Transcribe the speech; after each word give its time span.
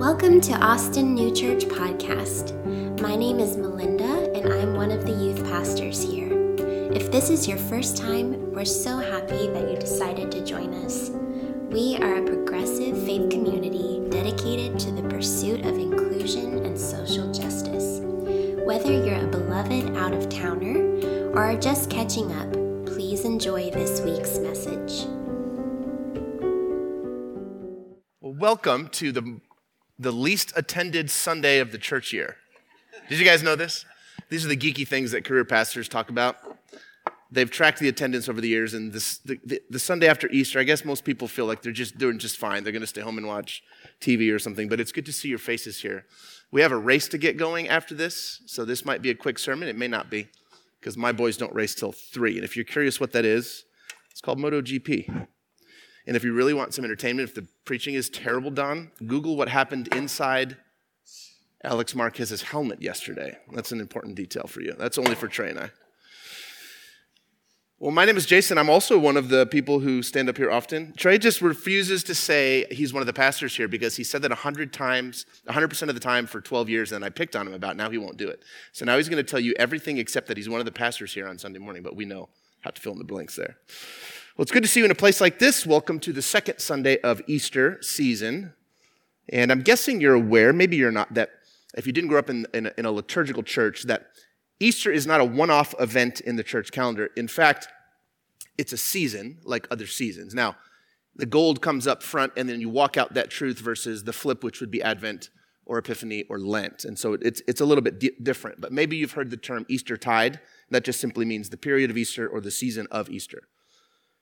Welcome 0.00 0.40
to 0.40 0.54
Austin 0.54 1.14
New 1.14 1.30
Church 1.30 1.66
Podcast. 1.66 2.54
My 3.02 3.14
name 3.14 3.38
is 3.38 3.58
Melinda, 3.58 4.32
and 4.32 4.50
I'm 4.50 4.72
one 4.72 4.90
of 4.90 5.04
the 5.04 5.12
youth 5.12 5.44
pastors 5.44 6.02
here. 6.02 6.32
If 6.90 7.12
this 7.12 7.28
is 7.28 7.46
your 7.46 7.58
first 7.58 7.98
time, 7.98 8.50
we're 8.50 8.64
so 8.64 8.96
happy 8.96 9.48
that 9.48 9.70
you 9.70 9.76
decided 9.76 10.32
to 10.32 10.42
join 10.42 10.72
us. 10.86 11.10
We 11.68 11.98
are 11.98 12.14
a 12.14 12.24
progressive 12.24 12.96
faith 13.04 13.28
community 13.28 14.08
dedicated 14.08 14.78
to 14.78 14.90
the 14.90 15.06
pursuit 15.06 15.66
of 15.66 15.78
inclusion 15.78 16.64
and 16.64 16.80
social 16.80 17.30
justice. 17.30 18.00
Whether 18.64 18.92
you're 19.04 19.22
a 19.22 19.26
beloved 19.26 19.98
out 19.98 20.14
of 20.14 20.30
towner 20.30 20.78
or 21.32 21.44
are 21.44 21.58
just 21.58 21.90
catching 21.90 22.32
up, 22.32 22.50
please 22.86 23.26
enjoy 23.26 23.70
this 23.70 24.00
week's 24.00 24.38
message. 24.38 25.06
Welcome 28.22 28.88
to 28.92 29.12
the 29.12 29.40
the 30.00 30.10
least 30.10 30.52
attended 30.56 31.10
Sunday 31.10 31.58
of 31.58 31.72
the 31.72 31.78
church 31.78 32.10
year. 32.12 32.36
Did 33.10 33.18
you 33.18 33.24
guys 33.24 33.42
know 33.42 33.54
this? 33.54 33.84
These 34.30 34.46
are 34.46 34.48
the 34.48 34.56
geeky 34.56 34.88
things 34.88 35.10
that 35.10 35.24
career 35.24 35.44
pastors 35.44 35.88
talk 35.88 36.08
about. 36.08 36.36
They've 37.30 37.50
tracked 37.50 37.80
the 37.80 37.88
attendance 37.88 38.28
over 38.28 38.40
the 38.40 38.48
years, 38.48 38.72
and 38.72 38.92
this, 38.92 39.18
the, 39.18 39.38
the, 39.44 39.60
the 39.68 39.78
Sunday 39.78 40.08
after 40.08 40.28
Easter, 40.30 40.58
I 40.58 40.64
guess 40.64 40.84
most 40.84 41.04
people 41.04 41.28
feel 41.28 41.44
like 41.44 41.62
they're 41.62 41.70
just 41.70 41.98
doing 41.98 42.18
just 42.18 42.38
fine. 42.38 42.64
They're 42.64 42.72
going 42.72 42.80
to 42.80 42.88
stay 42.88 43.02
home 43.02 43.18
and 43.18 43.26
watch 43.26 43.62
TV 44.00 44.34
or 44.34 44.38
something, 44.38 44.68
but 44.68 44.80
it's 44.80 44.90
good 44.90 45.06
to 45.06 45.12
see 45.12 45.28
your 45.28 45.38
faces 45.38 45.82
here. 45.82 46.06
We 46.50 46.62
have 46.62 46.72
a 46.72 46.78
race 46.78 47.06
to 47.08 47.18
get 47.18 47.36
going 47.36 47.68
after 47.68 47.94
this, 47.94 48.40
so 48.46 48.64
this 48.64 48.84
might 48.84 49.02
be 49.02 49.10
a 49.10 49.14
quick 49.14 49.38
sermon. 49.38 49.68
It 49.68 49.76
may 49.76 49.86
not 49.86 50.10
be, 50.10 50.28
because 50.80 50.96
my 50.96 51.12
boys 51.12 51.36
don't 51.36 51.54
race 51.54 51.74
till 51.74 51.92
3. 51.92 52.36
And 52.36 52.44
if 52.44 52.56
you're 52.56 52.64
curious 52.64 52.98
what 52.98 53.12
that 53.12 53.26
is, 53.26 53.64
it's 54.10 54.22
called 54.22 54.38
MotoGP. 54.38 55.28
And 56.10 56.16
if 56.16 56.24
you 56.24 56.32
really 56.32 56.54
want 56.54 56.74
some 56.74 56.84
entertainment, 56.84 57.28
if 57.28 57.36
the 57.36 57.46
preaching 57.64 57.94
is 57.94 58.10
terrible, 58.10 58.50
Don, 58.50 58.90
Google 59.06 59.36
what 59.36 59.48
happened 59.48 59.94
inside 59.94 60.56
Alex 61.62 61.94
Marquez's 61.94 62.42
helmet 62.42 62.82
yesterday. 62.82 63.38
That's 63.52 63.70
an 63.70 63.78
important 63.78 64.16
detail 64.16 64.48
for 64.48 64.60
you. 64.60 64.74
That's 64.76 64.98
only 64.98 65.14
for 65.14 65.28
Trey 65.28 65.50
and 65.50 65.60
I. 65.60 65.70
Well, 67.78 67.92
my 67.92 68.04
name 68.06 68.16
is 68.16 68.26
Jason. 68.26 68.58
I'm 68.58 68.68
also 68.68 68.98
one 68.98 69.16
of 69.16 69.28
the 69.28 69.46
people 69.46 69.78
who 69.78 70.02
stand 70.02 70.28
up 70.28 70.36
here 70.36 70.50
often. 70.50 70.94
Trey 70.96 71.16
just 71.16 71.40
refuses 71.40 72.02
to 72.02 72.14
say 72.16 72.66
he's 72.72 72.92
one 72.92 73.02
of 73.02 73.06
the 73.06 73.12
pastors 73.12 73.54
here 73.54 73.68
because 73.68 73.94
he 73.94 74.02
said 74.02 74.20
that 74.22 74.32
100 74.32 74.72
times, 74.72 75.26
100% 75.48 75.82
of 75.88 75.94
the 75.94 76.00
time 76.00 76.26
for 76.26 76.40
12 76.40 76.68
years, 76.68 76.90
and 76.90 77.04
I 77.04 77.10
picked 77.10 77.36
on 77.36 77.46
him 77.46 77.54
about 77.54 77.76
now 77.76 77.88
he 77.88 77.98
won't 77.98 78.16
do 78.16 78.28
it. 78.28 78.42
So 78.72 78.84
now 78.84 78.96
he's 78.96 79.08
going 79.08 79.24
to 79.24 79.30
tell 79.30 79.38
you 79.38 79.54
everything 79.60 79.98
except 79.98 80.26
that 80.26 80.36
he's 80.36 80.48
one 80.48 80.58
of 80.58 80.66
the 80.66 80.72
pastors 80.72 81.14
here 81.14 81.28
on 81.28 81.38
Sunday 81.38 81.60
morning, 81.60 81.84
but 81.84 81.94
we 81.94 82.04
know 82.04 82.30
how 82.62 82.70
to 82.70 82.80
fill 82.80 82.94
in 82.94 82.98
the 82.98 83.04
blanks 83.04 83.36
there. 83.36 83.58
Well, 84.36 84.44
it's 84.44 84.52
good 84.52 84.62
to 84.62 84.68
see 84.68 84.78
you 84.78 84.84
in 84.84 84.92
a 84.92 84.94
place 84.96 85.20
like 85.20 85.40
this. 85.40 85.66
Welcome 85.66 85.98
to 86.00 86.12
the 86.12 86.22
second 86.22 86.60
Sunday 86.60 86.98
of 87.00 87.20
Easter 87.26 87.78
season. 87.82 88.52
And 89.28 89.50
I'm 89.50 89.62
guessing 89.62 90.00
you're 90.00 90.14
aware, 90.14 90.52
maybe 90.52 90.76
you're 90.76 90.92
not, 90.92 91.12
that 91.14 91.30
if 91.76 91.84
you 91.84 91.92
didn't 91.92 92.10
grow 92.10 92.20
up 92.20 92.30
in, 92.30 92.46
in, 92.54 92.66
a, 92.66 92.72
in 92.78 92.86
a 92.86 92.92
liturgical 92.92 93.42
church, 93.42 93.82
that 93.84 94.06
Easter 94.60 94.92
is 94.92 95.04
not 95.04 95.20
a 95.20 95.24
one 95.24 95.50
off 95.50 95.74
event 95.80 96.20
in 96.20 96.36
the 96.36 96.44
church 96.44 96.70
calendar. 96.70 97.10
In 97.16 97.26
fact, 97.26 97.66
it's 98.56 98.72
a 98.72 98.76
season 98.76 99.38
like 99.42 99.66
other 99.68 99.86
seasons. 99.88 100.32
Now, 100.32 100.56
the 101.16 101.26
gold 101.26 101.60
comes 101.60 101.88
up 101.88 102.00
front, 102.00 102.32
and 102.36 102.48
then 102.48 102.60
you 102.60 102.68
walk 102.68 102.96
out 102.96 103.14
that 103.14 103.30
truth 103.30 103.58
versus 103.58 104.04
the 104.04 104.12
flip, 104.12 104.44
which 104.44 104.60
would 104.60 104.70
be 104.70 104.80
Advent 104.80 105.30
or 105.66 105.78
Epiphany 105.78 106.24
or 106.30 106.38
Lent. 106.38 106.84
And 106.84 106.96
so 106.96 107.14
it's, 107.14 107.42
it's 107.48 107.60
a 107.60 107.64
little 107.64 107.82
bit 107.82 107.98
di- 107.98 108.16
different. 108.22 108.60
But 108.60 108.70
maybe 108.70 108.96
you've 108.96 109.12
heard 109.12 109.30
the 109.30 109.36
term 109.36 109.66
Easter 109.68 109.96
tide. 109.96 110.38
That 110.70 110.84
just 110.84 111.00
simply 111.00 111.24
means 111.24 111.50
the 111.50 111.56
period 111.56 111.90
of 111.90 111.98
Easter 111.98 112.28
or 112.28 112.40
the 112.40 112.52
season 112.52 112.86
of 112.92 113.10
Easter. 113.10 113.42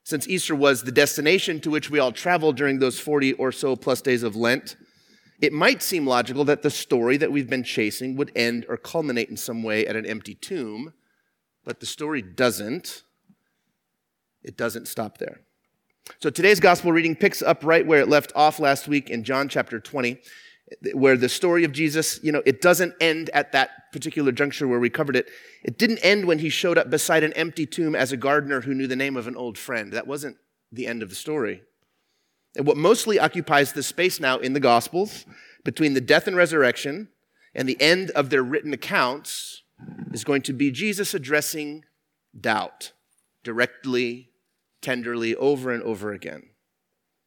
Since 0.09 0.27
Easter 0.27 0.55
was 0.55 0.85
the 0.85 0.91
destination 0.91 1.61
to 1.61 1.69
which 1.69 1.91
we 1.91 1.99
all 1.99 2.13
traveled 2.13 2.57
during 2.57 2.79
those 2.79 2.99
40 2.99 3.35
or 3.35 3.53
so 3.53 3.77
plus 3.77 4.01
days 4.01 4.23
of 4.23 4.35
Lent, 4.35 4.75
it 5.43 5.53
might 5.53 5.83
seem 5.83 6.07
logical 6.07 6.47
that 6.47 6.63
the 6.63 6.71
story 6.71 7.19
that 7.19 7.31
we've 7.31 7.51
been 7.51 7.63
chasing 7.63 8.17
would 8.17 8.33
end 8.35 8.65
or 8.71 8.79
culminate 8.79 9.29
in 9.29 9.37
some 9.37 9.63
way 9.63 9.87
at 9.87 9.97
an 9.97 10.07
empty 10.07 10.35
tomb, 10.35 10.95
but 11.63 11.81
the 11.81 11.85
story 11.85 12.23
doesn't. 12.23 13.03
It 14.43 14.57
doesn't 14.57 14.89
stop 14.89 15.19
there. 15.19 15.43
So 16.23 16.31
today's 16.31 16.59
gospel 16.59 16.91
reading 16.91 17.15
picks 17.15 17.43
up 17.43 17.63
right 17.63 17.87
where 17.87 18.01
it 18.01 18.09
left 18.09 18.33
off 18.35 18.59
last 18.59 18.89
week 18.89 19.11
in 19.11 19.25
John 19.25 19.47
chapter 19.47 19.79
20, 19.79 20.19
where 20.93 21.17
the 21.17 21.29
story 21.29 21.65
of 21.65 21.73
Jesus, 21.73 22.21
you 22.23 22.33
know, 22.33 22.43
it 22.45 22.61
doesn't 22.61 22.95
end 23.01 23.31
at 23.31 23.53
that 23.53 23.71
particular 23.93 24.33
juncture 24.33 24.69
where 24.69 24.81
we 24.81 24.91
covered 24.91 25.17
it. 25.17 25.29
It 25.65 25.79
didn't 25.79 25.99
end 25.99 26.27
when 26.27 26.39
he 26.39 26.51
showed 26.51 26.79
up 26.79 26.91
beside 26.91 27.25
an 27.25 27.33
empty 27.35 27.67
tomb 27.67 27.95
as 27.95 28.13
a 28.13 28.17
gardener 28.17 28.61
who 28.61 28.75
knew 28.75 28.87
the 28.87 28.97
name 28.97 29.17
of 29.17 29.27
an 29.27 29.37
old 29.37 29.57
friend. 29.57 29.93
That 29.93 30.07
wasn't 30.07 30.37
the 30.71 30.87
end 30.87 31.03
of 31.03 31.09
the 31.09 31.15
story. 31.15 31.63
And 32.57 32.67
what 32.67 32.77
mostly 32.77 33.19
occupies 33.19 33.73
the 33.73 33.83
space 33.83 34.21
now 34.21 34.39
in 34.39 34.53
the 34.53 34.61
Gospels 34.61 35.25
between 35.65 35.95
the 35.95 36.01
death 36.01 36.27
and 36.27 36.37
resurrection 36.37 37.09
and 37.55 37.69
the 37.69 37.81
end 37.81 38.11
of 38.11 38.31
their 38.31 38.43
written 38.43 38.73
accounts 38.73 39.63
is 40.13 40.25
going 40.25 40.43
to 40.43 40.53
be 40.53 40.71
Jesus 40.71 41.15
addressing 41.15 41.85
doubt 42.39 42.93
directly, 43.43 44.31
tenderly, 44.83 45.35
over 45.37 45.71
and 45.73 45.83
over 45.83 46.13
again. 46.13 46.43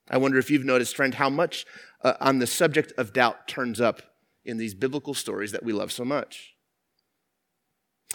I 0.09 0.17
wonder 0.17 0.37
if 0.37 0.51
you've 0.51 0.65
noticed, 0.65 0.95
friend, 0.95 1.13
how 1.13 1.29
much 1.29 1.65
uh, 2.03 2.13
on 2.19 2.39
the 2.39 2.47
subject 2.47 2.93
of 2.97 3.13
doubt 3.13 3.47
turns 3.47 3.79
up 3.79 4.01
in 4.43 4.57
these 4.57 4.73
biblical 4.73 5.13
stories 5.13 5.51
that 5.51 5.63
we 5.63 5.73
love 5.73 5.91
so 5.91 6.03
much. 6.03 6.55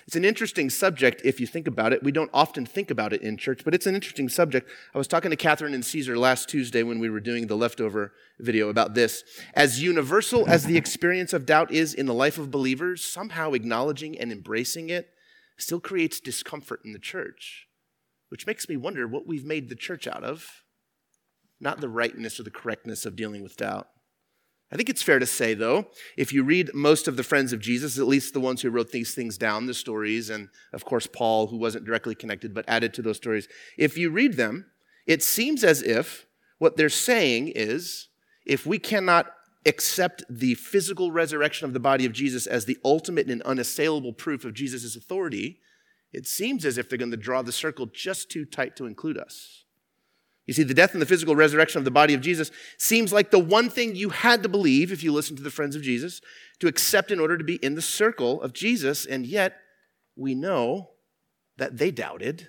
It's 0.07 0.17
an 0.17 0.25
interesting 0.25 0.71
subject 0.71 1.23
if 1.25 1.41
you 1.41 1.47
think 1.47 1.67
about 1.67 1.93
it. 1.93 2.03
We 2.03 2.13
don't 2.13 2.31
often 2.33 2.65
think 2.65 2.91
about 2.91 3.13
it 3.13 3.23
in 3.23 3.37
church, 3.37 3.63
but 3.65 3.75
it's 3.75 3.87
an 3.87 3.95
interesting 3.95 4.29
subject. 4.29 4.71
I 4.95 4.99
was 4.99 5.09
talking 5.09 5.31
to 5.31 5.37
Catherine 5.37 5.75
and 5.75 5.85
Caesar 5.85 6.17
last 6.17 6.49
Tuesday 6.49 6.83
when 6.83 7.01
we 7.01 7.11
were 7.11 7.21
doing 7.21 7.47
the 7.47 7.57
leftover 7.57 8.13
video 8.39 8.69
about 8.69 8.95
this. 8.95 9.25
As 9.55 9.83
universal 9.83 10.49
as 10.49 10.65
the 10.65 10.77
experience 10.77 11.33
of 11.33 11.47
doubt 11.47 11.73
is 11.73 11.93
in 11.93 12.07
the 12.07 12.15
life 12.15 12.39
of 12.39 12.51
believers, 12.51 13.03
somehow 13.03 13.53
acknowledging 13.53 14.19
and 14.19 14.31
embracing 14.31 14.91
it 14.91 15.09
still 15.59 15.81
creates 15.81 16.21
discomfort 16.21 16.81
in 16.85 16.93
the 16.93 16.99
church, 16.99 17.67
which 18.29 18.47
makes 18.47 18.69
me 18.69 18.77
wonder 18.77 19.09
what 19.09 19.27
we've 19.27 19.45
made 19.45 19.69
the 19.69 19.75
church 19.75 20.07
out 20.07 20.23
of, 20.23 20.63
not 21.61 21.81
the 21.81 21.89
rightness 21.89 22.39
or 22.39 22.43
the 22.43 22.51
correctness 22.51 23.07
of 23.07 23.17
dealing 23.17 23.43
with 23.43 23.57
doubt. 23.57 23.89
I 24.71 24.77
think 24.77 24.89
it's 24.89 25.03
fair 25.03 25.21
to 25.21 25.27
say, 25.27 25.55
though, 25.55 25.87
if 26.17 26.33
you 26.33 26.43
read 26.43 26.75
most 26.75 27.07
of 27.07 27.17
the 27.17 27.23
friends 27.23 27.53
of 27.53 27.61
Jesus, 27.61 27.99
at 27.99 28.09
least 28.09 28.35
the 28.35 28.41
ones 28.41 28.63
who 28.63 28.71
wrote 28.71 28.91
these 28.91 29.15
things 29.15 29.39
down, 29.39 29.67
the 29.67 29.75
stories, 29.75 30.29
and 30.29 30.49
of 30.73 30.85
course 30.85 31.07
Paul, 31.07 31.47
who 31.47 31.57
wasn't 31.57 31.85
directly 31.85 32.17
connected 32.17 32.53
but 32.53 32.65
added 32.67 32.93
to 32.95 33.03
those 33.03 33.17
stories, 33.17 33.47
if 33.79 33.97
you 33.97 34.11
read 34.11 34.37
them, 34.37 34.67
it 35.07 35.23
seems 35.23 35.63
as 35.63 35.83
if 35.83 36.27
what 36.59 36.77
they're 36.77 36.89
saying 36.89 37.53
is 37.55 38.09
if 38.45 38.67
we 38.67 38.79
cannot 38.79 39.27
accept 39.67 40.25
the 40.29 40.55
physical 40.55 41.13
resurrection 41.13 41.67
of 41.67 41.73
the 41.73 41.81
body 41.81 42.05
of 42.05 42.13
Jesus 42.13 42.47
as 42.47 42.65
the 42.65 42.79
ultimate 42.85 43.29
and 43.29 43.43
unassailable 43.43 44.13
proof 44.13 44.45
of 44.45 44.55
Jesus' 44.55 44.97
authority, 44.97 45.61
it 46.13 46.27
seems 46.27 46.65
as 46.65 46.79
if 46.79 46.89
they're 46.89 46.99
going 46.99 47.11
to 47.11 47.17
draw 47.17 47.43
the 47.43 47.53
circle 47.53 47.87
just 47.87 48.31
too 48.31 48.45
tight 48.45 48.75
to 48.77 48.87
include 48.87 49.19
us. 49.19 49.65
You 50.47 50.55
see, 50.55 50.63
the 50.63 50.75
death 50.75 50.93
and 50.93 51.03
the 51.03 51.07
physical 51.07 51.35
resurrection 51.35 51.79
of 51.79 51.85
the 51.85 51.91
body 51.91 52.15
of 52.15 52.21
Jesus 52.21 52.53
seems 52.79 53.13
like 53.13 53.31
the 53.31 53.39
one 53.39 53.69
thing 53.69 53.97
you 53.97 54.11
had 54.11 54.43
to 54.45 54.49
believe 54.49 54.93
if 54.93 55.03
you 55.03 55.13
listened 55.13 55.39
to 55.39 55.43
the 55.43 55.51
friends 55.51 55.75
of 55.75 55.83
Jesus, 55.83 56.21
to 56.61 56.69
accept 56.69 57.11
in 57.11 57.19
order 57.19 57.37
to 57.37 57.45
be 57.45 57.57
in 57.57 57.75
the 57.75 57.83
circle 57.83 58.41
of 58.41 58.53
Jesus. 58.53 59.05
And 59.05 59.27
yet, 59.27 59.57
we 60.15 60.35
know 60.35 60.91
that 61.57 61.79
they 61.79 61.91
doubted, 61.91 62.49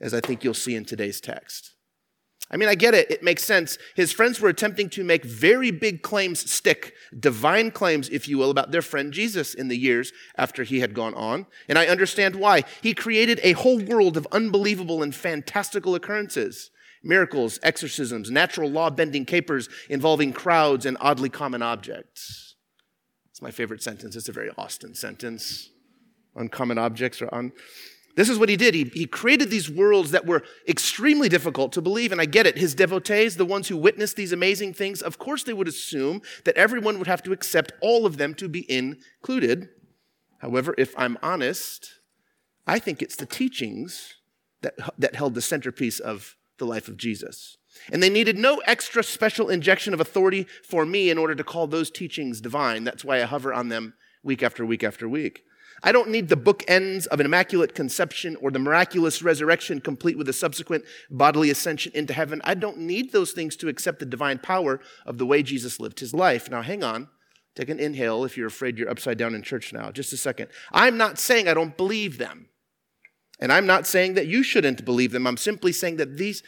as 0.00 0.14
I 0.14 0.20
think 0.20 0.44
you'll 0.44 0.54
see 0.54 0.76
in 0.76 0.84
today's 0.84 1.20
text. 1.20 1.72
I 2.50 2.56
mean, 2.56 2.68
I 2.68 2.74
get 2.74 2.94
it. 2.94 3.10
It 3.10 3.22
makes 3.22 3.42
sense. 3.42 3.78
His 3.96 4.12
friends 4.12 4.40
were 4.40 4.50
attempting 4.50 4.90
to 4.90 5.02
make 5.02 5.24
very 5.24 5.70
big 5.70 6.02
claims 6.02 6.48
stick, 6.48 6.92
divine 7.18 7.70
claims, 7.70 8.08
if 8.10 8.28
you 8.28 8.38
will, 8.38 8.50
about 8.50 8.70
their 8.70 8.82
friend 8.82 9.12
Jesus 9.12 9.54
in 9.54 9.68
the 9.68 9.78
years 9.78 10.12
after 10.36 10.62
he 10.62 10.80
had 10.80 10.94
gone 10.94 11.14
on. 11.14 11.46
And 11.68 11.78
I 11.78 11.86
understand 11.86 12.36
why. 12.36 12.62
He 12.82 12.94
created 12.94 13.40
a 13.42 13.52
whole 13.52 13.80
world 13.80 14.16
of 14.16 14.28
unbelievable 14.30 15.02
and 15.02 15.14
fantastical 15.14 15.94
occurrences 15.94 16.70
miracles, 17.04 17.58
exorcisms, 17.62 18.30
natural 18.30 18.70
law 18.70 18.90
bending 18.90 19.24
capers 19.24 19.68
involving 19.88 20.32
crowds 20.32 20.86
and 20.86 20.96
oddly 21.00 21.28
common 21.28 21.62
objects. 21.62 22.54
It's 23.30 23.42
my 23.42 23.50
favorite 23.50 23.82
sentence. 23.82 24.16
It's 24.16 24.28
a 24.28 24.32
very 24.32 24.50
Austin 24.56 24.94
sentence. 24.94 25.70
Uncommon 26.36 26.78
objects 26.78 27.20
are 27.20 27.32
on. 27.32 27.52
This 28.16 28.28
is 28.28 28.38
what 28.38 28.48
he 28.48 28.56
did. 28.56 28.74
He, 28.74 28.84
he 28.84 29.06
created 29.06 29.50
these 29.50 29.68
worlds 29.68 30.12
that 30.12 30.24
were 30.24 30.44
extremely 30.68 31.28
difficult 31.28 31.72
to 31.72 31.82
believe. 31.82 32.12
And 32.12 32.20
I 32.20 32.26
get 32.26 32.46
it. 32.46 32.56
His 32.56 32.74
devotees, 32.74 33.36
the 33.36 33.44
ones 33.44 33.68
who 33.68 33.76
witnessed 33.76 34.14
these 34.14 34.32
amazing 34.32 34.72
things, 34.74 35.02
of 35.02 35.18
course 35.18 35.42
they 35.42 35.52
would 35.52 35.66
assume 35.66 36.22
that 36.44 36.56
everyone 36.56 36.98
would 36.98 37.08
have 37.08 37.24
to 37.24 37.32
accept 37.32 37.72
all 37.80 38.06
of 38.06 38.16
them 38.16 38.34
to 38.34 38.48
be 38.48 38.70
included. 38.70 39.68
However, 40.38 40.74
if 40.78 40.94
I'm 40.96 41.18
honest, 41.22 41.94
I 42.66 42.78
think 42.78 43.02
it's 43.02 43.16
the 43.16 43.26
teachings 43.26 44.14
that, 44.62 44.74
that 44.98 45.16
held 45.16 45.34
the 45.34 45.42
centerpiece 45.42 45.98
of 45.98 46.36
the 46.58 46.66
life 46.66 46.88
of 46.88 46.96
Jesus. 46.96 47.56
And 47.92 48.02
they 48.02 48.10
needed 48.10 48.38
no 48.38 48.58
extra 48.66 49.02
special 49.02 49.48
injection 49.48 49.94
of 49.94 50.00
authority 50.00 50.46
for 50.62 50.86
me 50.86 51.10
in 51.10 51.18
order 51.18 51.34
to 51.34 51.44
call 51.44 51.66
those 51.66 51.90
teachings 51.90 52.40
divine. 52.40 52.84
That's 52.84 53.04
why 53.04 53.20
I 53.20 53.24
hover 53.24 53.52
on 53.52 53.68
them 53.68 53.94
week 54.22 54.42
after 54.42 54.64
week 54.64 54.84
after 54.84 55.08
week. 55.08 55.42
I 55.82 55.92
don't 55.92 56.08
need 56.08 56.28
the 56.28 56.36
bookends 56.36 57.06
of 57.08 57.20
an 57.20 57.26
immaculate 57.26 57.74
conception 57.74 58.36
or 58.40 58.50
the 58.50 58.58
miraculous 58.58 59.22
resurrection 59.22 59.80
complete 59.80 60.16
with 60.16 60.28
a 60.28 60.32
subsequent 60.32 60.84
bodily 61.10 61.50
ascension 61.50 61.92
into 61.94 62.14
heaven. 62.14 62.40
I 62.44 62.54
don't 62.54 62.78
need 62.78 63.12
those 63.12 63.32
things 63.32 63.56
to 63.56 63.68
accept 63.68 63.98
the 63.98 64.06
divine 64.06 64.38
power 64.38 64.80
of 65.04 65.18
the 65.18 65.26
way 65.26 65.42
Jesus 65.42 65.80
lived 65.80 66.00
his 66.00 66.14
life. 66.14 66.50
Now, 66.50 66.62
hang 66.62 66.82
on. 66.82 67.08
Take 67.54 67.68
an 67.68 67.78
inhale 67.78 68.24
if 68.24 68.36
you're 68.36 68.46
afraid 68.46 68.78
you're 68.78 68.90
upside 68.90 69.18
down 69.18 69.34
in 69.34 69.42
church 69.42 69.72
now. 69.72 69.90
Just 69.90 70.12
a 70.12 70.16
second. 70.16 70.48
I'm 70.72 70.96
not 70.96 71.18
saying 71.18 71.48
I 71.48 71.54
don't 71.54 71.76
believe 71.76 72.18
them. 72.18 72.48
And 73.44 73.52
I'm 73.52 73.66
not 73.66 73.86
saying 73.86 74.14
that 74.14 74.26
you 74.26 74.42
shouldn't 74.42 74.86
believe 74.86 75.12
them. 75.12 75.26
I'm 75.26 75.36
simply 75.36 75.70
saying 75.70 75.98
that 75.98 76.16
these, 76.16 76.42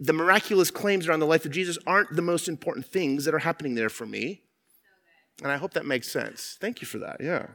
the 0.00 0.12
miraculous 0.12 0.68
claims 0.68 1.06
around 1.06 1.20
the 1.20 1.26
life 1.26 1.44
of 1.44 1.52
Jesus 1.52 1.78
aren't 1.86 2.16
the 2.16 2.22
most 2.22 2.48
important 2.48 2.86
things 2.86 3.24
that 3.24 3.34
are 3.34 3.38
happening 3.38 3.76
there 3.76 3.88
for 3.88 4.04
me. 4.04 4.42
And 5.44 5.52
I 5.52 5.58
hope 5.58 5.74
that 5.74 5.86
makes 5.86 6.10
sense. 6.10 6.56
Thank 6.60 6.80
you 6.80 6.88
for 6.88 6.98
that. 6.98 7.18
Yeah. 7.20 7.50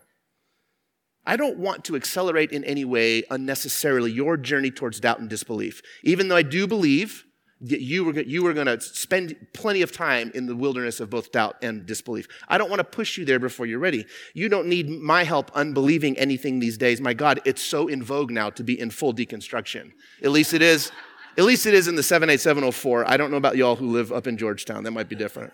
I 1.25 1.35
don't 1.35 1.57
want 1.57 1.83
to 1.83 1.97
accelerate 1.97 2.53
in 2.53 2.63
any 2.63 2.85
way 2.85 3.23
unnecessarily 3.29 4.13
your 4.13 4.37
journey 4.37 4.71
towards 4.71 5.01
doubt 5.01 5.19
and 5.19 5.29
disbelief. 5.29 5.81
Even 6.05 6.29
though 6.29 6.37
I 6.37 6.43
do 6.43 6.65
believe 6.65 7.25
you 7.61 8.06
were, 8.06 8.19
you 8.21 8.41
were 8.41 8.53
going 8.53 8.67
to 8.67 8.79
spend 8.79 9.35
plenty 9.53 9.81
of 9.81 9.91
time 9.91 10.31
in 10.33 10.45
the 10.45 10.56
wilderness 10.56 11.00
of 11.00 11.09
both 11.09 11.31
doubt 11.31 11.57
and 11.61 11.85
disbelief. 11.85 12.27
I 12.47 12.57
don't 12.57 12.69
want 12.69 12.79
to 12.79 12.85
push 12.85 13.17
you 13.17 13.25
there 13.25 13.39
before 13.39 13.65
you're 13.65 13.79
ready. 13.79 14.06
You 14.33 14.47
don't 14.47 14.67
need 14.67 14.89
my 14.89 15.23
help 15.23 15.51
unbelieving 15.53 16.17
anything 16.17 16.59
these 16.59 16.77
days. 16.77 17.01
My 17.01 17.13
God, 17.13 17.41
it's 17.44 17.61
so 17.61 17.88
in 17.88 18.01
vogue 18.01 18.31
now 18.31 18.50
to 18.51 18.63
be 18.63 18.79
in 18.79 18.91
full 18.91 19.13
deconstruction. 19.13 19.91
At 20.23 20.31
least 20.31 20.53
it 20.53 20.61
is. 20.61 20.91
At 21.38 21.44
least 21.45 21.65
it 21.65 21.73
is 21.73 21.88
in 21.88 21.95
the 21.95 22.03
78704. 22.03 23.09
I 23.09 23.17
don't 23.17 23.31
know 23.31 23.38
about 23.38 23.57
y'all 23.57 23.75
who 23.75 23.91
live 23.91 24.12
up 24.12 24.25
in 24.25 24.38
Georgetown. 24.38 24.83
That 24.83 24.91
might 24.91 25.09
be 25.09 25.15
different. 25.15 25.53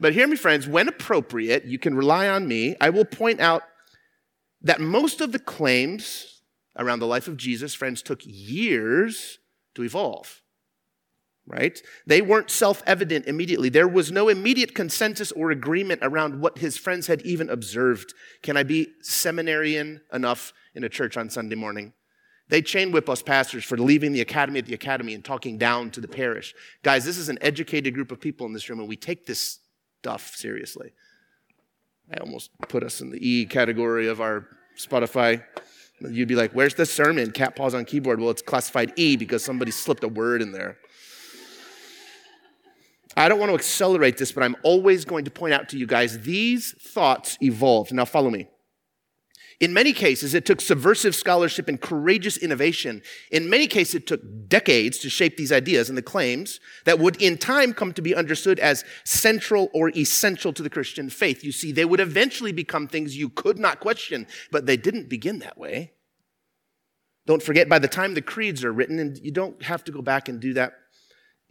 But 0.00 0.12
hear 0.12 0.28
me, 0.28 0.36
friends, 0.36 0.68
when 0.68 0.86
appropriate, 0.86 1.64
you 1.64 1.78
can 1.78 1.96
rely 1.96 2.28
on 2.28 2.46
me. 2.46 2.76
I 2.80 2.90
will 2.90 3.04
point 3.04 3.40
out 3.40 3.62
that 4.62 4.80
most 4.80 5.20
of 5.20 5.32
the 5.32 5.38
claims 5.38 6.42
around 6.76 7.00
the 7.00 7.06
life 7.06 7.26
of 7.26 7.36
Jesus, 7.36 7.74
friends, 7.74 8.00
took 8.00 8.20
years 8.24 9.38
to 9.74 9.82
evolve 9.82 10.42
right? 11.48 11.80
They 12.06 12.22
weren't 12.22 12.50
self 12.50 12.82
evident 12.86 13.26
immediately. 13.26 13.68
There 13.68 13.88
was 13.88 14.12
no 14.12 14.28
immediate 14.28 14.74
consensus 14.74 15.32
or 15.32 15.50
agreement 15.50 16.00
around 16.02 16.40
what 16.40 16.58
his 16.58 16.76
friends 16.76 17.06
had 17.06 17.22
even 17.22 17.48
observed. 17.48 18.14
Can 18.42 18.56
I 18.56 18.62
be 18.62 18.88
seminarian 19.02 20.02
enough 20.12 20.52
in 20.74 20.84
a 20.84 20.88
church 20.88 21.16
on 21.16 21.30
Sunday 21.30 21.56
morning? 21.56 21.94
They 22.48 22.62
chain 22.62 22.92
whip 22.92 23.08
us 23.08 23.22
pastors 23.22 23.64
for 23.64 23.76
leaving 23.76 24.12
the 24.12 24.20
academy 24.20 24.58
at 24.58 24.66
the 24.66 24.74
academy 24.74 25.14
and 25.14 25.24
talking 25.24 25.58
down 25.58 25.90
to 25.92 26.00
the 26.00 26.08
parish. 26.08 26.54
Guys, 26.82 27.04
this 27.04 27.18
is 27.18 27.28
an 27.28 27.38
educated 27.40 27.94
group 27.94 28.10
of 28.10 28.20
people 28.20 28.46
in 28.46 28.52
this 28.52 28.68
room, 28.70 28.80
and 28.80 28.88
we 28.88 28.96
take 28.96 29.26
this 29.26 29.58
stuff 30.00 30.34
seriously. 30.34 30.92
I 32.12 32.18
almost 32.18 32.50
put 32.68 32.82
us 32.82 33.00
in 33.00 33.10
the 33.10 33.18
E 33.26 33.44
category 33.44 34.08
of 34.08 34.20
our 34.20 34.48
Spotify. 34.78 35.44
You'd 36.00 36.28
be 36.28 36.36
like, 36.36 36.52
Where's 36.52 36.74
the 36.74 36.86
sermon? 36.86 37.32
Cat 37.32 37.54
paws 37.54 37.74
on 37.74 37.84
keyboard. 37.84 38.20
Well, 38.20 38.30
it's 38.30 38.42
classified 38.42 38.92
E 38.96 39.16
because 39.16 39.44
somebody 39.44 39.70
slipped 39.70 40.04
a 40.04 40.08
word 40.08 40.40
in 40.40 40.52
there. 40.52 40.78
I 43.18 43.28
don't 43.28 43.40
want 43.40 43.50
to 43.50 43.54
accelerate 43.54 44.16
this, 44.16 44.30
but 44.30 44.44
I'm 44.44 44.56
always 44.62 45.04
going 45.04 45.24
to 45.24 45.30
point 45.30 45.52
out 45.52 45.68
to 45.70 45.76
you 45.76 45.86
guys 45.86 46.20
these 46.20 46.72
thoughts 46.80 47.36
evolved. 47.42 47.92
Now, 47.92 48.04
follow 48.04 48.30
me. 48.30 48.48
In 49.58 49.72
many 49.72 49.92
cases, 49.92 50.34
it 50.34 50.46
took 50.46 50.60
subversive 50.60 51.16
scholarship 51.16 51.66
and 51.68 51.80
courageous 51.80 52.36
innovation. 52.36 53.02
In 53.32 53.50
many 53.50 53.66
cases, 53.66 53.96
it 53.96 54.06
took 54.06 54.20
decades 54.48 54.98
to 54.98 55.10
shape 55.10 55.36
these 55.36 55.50
ideas 55.50 55.88
and 55.88 55.98
the 55.98 56.02
claims 56.02 56.60
that 56.84 57.00
would 57.00 57.20
in 57.20 57.38
time 57.38 57.72
come 57.74 57.92
to 57.94 58.02
be 58.02 58.14
understood 58.14 58.60
as 58.60 58.84
central 59.02 59.68
or 59.74 59.88
essential 59.90 60.52
to 60.52 60.62
the 60.62 60.70
Christian 60.70 61.10
faith. 61.10 61.42
You 61.42 61.50
see, 61.50 61.72
they 61.72 61.84
would 61.84 61.98
eventually 61.98 62.52
become 62.52 62.86
things 62.86 63.16
you 63.16 63.30
could 63.30 63.58
not 63.58 63.80
question, 63.80 64.28
but 64.52 64.66
they 64.66 64.76
didn't 64.76 65.08
begin 65.08 65.40
that 65.40 65.58
way. 65.58 65.92
Don't 67.26 67.42
forget, 67.42 67.68
by 67.68 67.80
the 67.80 67.88
time 67.88 68.14
the 68.14 68.22
creeds 68.22 68.62
are 68.62 68.72
written, 68.72 69.00
and 69.00 69.18
you 69.18 69.32
don't 69.32 69.60
have 69.64 69.82
to 69.84 69.92
go 69.92 70.02
back 70.02 70.28
and 70.28 70.38
do 70.38 70.54
that 70.54 70.74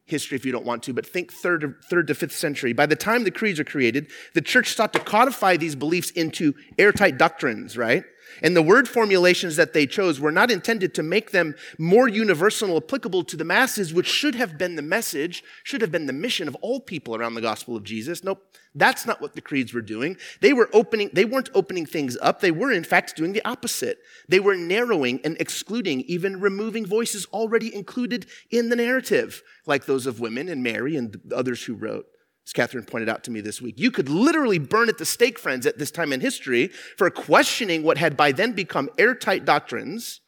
history 0.08 0.36
if 0.36 0.46
you 0.46 0.52
don't 0.52 0.66
want 0.66 0.82
to, 0.84 0.94
but 0.94 1.06
think 1.06 1.32
third 1.32 1.62
to, 1.62 1.76
third 1.90 2.08
to 2.08 2.16
fifth 2.16 2.36
century. 2.36 2.74
By 2.74 2.86
the 2.86 2.96
time 2.96 3.24
the 3.24 3.32
creeds 3.32 3.60
are 3.60 3.66
created, 3.66 4.10
the 4.34 4.42
church 4.42 4.74
sought 4.74 4.94
to 4.94 5.00
codify 5.00 5.58
these 5.58 5.76
beliefs 5.76 6.10
into 6.12 6.56
airtight 6.80 7.18
doctrines, 7.18 7.78
right? 7.78 8.04
And 8.42 8.56
the 8.56 8.62
word 8.62 8.88
formulations 8.88 9.56
that 9.56 9.74
they 9.74 9.86
chose 9.86 10.20
were 10.20 10.32
not 10.32 10.52
intended 10.52 10.94
to 10.96 11.04
make 11.04 11.32
them 11.32 11.56
more 11.78 12.08
universal 12.08 12.70
and 12.70 12.78
applicable 12.78 13.24
to 13.26 13.38
the 13.38 13.44
masses, 13.44 13.94
which 13.94 14.08
should 14.08 14.36
have 14.36 14.58
been 14.58 14.76
the 14.76 14.82
message, 14.82 15.44
should 15.64 15.82
have 15.82 15.92
been 15.92 16.06
the 16.06 16.14
mission 16.14 16.48
of 16.48 16.56
all 16.62 16.80
people 16.80 17.16
around 17.16 17.36
the 17.36 17.42
gospel 17.42 17.76
of 17.76 17.84
Jesus. 17.84 18.24
Nope, 18.24 18.44
that's 18.76 19.06
not 19.06 19.22
what 19.22 19.34
the 19.34 19.42
creeds 19.42 19.74
were 19.74 19.82
doing. 19.82 20.18
They 20.42 20.54
were 20.54 20.70
opening, 20.74 21.10
they 21.14 21.26
weren't 21.26 21.50
opening 21.54 21.86
things 21.86 22.18
up. 22.22 22.42
They 22.42 22.52
were, 22.52 22.72
in 22.72 22.84
fact, 22.84 23.16
doing 23.16 23.34
the 23.34 23.46
opposite. 23.46 24.00
They 24.28 24.40
were 24.40 24.56
narrowing 24.56 25.20
and 25.24 25.36
excluding, 25.40 26.02
even 26.02 26.40
removing 26.40 26.86
voices 26.86 27.26
already 27.34 27.74
included 27.74 28.28
in 28.52 28.70
the 28.70 28.76
narrative, 28.76 29.44
like 29.66 29.86
those 29.86 30.06
of 30.06 30.20
women 30.20 30.48
and 30.50 30.62
Mary 30.62 30.96
and 30.96 31.20
others 31.34 31.64
who 31.64 31.74
wrote 31.74 32.08
as 32.48 32.54
Catherine 32.54 32.86
pointed 32.86 33.10
out 33.10 33.26
to 33.26 33.32
me 33.32 33.42
this 33.42 33.62
week. 33.62 33.78
You 33.78 33.92
could 33.92 34.08
literally 34.08 34.58
burn 34.58 34.88
at 34.88 34.98
the 34.98 35.06
stake, 35.06 35.38
friends, 35.38 35.66
at 35.66 35.78
this 35.78 35.92
time 35.92 36.14
in 36.14 36.22
history 36.22 36.70
for 36.98 37.10
questioning 37.10 37.84
what 37.84 37.98
had 37.98 38.16
by 38.16 38.32
then 38.32 38.54
become 38.54 38.90
airtight 38.98 39.44
doctrines 39.44 40.22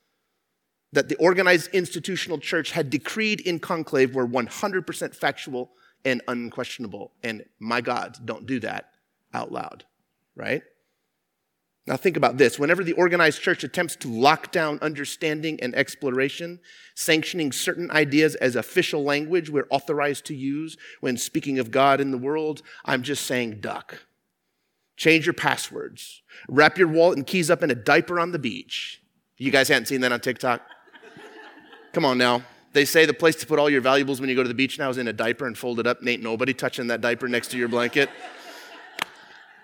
that 0.92 1.08
the 1.08 1.16
organized 1.16 1.70
institutional 1.72 2.38
church 2.38 2.72
had 2.72 2.90
decreed 2.90 3.40
in 3.40 3.58
conclave 3.60 4.16
were 4.16 4.28
100% 4.28 5.16
factual 5.16 5.72
and 6.04 6.22
unquestionable. 6.28 7.14
And 7.24 7.46
my 7.60 7.80
God, 7.80 8.18
don't 8.26 8.46
do 8.46 8.60
that 8.62 8.90
out 9.34 9.54
loud, 9.54 9.86
right? 10.36 10.64
Now, 11.88 11.98
think 11.98 12.18
about 12.18 12.38
this. 12.38 12.60
Whenever 12.60 12.84
the 12.84 12.94
organized 12.94 13.42
church 13.42 13.64
attempts 13.64 13.96
to 13.98 14.10
lock 14.10 14.52
down 14.52 14.78
understanding 14.80 15.60
and 15.62 15.74
exploration, 15.74 16.60
sanctioning 16.94 17.52
certain 17.52 17.90
ideas 17.90 18.36
as 18.36 18.56
official 18.56 19.04
language 19.04 19.50
we're 19.50 19.68
authorized 19.70 20.26
to 20.26 20.36
use 20.36 20.78
when 21.00 21.18
speaking 21.18 21.58
of 21.58 21.72
God 21.72 22.00
in 22.00 22.12
the 22.12 22.18
world, 22.18 22.62
I'm 22.86 23.02
just 23.02 23.26
saying 23.26 23.62
duck. 23.62 24.06
Change 24.98 25.26
your 25.26 25.34
passwords. 25.34 26.22
Wrap 26.50 26.78
your 26.78 26.90
wallet 26.90 27.18
and 27.18 27.26
keys 27.26 27.50
up 27.50 27.64
in 27.64 27.72
a 27.72 27.76
diaper 27.76 28.20
on 28.20 28.34
the 28.34 28.40
beach. 28.40 29.02
You 29.38 29.50
guys 29.50 29.70
hadn't 29.70 29.86
seen 29.86 30.02
that 30.02 30.12
on 30.12 30.20
TikTok? 30.20 30.62
Come 31.94 32.04
on 32.04 32.18
now. 32.18 32.44
They 32.74 32.86
say 32.86 33.06
the 33.06 33.14
place 33.14 33.36
to 33.38 33.48
put 33.48 33.58
all 33.58 33.70
your 33.70 33.82
valuables 33.82 34.20
when 34.20 34.30
you 34.30 34.36
go 34.36 34.44
to 34.44 34.48
the 34.50 34.54
beach 34.54 34.78
now 34.78 34.90
is 34.90 34.98
in 34.98 35.08
a 35.08 35.14
diaper 35.14 35.48
and 35.48 35.58
fold 35.58 35.80
it 35.80 35.88
up. 35.88 36.06
Ain't 36.06 36.22
nobody 36.22 36.54
touching 36.54 36.88
that 36.88 37.02
diaper 37.02 37.28
next 37.28 37.50
to 37.52 37.58
your 37.58 37.68
blanket. 37.68 38.10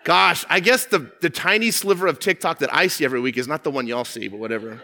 Gosh, 0.06 0.46
I 0.50 0.60
guess 0.60 0.86
the, 0.86 1.12
the 1.22 1.32
tiny 1.32 1.72
sliver 1.72 2.06
of 2.06 2.20
TikTok 2.20 2.60
that 2.60 2.72
I 2.72 2.86
see 2.88 3.04
every 3.04 3.20
week 3.20 3.38
is 3.38 3.48
not 3.48 3.64
the 3.64 3.72
one 3.72 3.88
y'all 3.88 4.06
see, 4.06 4.28
but 4.28 4.40
whatever. 4.40 4.80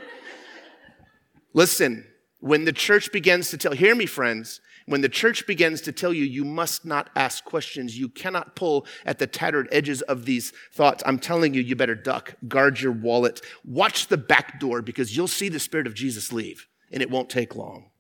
Listen, 1.53 2.07
when 2.39 2.65
the 2.65 2.73
church 2.73 3.11
begins 3.11 3.51
to 3.51 3.57
tell, 3.57 3.71
hear 3.71 3.93
me, 3.93 4.07
friends, 4.07 4.61
when 4.87 5.01
the 5.01 5.09
church 5.09 5.45
begins 5.45 5.79
to 5.81 5.91
tell 5.91 6.11
you 6.11 6.23
you 6.23 6.43
must 6.43 6.85
not 6.85 7.11
ask 7.15 7.45
questions, 7.45 7.99
you 7.99 8.09
cannot 8.09 8.55
pull 8.55 8.87
at 9.05 9.19
the 9.19 9.27
tattered 9.27 9.69
edges 9.71 10.01
of 10.01 10.25
these 10.25 10.53
thoughts. 10.73 11.03
I'm 11.05 11.19
telling 11.19 11.53
you, 11.53 11.61
you 11.61 11.75
better 11.75 11.93
duck, 11.93 12.33
guard 12.47 12.81
your 12.81 12.91
wallet, 12.91 13.41
watch 13.63 14.07
the 14.07 14.17
back 14.17 14.59
door 14.59 14.81
because 14.81 15.15
you'll 15.15 15.27
see 15.27 15.49
the 15.49 15.59
Spirit 15.59 15.85
of 15.85 15.93
Jesus 15.93 16.33
leave, 16.33 16.67
and 16.91 17.03
it 17.03 17.11
won't 17.11 17.29
take 17.29 17.55
long. 17.55 17.90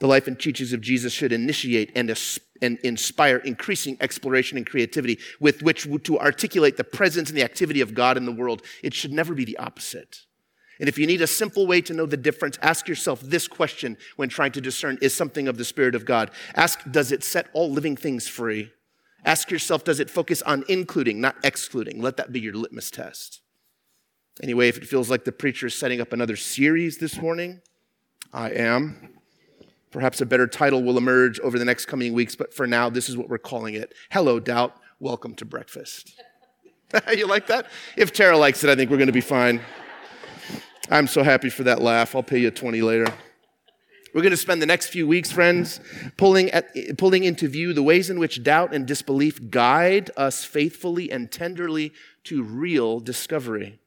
The 0.00 0.06
life 0.06 0.26
and 0.26 0.38
teachings 0.38 0.72
of 0.72 0.80
Jesus 0.80 1.12
should 1.12 1.30
initiate 1.30 1.92
and, 1.94 2.14
and 2.60 2.78
inspire 2.78 3.36
increasing 3.36 3.96
exploration 4.00 4.56
and 4.56 4.66
creativity 4.66 5.18
with 5.38 5.62
which 5.62 5.86
to 6.04 6.18
articulate 6.18 6.76
the 6.76 6.84
presence 6.84 7.28
and 7.28 7.38
the 7.38 7.44
activity 7.44 7.82
of 7.82 7.94
God 7.94 8.16
in 8.16 8.24
the 8.24 8.32
world. 8.32 8.62
It 8.82 8.94
should 8.94 9.12
never 9.12 9.34
be 9.34 9.44
the 9.44 9.58
opposite. 9.58 10.22
And 10.80 10.88
if 10.88 10.98
you 10.98 11.06
need 11.06 11.20
a 11.20 11.26
simple 11.26 11.66
way 11.66 11.82
to 11.82 11.92
know 11.92 12.06
the 12.06 12.16
difference, 12.16 12.58
ask 12.62 12.88
yourself 12.88 13.20
this 13.20 13.46
question 13.46 13.98
when 14.16 14.30
trying 14.30 14.52
to 14.52 14.62
discern 14.62 14.98
is 15.02 15.14
something 15.14 15.46
of 15.46 15.58
the 15.58 15.64
Spirit 15.66 15.94
of 15.94 16.06
God. 16.06 16.30
Ask, 16.54 16.90
does 16.90 17.12
it 17.12 17.22
set 17.22 17.48
all 17.52 17.70
living 17.70 17.96
things 17.96 18.26
free? 18.26 18.72
Ask 19.22 19.50
yourself, 19.50 19.84
does 19.84 20.00
it 20.00 20.08
focus 20.08 20.40
on 20.40 20.64
including, 20.66 21.20
not 21.20 21.36
excluding? 21.44 22.00
Let 22.00 22.16
that 22.16 22.32
be 22.32 22.40
your 22.40 22.54
litmus 22.54 22.90
test. 22.90 23.42
Anyway, 24.42 24.68
if 24.68 24.78
it 24.78 24.86
feels 24.86 25.10
like 25.10 25.24
the 25.24 25.32
preacher 25.32 25.66
is 25.66 25.74
setting 25.74 26.00
up 26.00 26.14
another 26.14 26.36
series 26.36 26.96
this 26.96 27.20
morning, 27.20 27.60
I 28.32 28.52
am. 28.52 29.19
Perhaps 29.90 30.20
a 30.20 30.26
better 30.26 30.46
title 30.46 30.82
will 30.84 30.96
emerge 30.96 31.40
over 31.40 31.58
the 31.58 31.64
next 31.64 31.86
coming 31.86 32.12
weeks, 32.12 32.36
but 32.36 32.54
for 32.54 32.66
now, 32.66 32.88
this 32.88 33.08
is 33.08 33.16
what 33.16 33.28
we're 33.28 33.38
calling 33.38 33.74
it. 33.74 33.92
Hello, 34.10 34.38
doubt. 34.38 34.76
Welcome 35.00 35.34
to 35.36 35.44
breakfast. 35.44 36.14
you 37.16 37.26
like 37.26 37.48
that? 37.48 37.66
If 37.96 38.12
Tara 38.12 38.38
likes 38.38 38.62
it, 38.62 38.70
I 38.70 38.76
think 38.76 38.90
we're 38.90 38.98
going 38.98 39.08
to 39.08 39.12
be 39.12 39.20
fine. 39.20 39.60
I'm 40.90 41.08
so 41.08 41.22
happy 41.22 41.50
for 41.50 41.64
that 41.64 41.82
laugh. 41.82 42.14
I'll 42.14 42.22
pay 42.22 42.38
you 42.38 42.50
20 42.50 42.82
later. 42.82 43.12
We're 44.14 44.22
going 44.22 44.30
to 44.32 44.36
spend 44.36 44.60
the 44.62 44.66
next 44.66 44.88
few 44.88 45.06
weeks, 45.06 45.30
friends, 45.30 45.80
pulling, 46.16 46.50
at, 46.50 46.68
pulling 46.98 47.24
into 47.24 47.48
view 47.48 47.72
the 47.72 47.82
ways 47.82 48.10
in 48.10 48.18
which 48.18 48.42
doubt 48.42 48.74
and 48.74 48.86
disbelief 48.86 49.50
guide 49.50 50.10
us 50.16 50.44
faithfully 50.44 51.10
and 51.10 51.30
tenderly 51.30 51.92
to 52.24 52.42
real 52.42 53.00
discovery. 53.00 53.79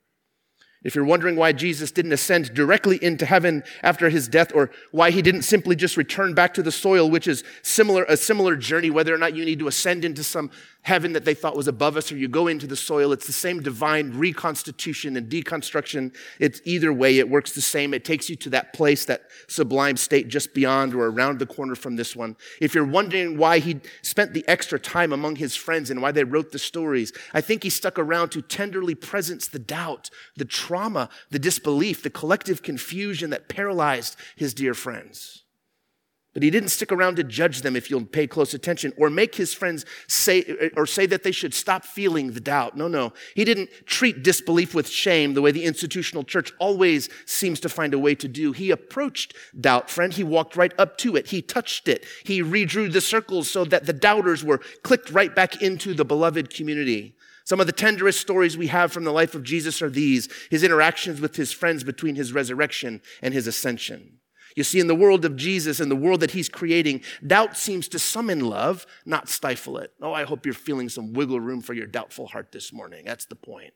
If 0.84 0.96
you're 0.96 1.06
wondering 1.06 1.36
why 1.36 1.54
Jesus 1.54 1.92
didn't 1.92 2.12
ascend 2.12 2.54
directly 2.54 3.02
into 3.04 3.26
heaven 3.26 3.64
after 3.82 4.10
his 4.10 4.28
death 4.28 4.52
or 4.54 4.70
why 4.92 5.12
he 5.12 5.22
didn't 5.22 5.44
simply 5.44 5.76
just 5.76 5.98
return 5.98 6.34
back 6.34 6.54
to 6.56 6.64
the 6.64 6.72
soil, 6.72 7.10
which 7.10 7.28
is 7.28 7.44
similar, 7.62 8.04
a 8.06 8.18
similar 8.18 8.56
journey, 8.56 8.90
whether 8.90 9.14
or 9.14 9.18
not 9.18 9.36
you 9.36 9.46
need 9.46 9.60
to 9.60 9.68
ascend 9.68 10.04
into 10.04 10.24
some 10.24 10.52
heaven 10.84 11.14
that 11.14 11.24
they 11.24 11.34
thought 11.34 11.56
was 11.56 11.68
above 11.68 11.96
us 11.96 12.12
or 12.12 12.18
you 12.18 12.28
go 12.28 12.48
into 12.48 12.68
the 12.68 12.76
soil, 12.76 13.14
it's 13.14 13.26
the 13.26 13.32
same 13.32 13.62
divine 13.62 14.12
reconstitution 14.18 15.16
and 15.16 15.30
deconstruction. 15.30 16.14
It's 16.40 16.62
either 16.66 16.92
way, 16.92 17.20
it 17.20 17.30
works 17.30 17.54
the 17.54 17.62
same. 17.62 17.94
It 17.94 18.04
takes 18.04 18.30
you 18.30 18.36
to 18.38 18.50
that 18.50 18.74
place, 18.74 19.06
that 19.06 19.24
sublime 19.48 19.96
state 19.96 20.28
just 20.28 20.54
beyond 20.54 20.94
or 20.94 21.06
around 21.08 21.40
the 21.40 21.46
corner 21.46 21.76
from 21.76 21.96
this 21.96 22.16
one. 22.16 22.36
If 22.60 22.76
you're 22.76 22.86
wondering 22.86 23.38
why 23.38 23.60
he 23.60 23.80
spent 24.02 24.34
the 24.34 24.44
extra 24.48 24.78
time 24.78 25.14
among 25.14 25.38
his 25.38 25.56
friends 25.56 25.90
and 25.90 26.02
why 26.02 26.12
they 26.12 26.26
wrote 26.26 26.52
the 26.52 26.60
stories, 26.60 27.14
I 27.34 27.40
think 27.40 27.64
he 27.64 27.70
stuck 27.70 27.98
around 27.98 28.30
to 28.30 28.42
tenderly 28.42 28.96
presence 28.96 29.48
the 29.48 29.60
doubt, 29.60 30.10
the 30.36 30.46
trauma, 30.74 31.08
the 31.30 31.38
disbelief, 31.38 32.02
the 32.02 32.10
collective 32.10 32.64
confusion 32.64 33.30
that 33.30 33.48
paralyzed 33.48 34.16
his 34.36 34.56
dear 34.56 34.74
friends. 34.74 35.44
But 36.34 36.42
he 36.42 36.50
didn't 36.50 36.70
stick 36.70 36.92
around 36.92 37.18
to 37.18 37.24
judge 37.24 37.62
them 37.62 37.76
if 37.76 37.92
you'll 37.92 38.06
pay 38.06 38.26
close 38.26 38.56
attention 38.56 38.92
or 38.98 39.12
make 39.12 39.36
his 39.36 39.54
friends 39.54 39.86
say 40.08 40.72
or 40.76 40.88
say 40.88 41.06
that 41.06 41.22
they 41.22 41.32
should 41.32 41.54
stop 41.54 41.86
feeling 41.86 42.32
the 42.32 42.40
doubt. 42.40 42.76
No, 42.76 42.88
no. 42.88 43.14
He 43.36 43.46
didn't 43.46 43.70
treat 43.86 44.24
disbelief 44.24 44.74
with 44.74 44.90
shame 44.90 45.36
the 45.36 45.44
way 45.44 45.52
the 45.52 45.64
institutional 45.64 46.24
church 46.24 46.52
always 46.58 47.08
seems 47.28 47.60
to 47.60 47.70
find 47.70 47.94
a 47.94 48.00
way 48.00 48.16
to 48.16 48.28
do. 48.28 48.52
He 48.52 48.72
approached 48.72 49.36
doubt, 49.62 49.92
friend. 49.92 50.12
He 50.12 50.24
walked 50.24 50.56
right 50.56 50.74
up 50.80 50.98
to 51.00 51.16
it. 51.16 51.28
He 51.28 51.44
touched 51.44 51.88
it. 51.88 52.04
He 52.24 52.42
redrew 52.42 52.92
the 52.92 53.00
circles 53.00 53.48
so 53.48 53.64
that 53.66 53.86
the 53.86 53.94
doubters 53.94 54.44
were 54.44 54.58
clicked 54.82 55.12
right 55.12 55.36
back 55.36 55.62
into 55.62 55.94
the 55.94 56.04
beloved 56.04 56.52
community. 56.52 57.14
Some 57.46 57.60
of 57.60 57.68
the 57.68 57.74
tenderest 57.74 58.22
stories 58.22 58.58
we 58.58 58.68
have 58.68 58.92
from 58.92 59.04
the 59.04 59.12
life 59.12 59.36
of 59.36 59.44
Jesus 59.44 59.82
are 59.82 59.90
these 59.90 60.30
his 60.50 60.64
interactions 60.64 61.20
with 61.20 61.36
his 61.36 61.52
friends 61.52 61.84
between 61.84 62.16
his 62.16 62.34
resurrection 62.34 63.02
and 63.22 63.34
his 63.34 63.48
ascension. 63.48 64.20
You 64.56 64.64
see, 64.64 64.80
in 64.80 64.88
the 64.88 64.96
world 64.96 65.26
of 65.26 65.36
Jesus 65.36 65.80
and 65.80 65.90
the 65.90 65.96
world 65.96 66.20
that 66.20 66.32
he's 66.32 66.48
creating, 66.48 67.02
doubt 67.26 67.58
seems 67.58 67.88
to 67.90 68.00
summon 68.00 68.42
love, 68.42 68.86
not 69.06 69.28
stifle 69.28 69.78
it. 69.78 69.92
Oh, 70.00 70.14
I 70.14 70.24
hope 70.24 70.46
you're 70.46 70.54
feeling 70.54 70.90
some 70.90 71.14
wiggle 71.14 71.40
room 71.40 71.62
for 71.62 71.74
your 71.74 71.88
doubtful 71.88 72.28
heart 72.28 72.52
this 72.52 72.72
morning. 72.72 73.06
That's 73.06 73.26
the 73.26 73.36
point. 73.36 73.74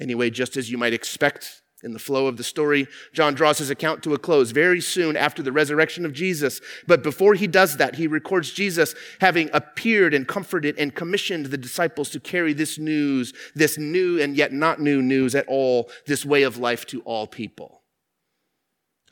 Anyway, 0.00 0.30
just 0.30 0.56
as 0.56 0.70
you 0.70 0.78
might 0.78 0.92
expect, 0.92 1.62
in 1.84 1.92
the 1.92 1.98
flow 1.98 2.26
of 2.26 2.36
the 2.36 2.44
story, 2.44 2.88
John 3.12 3.34
draws 3.34 3.58
his 3.58 3.70
account 3.70 4.02
to 4.02 4.14
a 4.14 4.18
close 4.18 4.50
very 4.50 4.80
soon 4.80 5.16
after 5.16 5.42
the 5.42 5.52
resurrection 5.52 6.04
of 6.04 6.12
Jesus. 6.12 6.60
But 6.86 7.02
before 7.02 7.34
he 7.34 7.46
does 7.46 7.76
that, 7.76 7.96
he 7.96 8.06
records 8.06 8.52
Jesus 8.52 8.94
having 9.20 9.50
appeared 9.52 10.14
and 10.14 10.26
comforted 10.26 10.78
and 10.78 10.94
commissioned 10.94 11.46
the 11.46 11.58
disciples 11.58 12.10
to 12.10 12.20
carry 12.20 12.52
this 12.52 12.78
news, 12.78 13.32
this 13.54 13.78
new 13.78 14.20
and 14.20 14.36
yet 14.36 14.52
not 14.52 14.80
new 14.80 15.02
news 15.02 15.34
at 15.34 15.46
all, 15.46 15.90
this 16.06 16.24
way 16.24 16.42
of 16.42 16.58
life 16.58 16.86
to 16.86 17.00
all 17.02 17.26
people. 17.26 17.82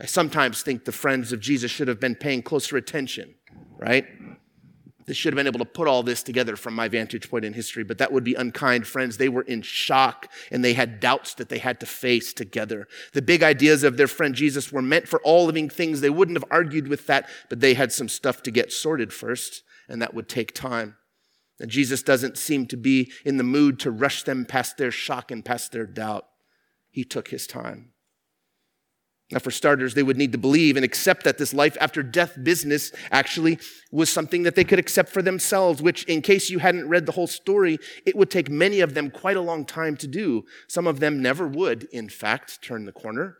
I 0.00 0.06
sometimes 0.06 0.62
think 0.62 0.84
the 0.84 0.92
friends 0.92 1.32
of 1.32 1.40
Jesus 1.40 1.70
should 1.70 1.88
have 1.88 2.00
been 2.00 2.16
paying 2.16 2.42
closer 2.42 2.76
attention, 2.76 3.34
right? 3.78 4.06
They 5.06 5.14
should 5.14 5.32
have 5.32 5.36
been 5.36 5.46
able 5.46 5.58
to 5.58 5.64
put 5.64 5.88
all 5.88 6.02
this 6.02 6.22
together 6.22 6.54
from 6.56 6.74
my 6.74 6.88
vantage 6.88 7.28
point 7.28 7.44
in 7.44 7.54
history, 7.54 7.82
but 7.82 7.98
that 7.98 8.12
would 8.12 8.22
be 8.22 8.34
unkind, 8.34 8.86
friends. 8.86 9.16
They 9.16 9.28
were 9.28 9.42
in 9.42 9.62
shock 9.62 10.30
and 10.50 10.64
they 10.64 10.74
had 10.74 11.00
doubts 11.00 11.34
that 11.34 11.48
they 11.48 11.58
had 11.58 11.80
to 11.80 11.86
face 11.86 12.32
together. 12.32 12.86
The 13.12 13.22
big 13.22 13.42
ideas 13.42 13.82
of 13.82 13.96
their 13.96 14.06
friend 14.06 14.34
Jesus 14.34 14.70
were 14.70 14.82
meant 14.82 15.08
for 15.08 15.20
all 15.22 15.46
living 15.46 15.68
things. 15.68 16.00
They 16.00 16.10
wouldn't 16.10 16.36
have 16.36 16.50
argued 16.50 16.88
with 16.88 17.06
that, 17.08 17.28
but 17.48 17.60
they 17.60 17.74
had 17.74 17.92
some 17.92 18.08
stuff 18.08 18.42
to 18.44 18.50
get 18.50 18.72
sorted 18.72 19.12
first, 19.12 19.62
and 19.88 20.00
that 20.00 20.14
would 20.14 20.28
take 20.28 20.54
time. 20.54 20.96
And 21.58 21.70
Jesus 21.70 22.02
doesn't 22.02 22.38
seem 22.38 22.66
to 22.66 22.76
be 22.76 23.12
in 23.24 23.36
the 23.36 23.44
mood 23.44 23.78
to 23.80 23.90
rush 23.90 24.22
them 24.22 24.44
past 24.44 24.78
their 24.78 24.90
shock 24.90 25.30
and 25.30 25.44
past 25.44 25.72
their 25.72 25.86
doubt. 25.86 26.26
He 26.90 27.04
took 27.04 27.28
his 27.28 27.46
time. 27.46 27.91
Now, 29.32 29.38
for 29.38 29.50
starters, 29.50 29.94
they 29.94 30.02
would 30.02 30.18
need 30.18 30.32
to 30.32 30.38
believe 30.38 30.76
and 30.76 30.84
accept 30.84 31.24
that 31.24 31.38
this 31.38 31.54
life 31.54 31.78
after 31.80 32.02
death 32.02 32.36
business 32.42 32.92
actually 33.10 33.58
was 33.90 34.10
something 34.10 34.42
that 34.42 34.56
they 34.56 34.62
could 34.62 34.78
accept 34.78 35.08
for 35.08 35.22
themselves, 35.22 35.80
which, 35.80 36.04
in 36.04 36.20
case 36.20 36.50
you 36.50 36.58
hadn't 36.58 36.86
read 36.86 37.06
the 37.06 37.12
whole 37.12 37.26
story, 37.26 37.78
it 38.04 38.14
would 38.14 38.30
take 38.30 38.50
many 38.50 38.80
of 38.80 38.92
them 38.92 39.10
quite 39.10 39.38
a 39.38 39.40
long 39.40 39.64
time 39.64 39.96
to 39.96 40.06
do. 40.06 40.44
Some 40.68 40.86
of 40.86 41.00
them 41.00 41.22
never 41.22 41.48
would, 41.48 41.84
in 41.84 42.10
fact, 42.10 42.60
turn 42.60 42.84
the 42.84 42.92
corner. 42.92 43.38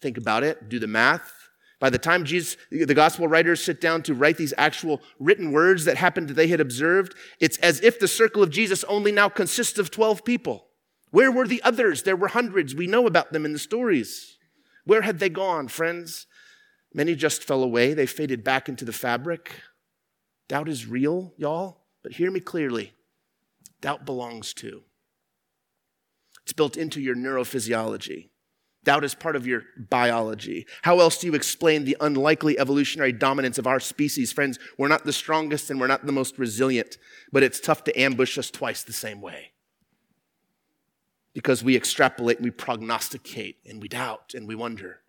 Think 0.00 0.16
about 0.16 0.44
it, 0.44 0.68
do 0.68 0.78
the 0.78 0.86
math. 0.86 1.32
By 1.80 1.90
the 1.90 1.98
time 1.98 2.24
Jesus, 2.24 2.56
the 2.70 2.94
gospel 2.94 3.26
writers 3.26 3.64
sit 3.64 3.80
down 3.80 4.04
to 4.04 4.14
write 4.14 4.36
these 4.36 4.54
actual 4.56 5.02
written 5.18 5.50
words 5.50 5.86
that 5.86 5.96
happened 5.96 6.28
that 6.28 6.34
they 6.34 6.46
had 6.46 6.60
observed, 6.60 7.16
it's 7.40 7.58
as 7.58 7.80
if 7.80 7.98
the 7.98 8.06
circle 8.06 8.44
of 8.44 8.50
Jesus 8.50 8.84
only 8.84 9.10
now 9.10 9.28
consists 9.28 9.76
of 9.76 9.90
12 9.90 10.24
people. 10.24 10.68
Where 11.10 11.32
were 11.32 11.48
the 11.48 11.62
others? 11.64 12.04
There 12.04 12.16
were 12.16 12.28
hundreds. 12.28 12.76
We 12.76 12.86
know 12.86 13.08
about 13.08 13.32
them 13.32 13.44
in 13.44 13.52
the 13.52 13.58
stories. 13.58 14.38
Where 14.84 15.02
had 15.02 15.18
they 15.18 15.28
gone, 15.28 15.68
friends? 15.68 16.26
Many 16.92 17.14
just 17.14 17.42
fell 17.42 17.62
away. 17.62 17.94
They 17.94 18.06
faded 18.06 18.44
back 18.44 18.68
into 18.68 18.84
the 18.84 18.92
fabric. 18.92 19.50
Doubt 20.48 20.68
is 20.68 20.86
real, 20.86 21.32
y'all, 21.36 21.82
but 22.02 22.12
hear 22.12 22.30
me 22.30 22.40
clearly. 22.40 22.92
Doubt 23.80 24.04
belongs 24.04 24.54
to. 24.54 24.82
It's 26.42 26.52
built 26.52 26.76
into 26.76 27.00
your 27.00 27.16
neurophysiology. 27.16 28.28
Doubt 28.84 29.02
is 29.02 29.14
part 29.14 29.34
of 29.34 29.46
your 29.46 29.62
biology. 29.78 30.66
How 30.82 31.00
else 31.00 31.16
do 31.16 31.26
you 31.26 31.34
explain 31.34 31.84
the 31.84 31.96
unlikely 32.00 32.58
evolutionary 32.58 33.12
dominance 33.12 33.56
of 33.56 33.66
our 33.66 33.80
species? 33.80 34.30
Friends, 34.30 34.58
we're 34.76 34.88
not 34.88 35.04
the 35.04 35.12
strongest 35.12 35.70
and 35.70 35.80
we're 35.80 35.86
not 35.86 36.04
the 36.04 36.12
most 36.12 36.38
resilient, 36.38 36.98
but 37.32 37.42
it's 37.42 37.60
tough 37.60 37.84
to 37.84 37.98
ambush 37.98 38.36
us 38.36 38.50
twice 38.50 38.82
the 38.82 38.92
same 38.92 39.22
way 39.22 39.53
because 41.34 41.62
we 41.62 41.76
extrapolate 41.76 42.38
and 42.38 42.44
we 42.44 42.50
prognosticate 42.50 43.58
and 43.68 43.82
we 43.82 43.88
doubt 43.88 44.32
and 44.34 44.48
we 44.48 44.54
wonder. 44.54 45.00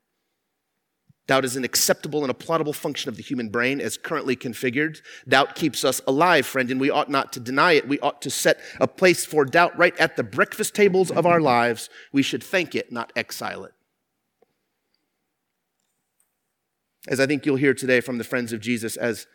Doubt 1.28 1.46
is 1.46 1.56
an 1.56 1.64
acceptable 1.64 2.24
and 2.24 2.32
applaudable 2.32 2.74
function 2.74 3.10
of 3.10 3.16
the 3.16 3.24
human 3.24 3.50
brain 3.50 3.82
as 3.82 3.98
currently 3.98 4.36
configured. 4.36 5.02
Doubt 5.28 5.56
keeps 5.56 5.84
us 5.84 6.00
alive, 6.06 6.46
friend, 6.46 6.70
and 6.70 6.80
we 6.80 6.92
ought 6.92 7.10
not 7.10 7.34
to 7.34 7.40
deny 7.40 7.72
it. 7.74 7.88
We 7.88 8.00
ought 8.00 8.22
to 8.24 8.30
set 8.30 8.60
a 8.80 8.88
place 8.88 9.26
for 9.26 9.44
doubt 9.44 9.76
right 9.78 9.98
at 9.98 10.18
the 10.18 10.24
breakfast 10.24 10.76
tables 10.76 11.10
of 11.10 11.26
our 11.26 11.42
lives. 11.42 11.90
We 12.12 12.22
should 12.22 12.44
thank 12.44 12.76
it, 12.76 12.92
not 12.92 13.12
exile 13.16 13.66
it. 13.66 13.74
As 17.08 17.20
I 17.20 17.26
think 17.26 17.46
you'll 17.46 17.56
hear 17.56 17.74
today 17.74 18.02
from 18.02 18.18
the 18.20 18.24
friends 18.24 18.54
of 18.54 18.60
Jesus, 18.60 18.96
as 18.96 19.26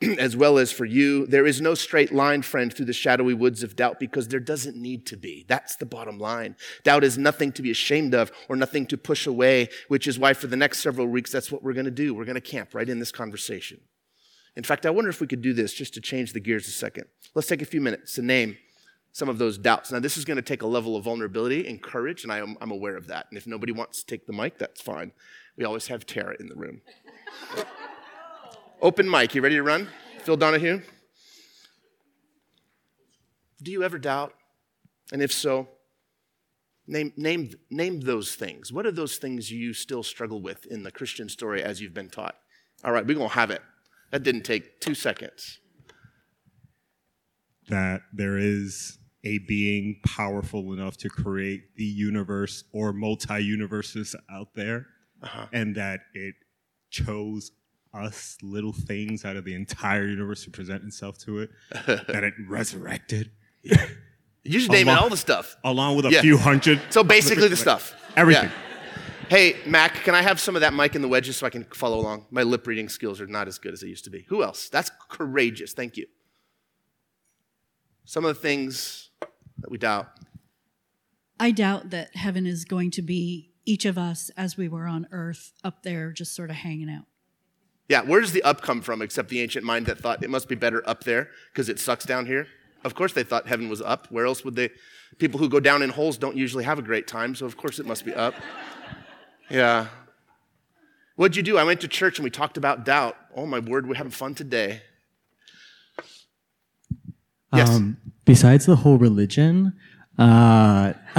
as 0.18 0.36
well 0.36 0.58
as 0.58 0.70
for 0.70 0.84
you. 0.84 1.26
There 1.26 1.46
is 1.46 1.60
no 1.60 1.74
straight 1.74 2.12
line, 2.12 2.42
friend, 2.42 2.72
through 2.72 2.86
the 2.86 2.92
shadowy 2.92 3.34
woods 3.34 3.62
of 3.62 3.76
doubt 3.76 3.98
because 3.98 4.28
there 4.28 4.40
doesn't 4.40 4.76
need 4.76 5.06
to 5.06 5.16
be. 5.16 5.44
That's 5.48 5.76
the 5.76 5.86
bottom 5.86 6.18
line. 6.18 6.56
Doubt 6.84 7.04
is 7.04 7.18
nothing 7.18 7.52
to 7.52 7.62
be 7.62 7.70
ashamed 7.70 8.14
of 8.14 8.30
or 8.48 8.56
nothing 8.56 8.86
to 8.86 8.96
push 8.96 9.26
away, 9.26 9.68
which 9.88 10.06
is 10.06 10.18
why 10.18 10.34
for 10.34 10.46
the 10.46 10.56
next 10.56 10.78
several 10.78 11.06
weeks, 11.06 11.32
that's 11.32 11.50
what 11.50 11.62
we're 11.62 11.72
going 11.72 11.84
to 11.84 11.90
do. 11.90 12.14
We're 12.14 12.24
going 12.24 12.36
to 12.36 12.40
camp 12.40 12.74
right 12.74 12.88
in 12.88 12.98
this 12.98 13.12
conversation. 13.12 13.80
In 14.56 14.64
fact, 14.64 14.86
I 14.86 14.90
wonder 14.90 15.10
if 15.10 15.20
we 15.20 15.26
could 15.26 15.42
do 15.42 15.52
this 15.52 15.72
just 15.72 15.94
to 15.94 16.00
change 16.00 16.32
the 16.32 16.40
gears 16.40 16.66
a 16.68 16.72
second. 16.72 17.04
Let's 17.34 17.48
take 17.48 17.62
a 17.62 17.66
few 17.66 17.80
minutes 17.80 18.14
to 18.14 18.22
name 18.22 18.56
some 19.12 19.28
of 19.28 19.38
those 19.38 19.58
doubts. 19.58 19.90
Now, 19.90 20.00
this 20.00 20.16
is 20.16 20.24
going 20.24 20.36
to 20.36 20.42
take 20.42 20.62
a 20.62 20.66
level 20.66 20.96
of 20.96 21.04
vulnerability 21.04 21.66
and 21.66 21.82
courage, 21.82 22.22
and 22.22 22.32
I 22.32 22.38
am, 22.38 22.56
I'm 22.60 22.70
aware 22.70 22.96
of 22.96 23.08
that. 23.08 23.26
And 23.30 23.38
if 23.38 23.46
nobody 23.46 23.72
wants 23.72 24.00
to 24.00 24.06
take 24.06 24.26
the 24.26 24.32
mic, 24.32 24.58
that's 24.58 24.80
fine. 24.80 25.12
We 25.56 25.64
always 25.64 25.88
have 25.88 26.06
Tara 26.06 26.36
in 26.38 26.48
the 26.48 26.54
room. 26.54 26.82
Open 28.80 29.10
mic. 29.10 29.34
You 29.34 29.42
ready 29.42 29.56
to 29.56 29.62
run? 29.64 29.88
Phil 30.22 30.36
Donahue? 30.36 30.80
Do 33.60 33.72
you 33.72 33.82
ever 33.82 33.98
doubt? 33.98 34.34
And 35.12 35.20
if 35.20 35.32
so, 35.32 35.66
name, 36.86 37.12
name, 37.16 37.50
name 37.70 38.00
those 38.00 38.36
things. 38.36 38.72
What 38.72 38.86
are 38.86 38.92
those 38.92 39.16
things 39.16 39.50
you 39.50 39.74
still 39.74 40.04
struggle 40.04 40.40
with 40.40 40.64
in 40.66 40.84
the 40.84 40.92
Christian 40.92 41.28
story 41.28 41.60
as 41.60 41.80
you've 41.80 41.92
been 41.92 42.08
taught? 42.08 42.36
All 42.84 42.92
right, 42.92 43.04
we're 43.04 43.16
going 43.16 43.30
to 43.30 43.34
have 43.34 43.50
it. 43.50 43.62
That 44.12 44.22
didn't 44.22 44.42
take 44.42 44.80
two 44.80 44.94
seconds. 44.94 45.58
That 47.68 48.02
there 48.12 48.38
is 48.38 48.98
a 49.24 49.38
being 49.38 49.98
powerful 50.06 50.72
enough 50.72 50.96
to 50.98 51.08
create 51.08 51.74
the 51.74 51.84
universe 51.84 52.62
or 52.72 52.92
multi 52.92 53.40
universes 53.40 54.14
out 54.32 54.54
there, 54.54 54.86
uh-huh. 55.20 55.46
and 55.52 55.74
that 55.74 56.02
it 56.14 56.36
chose 56.90 57.50
us 57.94 58.36
little 58.42 58.72
things 58.72 59.24
out 59.24 59.36
of 59.36 59.44
the 59.44 59.54
entire 59.54 60.06
universe 60.06 60.44
to 60.44 60.50
present 60.50 60.84
itself 60.84 61.18
to 61.18 61.40
it, 61.40 61.50
that 61.86 62.24
it 62.24 62.34
resurrected. 62.46 63.30
You 63.62 63.78
just 64.44 64.70
name 64.70 64.88
it 64.88 64.98
all 64.98 65.08
the 65.08 65.16
stuff. 65.16 65.56
Along 65.64 65.96
with 65.96 66.06
a 66.06 66.10
yeah. 66.10 66.20
few 66.20 66.38
hundred. 66.38 66.80
So 66.90 67.04
basically 67.04 67.48
the 67.48 67.56
stuff. 67.68 67.94
Everything. 68.16 68.44
Yeah. 68.44 68.50
Hey, 69.28 69.56
Mac, 69.66 69.94
can 70.04 70.14
I 70.14 70.22
have 70.22 70.40
some 70.40 70.54
of 70.54 70.62
that 70.62 70.72
mic 70.72 70.94
in 70.94 71.02
the 71.02 71.08
wedges 71.08 71.36
so 71.36 71.46
I 71.46 71.50
can 71.50 71.64
follow 71.64 71.98
along? 71.98 72.24
My 72.30 72.44
lip 72.44 72.66
reading 72.66 72.88
skills 72.88 73.20
are 73.20 73.26
not 73.26 73.46
as 73.46 73.58
good 73.58 73.74
as 73.74 73.82
they 73.82 73.88
used 73.88 74.04
to 74.04 74.10
be. 74.10 74.24
Who 74.28 74.42
else? 74.42 74.70
That's 74.70 74.90
courageous. 75.10 75.74
Thank 75.74 75.98
you. 75.98 76.06
Some 78.06 78.24
of 78.24 78.34
the 78.34 78.40
things 78.40 79.10
that 79.58 79.70
we 79.70 79.76
doubt. 79.76 80.08
I 81.38 81.50
doubt 81.50 81.90
that 81.90 82.16
heaven 82.16 82.46
is 82.46 82.64
going 82.64 82.90
to 82.92 83.02
be 83.02 83.50
each 83.66 83.84
of 83.84 83.98
us 83.98 84.30
as 84.34 84.56
we 84.56 84.66
were 84.66 84.86
on 84.86 85.06
earth 85.12 85.52
up 85.62 85.82
there 85.82 86.10
just 86.10 86.34
sort 86.34 86.48
of 86.48 86.56
hanging 86.56 86.88
out. 86.88 87.04
Yeah, 87.88 88.02
where 88.02 88.20
does 88.20 88.32
the 88.32 88.42
up 88.42 88.60
come 88.60 88.82
from 88.82 89.00
except 89.00 89.30
the 89.30 89.40
ancient 89.40 89.64
mind 89.64 89.86
that 89.86 89.98
thought 89.98 90.22
it 90.22 90.30
must 90.30 90.48
be 90.48 90.54
better 90.54 90.86
up 90.86 91.04
there 91.04 91.30
because 91.52 91.68
it 91.68 91.78
sucks 91.78 92.04
down 92.04 92.26
here? 92.26 92.46
Of 92.84 92.94
course, 92.94 93.12
they 93.12 93.24
thought 93.24 93.48
heaven 93.48 93.68
was 93.68 93.80
up. 93.80 94.06
Where 94.10 94.26
else 94.26 94.44
would 94.44 94.54
they? 94.56 94.70
People 95.16 95.40
who 95.40 95.48
go 95.48 95.58
down 95.58 95.80
in 95.82 95.90
holes 95.90 96.18
don't 96.18 96.36
usually 96.36 96.64
have 96.64 96.78
a 96.78 96.82
great 96.82 97.06
time, 97.06 97.34
so 97.34 97.46
of 97.46 97.56
course 97.56 97.78
it 97.78 97.86
must 97.86 98.04
be 98.04 98.14
up. 98.14 98.34
Yeah. 99.50 99.86
What'd 101.16 101.36
you 101.36 101.42
do? 101.42 101.56
I 101.56 101.64
went 101.64 101.80
to 101.80 101.88
church 101.88 102.18
and 102.18 102.24
we 102.24 102.28
talked 102.30 102.58
about 102.58 102.84
doubt. 102.84 103.16
Oh 103.34 103.46
my 103.46 103.60
word, 103.60 103.88
we're 103.88 103.94
having 103.94 104.12
fun 104.12 104.34
today. 104.34 104.82
Yes. 107.54 107.70
Um, 107.70 107.96
besides 108.26 108.66
the 108.66 108.76
whole 108.76 108.98
religion, 108.98 109.72
uh, 110.18 110.92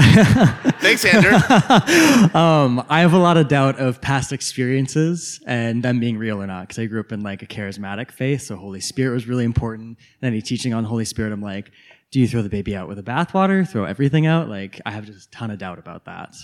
Thanks, 0.80 1.06
Andrew. 1.06 1.32
um, 2.40 2.86
I 2.90 3.02
have 3.02 3.14
a 3.14 3.18
lot 3.18 3.38
of 3.38 3.48
doubt 3.48 3.80
of 3.80 4.02
past 4.02 4.34
experiences 4.34 5.42
and 5.46 5.84
them 5.84 6.00
being 6.00 6.18
real 6.18 6.42
or 6.42 6.48
not 6.48 6.68
because 6.68 6.80
I 6.80 6.86
grew 6.86 7.00
up 7.00 7.12
in 7.12 7.22
like 7.22 7.42
a 7.42 7.48
charismatic 7.48 8.12
faith, 8.12 8.42
so 8.42 8.56
Holy 8.56 8.80
Spirit 8.80 9.14
was 9.14 9.28
really 9.28 9.46
important. 9.46 9.98
And 10.22 10.28
any 10.34 10.42
teaching 10.42 10.74
on 10.74 10.84
Holy 10.84 11.06
Spirit, 11.06 11.32
I'm 11.32 11.42
like, 11.42 11.72
do 12.12 12.20
you 12.20 12.28
throw 12.28 12.42
the 12.42 12.50
baby 12.50 12.76
out 12.76 12.88
with 12.88 12.98
the 12.98 13.04
bathwater? 13.04 13.68
Throw 13.68 13.86
everything 13.86 14.26
out? 14.26 14.50
Like, 14.50 14.82
I 14.86 14.92
have 14.92 15.06
just 15.06 15.28
a 15.28 15.32
ton 15.32 15.52
of 15.52 15.60
doubt 15.60 15.80
about 15.80 16.06
that. 16.06 16.36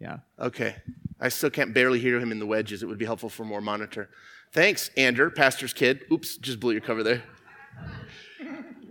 Yeah. 0.00 0.18
Okay. 0.38 0.76
I 1.20 1.28
still 1.28 1.50
can't 1.50 1.74
barely 1.74 1.98
hear 1.98 2.20
him 2.20 2.30
in 2.30 2.38
the 2.38 2.46
wedges. 2.46 2.82
It 2.82 2.86
would 2.86 2.98
be 2.98 3.04
helpful 3.04 3.28
for 3.28 3.44
more 3.44 3.60
monitor. 3.60 4.08
Thanks, 4.52 4.90
Andrew, 4.96 5.30
pastor's 5.30 5.72
kid. 5.72 6.04
Oops, 6.12 6.36
just 6.38 6.60
blew 6.60 6.72
your 6.72 6.80
cover 6.80 7.02
there. 7.02 7.22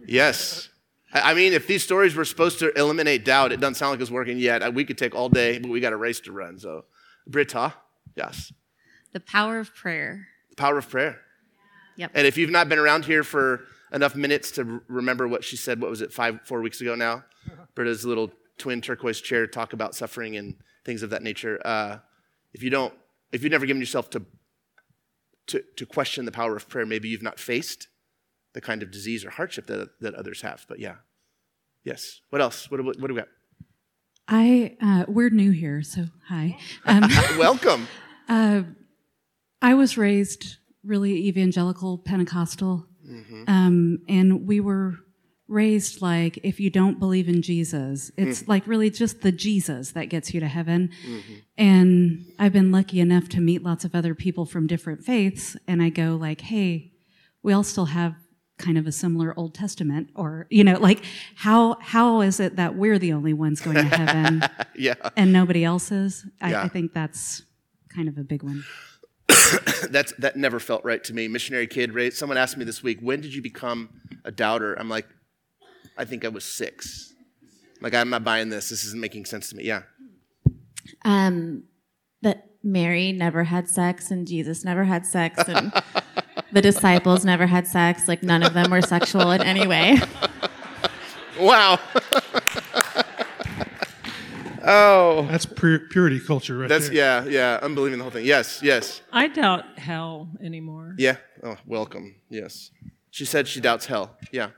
Yes. 0.05 0.69
I 1.13 1.33
mean, 1.33 1.53
if 1.53 1.67
these 1.67 1.83
stories 1.83 2.15
were 2.15 2.25
supposed 2.25 2.59
to 2.59 2.71
eliminate 2.77 3.23
doubt, 3.23 3.51
it 3.51 3.59
doesn't 3.59 3.75
sound 3.75 3.91
like 3.91 4.01
it's 4.01 4.11
working 4.11 4.37
yet. 4.37 4.73
We 4.73 4.83
could 4.83 4.97
take 4.97 5.15
all 5.15 5.29
day, 5.29 5.57
but 5.57 5.71
we 5.71 5.79
got 5.79 5.93
a 5.93 5.97
race 5.97 6.19
to 6.21 6.31
run. 6.31 6.59
So, 6.59 6.85
Britta, 7.25 7.73
yes. 8.15 8.51
The 9.13 9.21
power 9.21 9.59
of 9.59 9.73
prayer. 9.73 10.27
The 10.49 10.57
power 10.57 10.77
of 10.77 10.89
prayer. 10.89 11.21
Yep. 11.95 12.11
And 12.13 12.27
if 12.27 12.37
you've 12.37 12.49
not 12.49 12.67
been 12.67 12.77
around 12.77 13.05
here 13.05 13.23
for 13.23 13.63
enough 13.91 14.15
minutes 14.15 14.51
to 14.51 14.81
remember 14.87 15.27
what 15.27 15.43
she 15.43 15.55
said, 15.55 15.81
what 15.81 15.89
was 15.89 16.01
it, 16.01 16.11
five, 16.11 16.41
four 16.43 16.61
weeks 16.61 16.81
ago 16.81 16.93
now? 16.93 17.23
Britta's 17.75 18.05
little 18.05 18.31
twin 18.57 18.81
turquoise 18.81 19.21
chair 19.21 19.47
talk 19.47 19.73
about 19.73 19.95
suffering 19.95 20.35
and 20.35 20.55
things 20.83 21.03
of 21.03 21.09
that 21.11 21.23
nature. 21.23 21.59
Uh, 21.63 21.99
if 22.53 22.61
you 22.63 22.69
don't, 22.69 22.93
if 23.31 23.43
you've 23.43 23.51
never 23.51 23.65
given 23.65 23.79
yourself 23.79 24.09
to, 24.09 24.25
to, 25.47 25.63
to 25.77 25.85
question 25.85 26.25
the 26.25 26.31
power 26.31 26.55
of 26.55 26.67
prayer, 26.67 26.85
maybe 26.85 27.07
you've 27.07 27.23
not 27.23 27.39
faced 27.39 27.87
the 28.57 28.61
kind 28.61 28.81
of 28.81 28.89
disease 28.89 29.23
or 29.23 29.29
hardship 29.29 29.67
that, 29.67 29.87
that 30.01 30.15
others 30.15 30.41
have. 30.41 30.65
But 30.67 30.79
yeah. 30.79 30.95
Yes. 31.83 32.21
What 32.31 32.41
else? 32.41 32.71
What, 32.71 32.77
do- 32.77 32.83
what 32.85 32.97
do 33.07 33.13
we 33.13 33.19
got? 33.19 33.27
I 34.27 34.75
uh, 34.81 35.05
we're 35.07 35.29
new 35.29 35.51
here, 35.51 35.83
so 35.83 36.05
hi. 36.27 36.57
Um, 36.85 37.03
Welcome. 37.37 37.87
uh, 38.27 38.63
I 39.61 39.75
was 39.75 39.95
raised 39.95 40.57
really 40.83 41.27
evangelical 41.27 41.99
Pentecostal, 41.99 42.87
um, 43.47 43.99
and 44.09 44.47
we 44.47 44.59
were 44.59 44.95
raised 45.47 46.01
like 46.01 46.39
if 46.43 46.59
you 46.59 46.69
don't 46.71 46.99
believe 46.99 47.29
in 47.29 47.41
Jesus, 47.43 48.11
it's 48.17 48.47
like 48.49 48.65
really 48.67 48.89
just 48.89 49.21
the 49.21 49.31
Jesus 49.31 49.91
that 49.91 50.05
gets 50.09 50.33
you 50.33 50.39
to 50.41 50.47
heaven. 50.47 50.89
And 51.57 52.25
I've 52.39 52.53
been 52.53 52.71
lucky 52.71 52.99
enough 52.99 53.29
to 53.29 53.39
meet 53.39 53.61
lots 53.63 53.85
of 53.85 53.93
other 53.95 54.13
people 54.15 54.45
from 54.47 54.65
different 54.67 55.05
faiths, 55.05 55.55
and 55.67 55.81
I 55.81 55.89
go 55.89 56.15
like, 56.19 56.41
hey, 56.41 56.91
we 57.43 57.53
all 57.53 57.63
still 57.63 57.85
have 57.85 58.15
kind 58.57 58.77
of 58.77 58.87
a 58.87 58.91
similar 58.91 59.33
Old 59.37 59.53
Testament, 59.53 60.09
or 60.15 60.47
you 60.49 60.63
know, 60.63 60.79
like 60.79 61.03
how 61.35 61.77
how 61.79 62.21
is 62.21 62.39
it 62.39 62.55
that 62.55 62.75
we're 62.75 62.97
the 62.99 63.13
only 63.13 63.33
ones 63.33 63.61
going 63.61 63.75
to 63.75 63.83
heaven? 63.83 64.41
Yeah. 64.79 64.93
and 65.15 65.33
nobody 65.33 65.63
else 65.63 65.91
is. 65.91 66.23
I, 66.39 66.51
Yeah. 66.51 66.63
I 66.63 66.67
think 66.67 66.93
that's 66.93 67.41
kind 67.89 68.07
of 68.07 68.17
a 68.19 68.23
big 68.23 68.43
one. 68.43 68.63
That's, 69.89 70.13
that 70.19 70.35
never 70.35 70.59
felt 70.59 70.83
right 70.85 71.03
to 71.05 71.13
me. 71.13 71.27
Missionary 71.27 71.65
kid, 71.67 71.95
right? 71.95 72.13
Someone 72.13 72.37
asked 72.37 72.57
me 72.57 72.63
this 72.65 72.83
week, 72.83 72.99
when 73.01 73.21
did 73.21 73.33
you 73.33 73.41
become 73.41 73.89
a 74.23 74.31
doubter? 74.31 74.73
I'm 74.75 74.87
like, 74.87 75.07
I 75.97 76.05
think 76.05 76.23
I 76.25 76.27
was 76.27 76.43
six. 76.45 77.13
Like, 77.81 77.95
I'm 77.95 78.09
not 78.09 78.23
buying 78.23 78.49
this. 78.49 78.69
This 78.69 78.83
isn't 78.85 79.01
making 79.01 79.25
sense 79.25 79.49
to 79.49 79.55
me. 79.55 79.63
Yeah. 79.63 79.81
Um, 81.03 81.63
that 82.21 82.51
Mary 82.63 83.11
never 83.11 83.45
had 83.45 83.67
sex 83.69 84.11
and 84.11 84.27
Jesus 84.27 84.63
never 84.63 84.83
had 84.83 85.05
sex 85.05 85.43
and 85.47 85.71
the 86.51 86.61
disciples 86.61 87.25
never 87.25 87.47
had 87.47 87.67
sex. 87.67 88.07
Like 88.07 88.23
none 88.23 88.43
of 88.43 88.53
them 88.53 88.71
were 88.71 88.81
sexual 88.81 89.31
in 89.31 89.41
any 89.41 89.67
way. 89.67 89.99
Wow. 91.39 91.79
oh, 94.63 95.27
That's 95.29 95.45
pure, 95.45 95.79
purity 95.79 96.19
culture 96.19 96.57
right 96.57 96.69
that's, 96.69 96.87
there. 96.89 97.27
yeah, 97.29 97.59
yeah. 97.59 97.67
believing 97.67 97.99
the 97.99 98.03
whole 98.03 98.11
thing. 98.11 98.25
Yes, 98.25 98.61
yes. 98.63 99.01
I 99.11 99.27
doubt 99.27 99.77
hell 99.77 100.29
anymore. 100.41 100.95
Yeah. 100.97 101.17
Oh, 101.43 101.57
welcome. 101.65 102.15
Yes. 102.29 102.71
She 103.11 103.25
said 103.25 103.47
she 103.47 103.61
doubts 103.61 103.85
hell. 103.85 104.17
Yeah. 104.31 104.49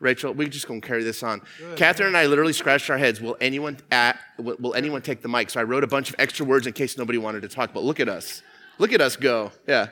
Rachel, 0.00 0.32
we're 0.34 0.48
just 0.48 0.66
going 0.66 0.80
to 0.80 0.86
carry 0.86 1.04
this 1.04 1.22
on. 1.22 1.42
Catherine 1.76 2.08
and 2.08 2.16
I 2.16 2.26
literally 2.26 2.52
scratched 2.52 2.90
our 2.90 2.98
heads. 2.98 3.20
Will 3.20 3.36
anyone 3.40 3.78
at, 3.92 4.18
will, 4.36 4.56
will 4.58 4.74
anyone 4.74 5.00
take 5.00 5.22
the 5.22 5.28
mic? 5.28 5.48
So 5.48 5.60
I 5.60 5.62
wrote 5.62 5.84
a 5.84 5.86
bunch 5.86 6.10
of 6.10 6.16
extra 6.18 6.44
words 6.44 6.66
in 6.66 6.72
case 6.72 6.98
nobody 6.98 7.18
wanted 7.18 7.42
to 7.42 7.48
talk. 7.48 7.72
But 7.72 7.84
look 7.84 8.00
at 8.00 8.08
us. 8.08 8.42
Look 8.78 8.92
at 8.92 9.00
us 9.00 9.14
go. 9.14 9.52
Yeah. 9.68 9.88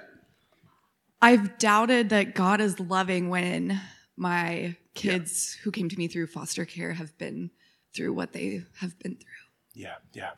I've 1.22 1.58
doubted 1.58 2.08
that 2.10 2.34
God 2.34 2.60
is 2.60 2.80
loving 2.80 3.28
when 3.28 3.80
my 4.16 4.76
kids 4.94 5.54
who 5.62 5.70
came 5.70 5.88
to 5.88 5.96
me 5.96 6.08
through 6.08 6.26
foster 6.26 6.64
care 6.64 6.92
have 6.92 7.16
been 7.18 7.50
through 7.94 8.12
what 8.12 8.32
they 8.32 8.62
have 8.78 8.98
been 8.98 9.16
through. 9.16 9.26
Yeah. 9.74 9.96
Yeah. 10.12 10.30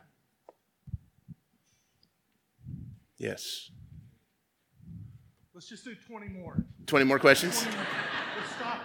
Yes. 3.17 3.71
Let's 5.53 5.67
just 5.67 5.85
do 5.85 5.95
20 5.95 6.27
more. 6.29 6.65
20 6.87 7.05
more 7.05 7.19
questions? 7.19 7.65
Let's 7.65 8.55
stop 8.55 8.79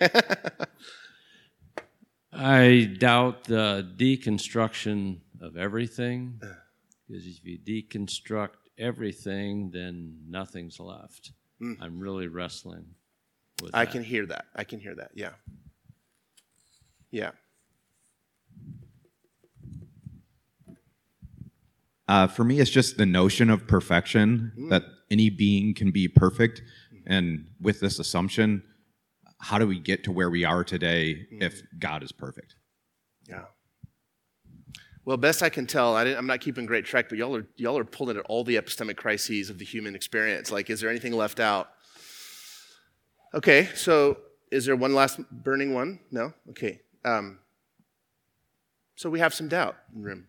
after 0.00 0.68
I 2.32 2.96
doubt 2.98 3.44
the 3.44 3.86
deconstruction 3.96 5.18
of 5.40 5.56
everything 5.56 6.40
uh. 6.42 6.46
because 7.06 7.26
if 7.26 7.44
you 7.44 7.58
deconstruct 7.58 8.69
everything, 8.80 9.70
then 9.70 10.16
nothing's 10.28 10.80
left. 10.80 11.32
Hmm. 11.60 11.74
I'm 11.80 12.00
really 12.00 12.26
wrestling 12.26 12.86
with 13.62 13.70
I 13.74 13.84
that. 13.84 13.92
can 13.92 14.02
hear 14.02 14.26
that. 14.26 14.46
I 14.56 14.64
can 14.64 14.80
hear 14.80 14.94
that. 14.96 15.10
Yeah. 15.14 15.32
Yeah. 17.10 17.32
Uh, 22.08 22.26
for 22.26 22.42
me, 22.42 22.58
it's 22.58 22.70
just 22.70 22.96
the 22.96 23.06
notion 23.06 23.50
of 23.50 23.68
perfection 23.68 24.52
hmm. 24.56 24.68
that 24.70 24.82
any 25.10 25.30
being 25.30 25.74
can 25.74 25.90
be 25.90 26.08
perfect. 26.08 26.62
Hmm. 26.90 27.12
And 27.12 27.46
with 27.60 27.80
this 27.80 27.98
assumption, 27.98 28.62
how 29.38 29.58
do 29.58 29.66
we 29.66 29.78
get 29.78 30.04
to 30.04 30.12
where 30.12 30.30
we 30.30 30.44
are 30.44 30.64
today 30.64 31.26
if 31.30 31.62
God 31.78 32.02
is 32.02 32.12
perfect? 32.12 32.56
Yeah. 33.28 33.44
Well, 35.10 35.16
best 35.16 35.42
I 35.42 35.48
can 35.48 35.66
tell, 35.66 35.96
I 35.96 36.04
am 36.04 36.28
not 36.28 36.40
keeping 36.40 36.66
great 36.66 36.84
track, 36.84 37.08
but 37.08 37.18
y'all 37.18 37.34
are 37.34 37.44
y'all 37.56 37.76
are 37.76 37.84
pulling 37.84 38.16
at 38.16 38.24
all 38.26 38.44
the 38.44 38.54
epistemic 38.54 38.96
crises 38.96 39.50
of 39.50 39.58
the 39.58 39.64
human 39.64 39.96
experience. 39.96 40.52
Like, 40.52 40.70
is 40.70 40.80
there 40.80 40.88
anything 40.88 41.12
left 41.14 41.40
out? 41.40 41.68
Okay, 43.34 43.68
so 43.74 44.18
is 44.52 44.66
there 44.66 44.76
one 44.76 44.94
last 44.94 45.18
burning 45.32 45.74
one? 45.74 45.98
No. 46.12 46.32
Okay. 46.50 46.82
Um, 47.04 47.40
so 48.94 49.10
we 49.10 49.18
have 49.18 49.34
some 49.34 49.48
doubt 49.48 49.74
in 49.92 50.00
the 50.00 50.06
room. 50.06 50.28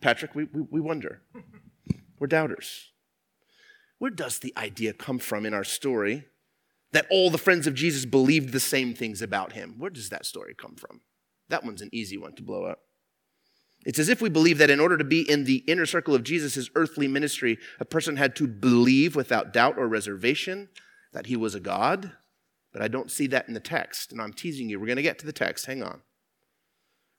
Patrick, 0.00 0.34
we, 0.34 0.44
we, 0.44 0.62
we 0.70 0.80
wonder. 0.80 1.20
We're 2.18 2.26
doubters. 2.26 2.92
Where 3.98 4.10
does 4.10 4.38
the 4.38 4.54
idea 4.56 4.94
come 4.94 5.18
from 5.18 5.44
in 5.44 5.52
our 5.52 5.64
story 5.64 6.24
that 6.92 7.04
all 7.10 7.28
the 7.28 7.36
friends 7.36 7.66
of 7.66 7.74
Jesus 7.74 8.06
believed 8.06 8.54
the 8.54 8.60
same 8.60 8.94
things 8.94 9.20
about 9.20 9.52
him? 9.52 9.74
Where 9.76 9.90
does 9.90 10.08
that 10.08 10.24
story 10.24 10.54
come 10.54 10.76
from? 10.76 11.02
That 11.50 11.62
one's 11.62 11.82
an 11.82 11.90
easy 11.92 12.16
one 12.16 12.34
to 12.36 12.42
blow 12.42 12.64
up. 12.64 12.78
It's 13.84 13.98
as 13.98 14.08
if 14.08 14.22
we 14.22 14.30
believe 14.30 14.58
that 14.58 14.70
in 14.70 14.80
order 14.80 14.96
to 14.96 15.04
be 15.04 15.28
in 15.28 15.44
the 15.44 15.64
inner 15.66 15.86
circle 15.86 16.14
of 16.14 16.24
Jesus' 16.24 16.70
earthly 16.74 17.06
ministry, 17.06 17.58
a 17.78 17.84
person 17.84 18.16
had 18.16 18.34
to 18.36 18.46
believe 18.46 19.14
without 19.14 19.52
doubt 19.52 19.78
or 19.78 19.86
reservation 19.86 20.68
that 21.12 21.26
he 21.26 21.36
was 21.36 21.54
a 21.54 21.60
God. 21.60 22.12
But 22.72 22.82
I 22.82 22.88
don't 22.88 23.10
see 23.10 23.26
that 23.28 23.46
in 23.46 23.54
the 23.54 23.60
text. 23.60 24.10
And 24.10 24.20
I'm 24.20 24.32
teasing 24.32 24.68
you. 24.68 24.80
We're 24.80 24.86
going 24.86 24.96
to 24.96 25.02
get 25.02 25.18
to 25.20 25.26
the 25.26 25.32
text. 25.32 25.66
Hang 25.66 25.82
on. 25.82 26.00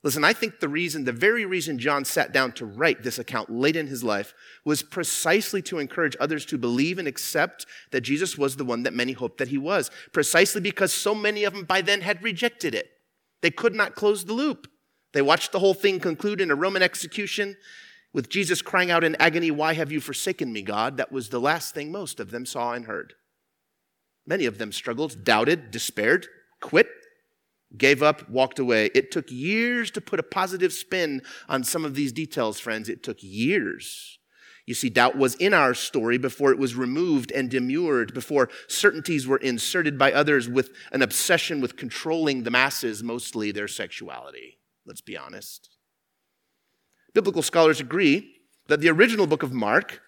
Listen, 0.04 0.24
I 0.24 0.34
think 0.34 0.60
the 0.60 0.70
reason, 0.70 1.06
the 1.06 1.12
very 1.12 1.46
reason 1.46 1.80
John 1.80 2.06
sat 2.06 2.32
down 2.32 2.52
to 2.54 2.66
write 2.66 3.02
this 3.02 3.18
account 3.18 3.50
late 3.50 3.76
in 3.76 3.88
his 3.88 4.04
life 4.04 4.36
was 4.64 4.84
precisely 4.84 5.64
to 5.64 5.80
encourage 5.80 6.16
others 6.20 6.46
to 6.48 6.60
believe 6.60 7.00
and 7.00 7.08
accept 7.08 7.66
that 7.90 8.02
Jesus 8.02 8.38
was 8.38 8.56
the 8.56 8.66
one 8.66 8.84
that 8.84 8.94
many 8.94 9.14
hoped 9.14 9.40
that 9.40 9.48
he 9.48 9.58
was, 9.58 9.90
precisely 10.14 10.62
because 10.62 10.94
so 10.94 11.16
many 11.16 11.44
of 11.44 11.54
them 11.54 11.64
by 11.64 11.82
then 11.82 12.02
had 12.02 12.22
rejected 12.22 12.76
it. 12.76 12.88
They 13.42 13.50
could 13.50 13.74
not 13.74 13.96
close 13.96 14.26
the 14.26 14.34
loop. 14.34 14.68
They 15.16 15.22
watched 15.22 15.54
the 15.54 15.60
whole 15.60 15.74
thing 15.74 16.02
conclude 16.02 16.42
in 16.42 16.52
a 16.52 16.56
Roman 16.56 16.84
execution 16.84 17.56
with 18.12 18.28
Jesus 18.28 18.62
crying 18.62 18.92
out 18.92 19.06
in 19.06 19.16
agony, 19.16 19.50
Why 19.50 19.74
have 19.74 19.90
you 19.90 20.02
forsaken 20.02 20.52
me, 20.52 20.62
God? 20.62 20.98
That 20.98 21.10
was 21.10 21.30
the 21.30 21.40
last 21.40 21.74
thing 21.74 21.90
most 21.90 22.20
of 22.20 22.32
them 22.32 22.46
saw 22.46 22.74
and 22.74 22.86
heard. 22.86 23.14
Many 24.28 24.46
of 24.46 24.58
them 24.58 24.74
struggled, 24.74 25.24
doubted, 25.24 25.72
despaired, 25.72 26.28
quit, 26.60 26.90
gave 27.78 28.04
up, 28.04 28.30
walked 28.30 28.60
away. 28.60 28.92
It 28.94 29.10
took 29.10 29.32
years 29.32 29.90
to 29.92 30.02
put 30.02 30.20
a 30.20 30.24
positive 30.24 30.74
spin 30.74 31.22
on 31.48 31.64
some 31.64 31.86
of 31.86 31.96
these 31.96 32.12
details, 32.12 32.60
friends. 32.60 32.90
It 32.90 33.02
took 33.02 33.20
years. 33.22 34.20
You 34.66 34.74
see, 34.74 34.90
doubt 34.90 35.18
was 35.18 35.36
in 35.36 35.54
our 35.54 35.74
story 35.74 36.18
before 36.18 36.52
it 36.52 36.60
was 36.60 36.76
removed 36.76 37.32
and 37.32 37.50
demurred, 37.50 38.14
before 38.14 38.50
certainties 38.68 39.26
were 39.26 39.38
inserted 39.38 39.98
by 39.98 40.12
others 40.12 40.50
with 40.50 40.72
an 40.92 41.02
obsession 41.02 41.62
with 41.62 41.78
controlling 41.78 42.44
the 42.44 42.52
masses, 42.52 43.02
mostly 43.02 43.54
their 43.54 43.70
sexuality. 43.70 44.55
Let's 44.86 45.02
be 45.02 45.18
honest. 45.18 45.70
Biblical 47.14 47.42
scholars 47.42 47.80
agree 47.80 48.36
that 48.68 48.82
the 48.82 48.90
original 48.90 49.28
book 49.28 49.44
of 49.44 49.54
Mark 49.54 50.02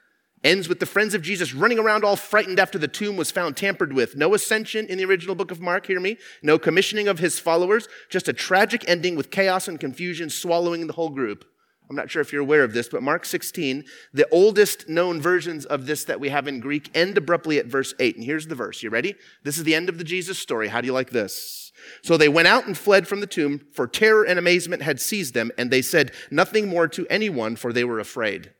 ends 0.43 0.69
with 0.69 0.79
the 0.79 0.85
friends 0.85 1.13
of 1.13 1.21
Jesus 1.21 1.53
running 1.53 1.79
around 1.79 2.03
all 2.03 2.15
frightened 2.15 2.59
after 2.59 2.77
the 2.77 2.87
tomb 2.87 3.17
was 3.17 3.31
found 3.31 3.57
tampered 3.57 3.93
with. 3.93 4.15
No 4.15 4.33
ascension 4.33 4.85
in 4.87 4.97
the 4.97 5.05
original 5.05 5.35
book 5.35 5.51
of 5.51 5.59
Mark, 5.59 5.87
hear 5.87 5.99
me? 5.99 6.17
No 6.43 6.59
commissioning 6.59 7.07
of 7.07 7.19
his 7.19 7.39
followers, 7.39 7.87
just 8.09 8.27
a 8.27 8.33
tragic 8.33 8.87
ending 8.87 9.15
with 9.15 9.31
chaos 9.31 9.67
and 9.67 9.79
confusion 9.79 10.29
swallowing 10.29 10.85
the 10.85 10.93
whole 10.93 11.09
group. 11.09 11.45
I'm 11.89 11.95
not 11.95 12.11
sure 12.11 12.21
if 12.21 12.33
you're 12.33 12.41
aware 12.41 12.63
of 12.63 12.73
this, 12.73 12.89
but 12.89 13.01
Mark 13.01 13.23
16, 13.23 13.85
the 14.13 14.27
oldest 14.29 14.89
known 14.89 15.21
versions 15.21 15.65
of 15.65 15.85
this 15.85 16.03
that 16.03 16.19
we 16.19 16.29
have 16.29 16.47
in 16.47 16.59
Greek 16.59 16.89
end 16.93 17.17
abruptly 17.17 17.59
at 17.59 17.67
verse 17.67 17.93
8. 17.99 18.17
And 18.17 18.25
here's 18.25 18.47
the 18.47 18.55
verse. 18.55 18.83
You 18.83 18.89
ready? 18.89 19.15
This 19.43 19.57
is 19.57 19.63
the 19.63 19.75
end 19.75 19.87
of 19.87 19.97
the 19.97 20.03
Jesus 20.03 20.37
story. 20.37 20.67
How 20.67 20.81
do 20.81 20.87
you 20.87 20.93
like 20.93 21.11
this? 21.11 21.71
So 22.01 22.17
they 22.17 22.27
went 22.27 22.49
out 22.49 22.67
and 22.67 22.77
fled 22.77 23.07
from 23.07 23.21
the 23.21 23.27
tomb, 23.27 23.67
for 23.71 23.87
terror 23.87 24.23
and 24.23 24.37
amazement 24.37 24.81
had 24.81 24.99
seized 24.99 25.33
them, 25.33 25.51
and 25.57 25.71
they 25.71 25.81
said 25.81 26.11
nothing 26.29 26.67
more 26.67 26.87
to 26.89 27.07
anyone, 27.09 27.55
for 27.55 27.71
they 27.71 27.85
were 27.85 27.99
afraid. 27.99 28.51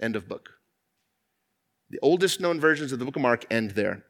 End 0.00 0.16
of 0.16 0.28
book. 0.28 0.50
The 1.90 1.98
oldest 2.00 2.40
known 2.40 2.60
versions 2.60 2.92
of 2.92 2.98
the 2.98 3.04
book 3.04 3.16
of 3.16 3.22
Mark 3.22 3.44
end 3.50 3.72
there. 3.72 4.04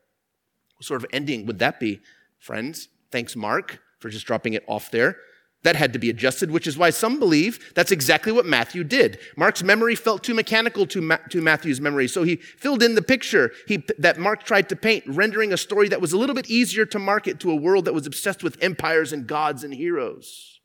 What 0.76 0.84
sort 0.84 1.02
of 1.02 1.10
ending 1.12 1.46
would 1.46 1.58
that 1.58 1.80
be, 1.80 2.00
friends? 2.38 2.88
Thanks, 3.10 3.34
Mark, 3.34 3.80
for 3.98 4.10
just 4.10 4.26
dropping 4.26 4.54
it 4.54 4.64
off 4.68 4.90
there. 4.90 5.16
That 5.64 5.74
had 5.74 5.92
to 5.92 5.98
be 5.98 6.08
adjusted, 6.08 6.52
which 6.52 6.68
is 6.68 6.78
why 6.78 6.90
some 6.90 7.18
believe 7.18 7.72
that's 7.74 7.90
exactly 7.90 8.30
what 8.30 8.46
Matthew 8.46 8.84
did. 8.84 9.18
Mark's 9.36 9.62
memory 9.62 9.96
felt 9.96 10.22
too 10.22 10.34
mechanical 10.34 10.86
to, 10.86 11.00
Ma- 11.00 11.16
to 11.30 11.42
Matthew's 11.42 11.80
memory, 11.80 12.06
so 12.06 12.22
he 12.22 12.36
filled 12.36 12.82
in 12.82 12.94
the 12.94 13.02
picture 13.02 13.50
he, 13.66 13.82
that 13.98 14.18
Mark 14.18 14.44
tried 14.44 14.68
to 14.68 14.76
paint, 14.76 15.02
rendering 15.06 15.52
a 15.52 15.56
story 15.56 15.88
that 15.88 16.00
was 16.00 16.12
a 16.12 16.18
little 16.18 16.34
bit 16.34 16.48
easier 16.48 16.86
to 16.86 16.98
market 17.00 17.40
to 17.40 17.50
a 17.50 17.56
world 17.56 17.86
that 17.86 17.94
was 17.94 18.06
obsessed 18.06 18.44
with 18.44 18.56
empires 18.62 19.12
and 19.12 19.26
gods 19.26 19.64
and 19.64 19.74
heroes. 19.74 20.60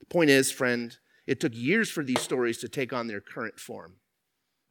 The 0.00 0.06
point 0.06 0.28
is, 0.28 0.52
friend, 0.52 0.94
it 1.26 1.40
took 1.40 1.54
years 1.54 1.90
for 1.90 2.04
these 2.04 2.20
stories 2.20 2.58
to 2.58 2.68
take 2.68 2.92
on 2.92 3.06
their 3.06 3.22
current 3.22 3.58
form. 3.58 3.94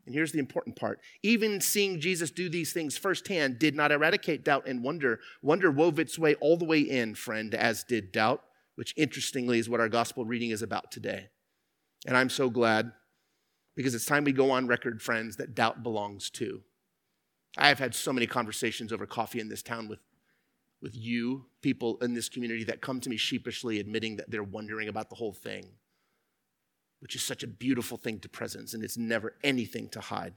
And 0.06 0.14
here's 0.14 0.32
the 0.32 0.40
important 0.40 0.76
part 0.76 1.00
even 1.24 1.62
seeing 1.62 2.00
Jesus 2.00 2.30
do 2.30 2.48
these 2.48 2.74
things 2.74 2.96
firsthand 2.96 3.58
did 3.58 3.76
not 3.76 3.92
eradicate 3.92 4.46
doubt 4.46 4.68
and 4.68 4.84
wonder. 4.84 5.20
Wonder 5.42 5.72
wove 5.72 5.98
its 5.98 6.20
way 6.20 6.36
all 6.36 6.58
the 6.58 6.64
way 6.64 6.80
in, 6.80 7.16
friend, 7.16 7.56
as 7.56 7.84
did 7.84 8.12
doubt 8.12 8.44
which 8.78 8.94
interestingly 8.96 9.58
is 9.58 9.68
what 9.68 9.80
our 9.80 9.90
gospel 9.90 10.24
reading 10.24 10.52
is 10.52 10.62
about 10.62 10.92
today. 10.92 11.30
And 12.06 12.16
I'm 12.16 12.30
so 12.30 12.48
glad 12.48 12.92
because 13.76 13.96
it's 13.96 14.06
time 14.06 14.24
we 14.24 14.32
go 14.32 14.52
on 14.52 14.68
record, 14.68 15.02
friends, 15.02 15.38
that 15.38 15.56
doubt 15.56 15.82
belongs 15.82 16.30
to. 16.32 16.62
I 17.58 17.70
have 17.70 17.80
had 17.80 17.96
so 17.96 18.14
many 18.14 18.28
conversations 18.28 18.94
over 18.94 19.08
coffee 19.08 19.40
in 19.40 19.50
this 19.50 19.64
town 19.64 19.88
with, 19.88 19.98
with 20.80 20.96
you, 20.96 21.48
people 21.64 21.98
in 22.04 22.14
this 22.14 22.30
community 22.30 22.64
that 22.66 22.82
come 22.82 23.00
to 23.00 23.10
me 23.10 23.18
sheepishly 23.18 23.80
admitting 23.80 24.18
that 24.18 24.30
they're 24.30 24.44
wondering 24.44 24.90
about 24.90 25.10
the 25.10 25.16
whole 25.16 25.34
thing, 25.34 25.66
which 27.00 27.16
is 27.16 27.24
such 27.24 27.42
a 27.42 27.48
beautiful 27.48 27.98
thing 27.98 28.20
to 28.20 28.30
presence, 28.30 28.76
and 28.76 28.84
it's 28.84 28.98
never 28.98 29.34
anything 29.44 29.90
to 29.90 30.02
hide. 30.02 30.36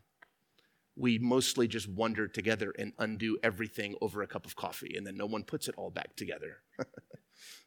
We 0.96 1.18
mostly 1.18 1.68
just 1.68 1.88
wonder 1.88 2.26
together 2.26 2.72
and 2.78 2.94
undo 2.98 3.38
everything 3.42 3.96
over 4.00 4.22
a 4.22 4.26
cup 4.26 4.46
of 4.46 4.56
coffee, 4.56 4.94
and 4.96 5.06
then 5.06 5.18
no 5.18 5.26
one 5.26 5.44
puts 5.44 5.68
it 5.68 5.74
all 5.76 5.90
back 5.90 6.16
together. 6.16 6.62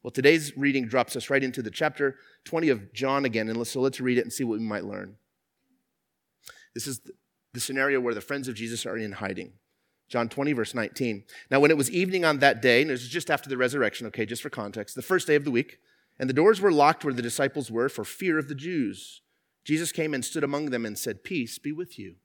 Well, 0.02 0.12
today's 0.12 0.56
reading 0.58 0.88
drops 0.88 1.16
us 1.16 1.30
right 1.30 1.44
into 1.44 1.62
the 1.62 1.72
chapter 1.72 2.18
20 2.46 2.70
of 2.70 2.94
John 2.94 3.26
again, 3.26 3.50
and 3.50 3.66
so 3.66 3.80
let's 3.80 4.02
read 4.02 4.18
it 4.18 4.22
and 4.22 4.34
see 4.34 4.44
what 4.44 4.60
we 4.60 4.66
might 4.66 4.86
learn. 4.86 5.16
This 6.74 6.88
is 6.88 7.02
the 7.54 7.60
scenario 7.60 8.00
where 8.00 8.14
the 8.14 8.22
friends 8.22 8.48
of 8.48 8.56
Jesus 8.56 8.86
are 8.86 8.98
in 8.98 9.14
hiding. 9.14 9.54
John 10.10 10.30
20, 10.30 10.54
verse 10.54 10.76
19. 10.76 11.24
Now, 11.50 11.60
when 11.60 11.72
it 11.72 11.78
was 11.78 11.90
evening 11.90 12.26
on 12.26 12.40
that 12.40 12.62
day, 12.62 12.82
and 12.82 12.92
this 12.92 13.02
is 13.02 13.10
just 13.10 13.32
after 13.32 13.50
the 13.50 13.58
resurrection, 13.58 14.06
okay, 14.08 14.26
just 14.26 14.42
for 14.42 14.50
context, 14.50 14.96
the 14.96 15.02
first 15.02 15.28
day 15.28 15.36
of 15.36 15.46
the 15.46 15.52
week, 15.52 15.80
and 16.20 16.30
the 16.30 16.34
doors 16.34 16.62
were 16.62 16.72
locked 16.72 17.04
where 17.04 17.14
the 17.14 17.22
disciples 17.22 17.72
were 17.72 17.90
for 17.90 18.04
fear 18.04 18.38
of 18.38 18.48
the 18.48 18.56
Jews, 18.56 19.22
Jesus 19.64 19.92
came 19.92 20.14
and 20.14 20.24
stood 20.24 20.44
among 20.44 20.70
them 20.70 20.86
and 20.86 20.98
said, 20.98 21.24
Peace 21.24 21.58
be 21.58 21.72
with 21.72 21.98
you. 21.98 22.16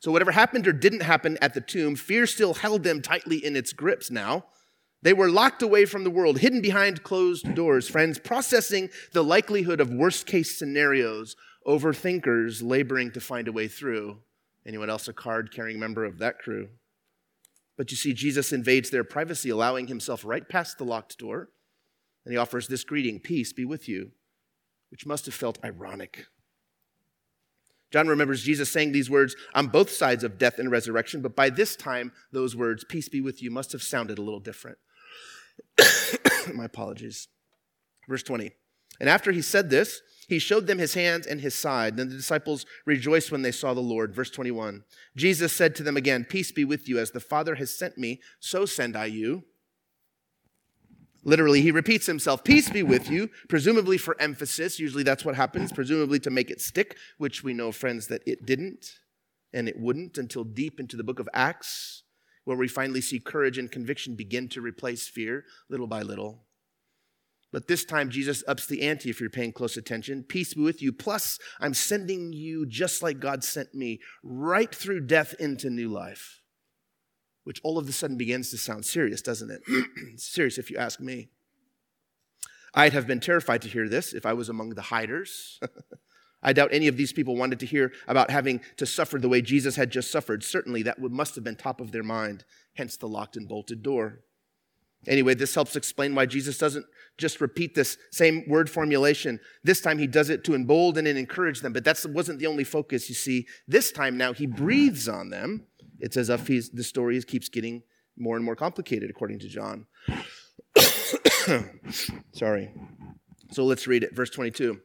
So, 0.00 0.10
whatever 0.10 0.32
happened 0.32 0.66
or 0.66 0.72
didn't 0.72 1.02
happen 1.02 1.36
at 1.42 1.54
the 1.54 1.60
tomb, 1.60 1.96
fear 1.96 2.26
still 2.26 2.54
held 2.54 2.84
them 2.84 3.02
tightly 3.02 3.44
in 3.44 3.56
its 3.56 3.72
grips 3.72 4.10
now. 4.10 4.46
They 5.02 5.12
were 5.12 5.28
locked 5.28 5.62
away 5.62 5.84
from 5.84 6.04
the 6.04 6.10
world, 6.10 6.38
hidden 6.38 6.60
behind 6.62 7.02
closed 7.02 7.54
doors, 7.54 7.88
friends, 7.88 8.18
processing 8.20 8.88
the 9.12 9.24
likelihood 9.24 9.80
of 9.80 9.90
worst 9.90 10.26
case 10.26 10.56
scenarios, 10.56 11.34
overthinkers 11.66 12.62
laboring 12.62 13.10
to 13.12 13.20
find 13.20 13.48
a 13.48 13.52
way 13.52 13.66
through. 13.66 14.18
Anyone 14.64 14.90
else 14.90 15.08
a 15.08 15.12
card 15.12 15.52
carrying 15.52 15.80
member 15.80 16.04
of 16.04 16.18
that 16.18 16.38
crew? 16.38 16.68
But 17.76 17.90
you 17.90 17.96
see, 17.96 18.12
Jesus 18.12 18.52
invades 18.52 18.90
their 18.90 19.02
privacy, 19.02 19.50
allowing 19.50 19.88
himself 19.88 20.24
right 20.24 20.48
past 20.48 20.78
the 20.78 20.84
locked 20.84 21.18
door, 21.18 21.48
and 22.24 22.32
he 22.32 22.38
offers 22.38 22.68
this 22.68 22.84
greeting 22.84 23.18
Peace 23.18 23.52
be 23.52 23.64
with 23.64 23.88
you, 23.88 24.12
which 24.90 25.04
must 25.04 25.24
have 25.24 25.34
felt 25.34 25.58
ironic. 25.64 26.26
John 27.90 28.06
remembers 28.06 28.44
Jesus 28.44 28.70
saying 28.70 28.92
these 28.92 29.10
words 29.10 29.34
on 29.52 29.66
both 29.66 29.90
sides 29.90 30.22
of 30.22 30.38
death 30.38 30.58
and 30.58 30.70
resurrection, 30.70 31.22
but 31.22 31.34
by 31.34 31.50
this 31.50 31.74
time, 31.74 32.12
those 32.30 32.54
words, 32.54 32.84
Peace 32.84 33.08
be 33.08 33.20
with 33.20 33.42
you, 33.42 33.50
must 33.50 33.72
have 33.72 33.82
sounded 33.82 34.18
a 34.18 34.22
little 34.22 34.40
different. 34.40 34.78
My 36.54 36.64
apologies. 36.64 37.28
Verse 38.08 38.22
20. 38.22 38.52
And 39.00 39.08
after 39.08 39.32
he 39.32 39.42
said 39.42 39.70
this, 39.70 40.00
he 40.28 40.38
showed 40.38 40.66
them 40.66 40.78
his 40.78 40.94
hands 40.94 41.26
and 41.26 41.40
his 41.40 41.54
side. 41.54 41.96
Then 41.96 42.08
the 42.08 42.16
disciples 42.16 42.64
rejoiced 42.86 43.32
when 43.32 43.42
they 43.42 43.52
saw 43.52 43.74
the 43.74 43.80
Lord. 43.80 44.14
Verse 44.14 44.30
21. 44.30 44.84
Jesus 45.16 45.52
said 45.52 45.74
to 45.74 45.82
them 45.82 45.96
again, 45.96 46.24
Peace 46.24 46.52
be 46.52 46.64
with 46.64 46.88
you. 46.88 46.98
As 46.98 47.10
the 47.10 47.20
Father 47.20 47.56
has 47.56 47.76
sent 47.76 47.98
me, 47.98 48.20
so 48.40 48.64
send 48.64 48.96
I 48.96 49.06
you. 49.06 49.44
Literally, 51.24 51.62
he 51.62 51.70
repeats 51.70 52.06
himself, 52.06 52.42
Peace 52.42 52.68
be 52.68 52.82
with 52.82 53.08
you, 53.08 53.30
presumably 53.48 53.96
for 53.96 54.20
emphasis. 54.20 54.80
Usually 54.80 55.04
that's 55.04 55.24
what 55.24 55.36
happens, 55.36 55.72
presumably 55.72 56.18
to 56.20 56.30
make 56.30 56.50
it 56.50 56.60
stick, 56.60 56.96
which 57.18 57.44
we 57.44 57.54
know, 57.54 57.70
friends, 57.70 58.08
that 58.08 58.22
it 58.26 58.44
didn't 58.44 58.98
and 59.52 59.68
it 59.68 59.78
wouldn't 59.78 60.18
until 60.18 60.44
deep 60.44 60.80
into 60.80 60.96
the 60.96 61.04
book 61.04 61.18
of 61.18 61.28
Acts 61.32 62.02
where 62.44 62.56
we 62.56 62.68
finally 62.68 63.00
see 63.00 63.20
courage 63.20 63.58
and 63.58 63.70
conviction 63.70 64.16
begin 64.16 64.48
to 64.48 64.60
replace 64.60 65.08
fear 65.08 65.44
little 65.68 65.86
by 65.86 66.02
little. 66.02 66.44
But 67.52 67.68
this 67.68 67.84
time, 67.84 68.08
Jesus 68.08 68.42
ups 68.48 68.66
the 68.66 68.82
ante 68.82 69.10
if 69.10 69.20
you're 69.20 69.28
paying 69.28 69.52
close 69.52 69.76
attention. 69.76 70.24
Peace 70.24 70.54
be 70.54 70.62
with 70.62 70.80
you. 70.80 70.90
Plus, 70.90 71.38
I'm 71.60 71.74
sending 71.74 72.32
you 72.32 72.64
just 72.64 73.02
like 73.02 73.20
God 73.20 73.44
sent 73.44 73.74
me, 73.74 74.00
right 74.22 74.74
through 74.74 75.06
death 75.06 75.34
into 75.38 75.68
new 75.68 75.90
life. 75.90 76.40
Which 77.44 77.60
all 77.62 77.76
of 77.76 77.86
a 77.88 77.92
sudden 77.92 78.16
begins 78.16 78.50
to 78.50 78.58
sound 78.58 78.86
serious, 78.86 79.20
doesn't 79.20 79.50
it? 79.50 79.62
serious 80.18 80.56
if 80.56 80.70
you 80.70 80.78
ask 80.78 80.98
me. 80.98 81.28
I'd 82.74 82.94
have 82.94 83.06
been 83.06 83.20
terrified 83.20 83.60
to 83.62 83.68
hear 83.68 83.86
this 83.86 84.14
if 84.14 84.24
I 84.24 84.32
was 84.32 84.48
among 84.48 84.70
the 84.70 84.82
hiders. 84.82 85.60
I 86.42 86.52
doubt 86.52 86.70
any 86.72 86.88
of 86.88 86.96
these 86.96 87.12
people 87.12 87.36
wanted 87.36 87.60
to 87.60 87.66
hear 87.66 87.92
about 88.08 88.30
having 88.30 88.60
to 88.76 88.86
suffer 88.86 89.18
the 89.18 89.28
way 89.28 89.42
Jesus 89.42 89.76
had 89.76 89.90
just 89.90 90.10
suffered. 90.10 90.42
Certainly, 90.42 90.82
that 90.82 91.00
must 91.00 91.34
have 91.36 91.44
been 91.44 91.56
top 91.56 91.80
of 91.80 91.92
their 91.92 92.02
mind, 92.02 92.44
hence 92.74 92.96
the 92.96 93.08
locked 93.08 93.36
and 93.36 93.48
bolted 93.48 93.82
door. 93.82 94.20
Anyway, 95.06 95.34
this 95.34 95.54
helps 95.54 95.74
explain 95.74 96.14
why 96.14 96.26
Jesus 96.26 96.58
doesn't 96.58 96.86
just 97.18 97.40
repeat 97.40 97.74
this 97.74 97.98
same 98.12 98.44
word 98.46 98.70
formulation. 98.70 99.40
This 99.64 99.80
time 99.80 99.98
he 99.98 100.06
does 100.06 100.30
it 100.30 100.44
to 100.44 100.54
embolden 100.54 101.06
and 101.06 101.18
encourage 101.18 101.60
them, 101.60 101.72
but 101.72 101.84
that 101.84 102.04
wasn't 102.08 102.38
the 102.38 102.46
only 102.46 102.64
focus, 102.64 103.08
you 103.08 103.14
see. 103.14 103.46
This 103.66 103.90
time 103.90 104.16
now 104.16 104.32
he 104.32 104.46
breathes 104.46 105.08
on 105.08 105.30
them. 105.30 105.66
It's 105.98 106.16
as 106.16 106.28
if 106.30 106.46
he's, 106.46 106.70
the 106.70 106.84
story 106.84 107.20
keeps 107.22 107.48
getting 107.48 107.82
more 108.16 108.36
and 108.36 108.44
more 108.44 108.56
complicated, 108.56 109.10
according 109.10 109.40
to 109.40 109.48
John. 109.48 109.86
Sorry. 112.32 112.72
So 113.50 113.64
let's 113.64 113.86
read 113.86 114.04
it. 114.04 114.14
Verse 114.14 114.30
22. 114.30 114.80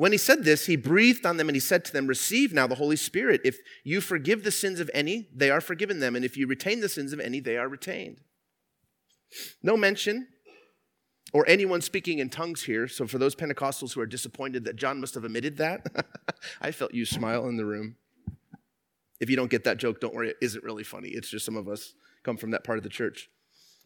When 0.00 0.12
he 0.12 0.18
said 0.18 0.44
this, 0.44 0.64
he 0.64 0.76
breathed 0.76 1.26
on 1.26 1.36
them 1.36 1.50
and 1.50 1.54
he 1.54 1.60
said 1.60 1.84
to 1.84 1.92
them, 1.92 2.06
Receive 2.06 2.54
now 2.54 2.66
the 2.66 2.76
Holy 2.76 2.96
Spirit. 2.96 3.42
If 3.44 3.58
you 3.84 4.00
forgive 4.00 4.44
the 4.44 4.50
sins 4.50 4.80
of 4.80 4.90
any, 4.94 5.28
they 5.30 5.50
are 5.50 5.60
forgiven 5.60 6.00
them. 6.00 6.16
And 6.16 6.24
if 6.24 6.38
you 6.38 6.46
retain 6.46 6.80
the 6.80 6.88
sins 6.88 7.12
of 7.12 7.20
any, 7.20 7.38
they 7.38 7.58
are 7.58 7.68
retained. 7.68 8.22
No 9.62 9.76
mention 9.76 10.28
or 11.34 11.46
anyone 11.46 11.82
speaking 11.82 12.18
in 12.18 12.30
tongues 12.30 12.62
here. 12.62 12.88
So, 12.88 13.06
for 13.06 13.18
those 13.18 13.36
Pentecostals 13.36 13.92
who 13.92 14.00
are 14.00 14.06
disappointed 14.06 14.64
that 14.64 14.76
John 14.76 15.02
must 15.02 15.12
have 15.16 15.24
omitted 15.26 15.58
that, 15.58 15.86
I 16.62 16.70
felt 16.70 16.94
you 16.94 17.04
smile 17.04 17.46
in 17.46 17.58
the 17.58 17.66
room. 17.66 17.96
If 19.20 19.28
you 19.28 19.36
don't 19.36 19.50
get 19.50 19.64
that 19.64 19.76
joke, 19.76 20.00
don't 20.00 20.14
worry, 20.14 20.30
it 20.30 20.38
isn't 20.40 20.64
really 20.64 20.82
funny. 20.82 21.08
It's 21.08 21.28
just 21.28 21.44
some 21.44 21.58
of 21.58 21.68
us 21.68 21.92
come 22.22 22.38
from 22.38 22.52
that 22.52 22.64
part 22.64 22.78
of 22.78 22.84
the 22.84 22.88
church. 22.88 23.28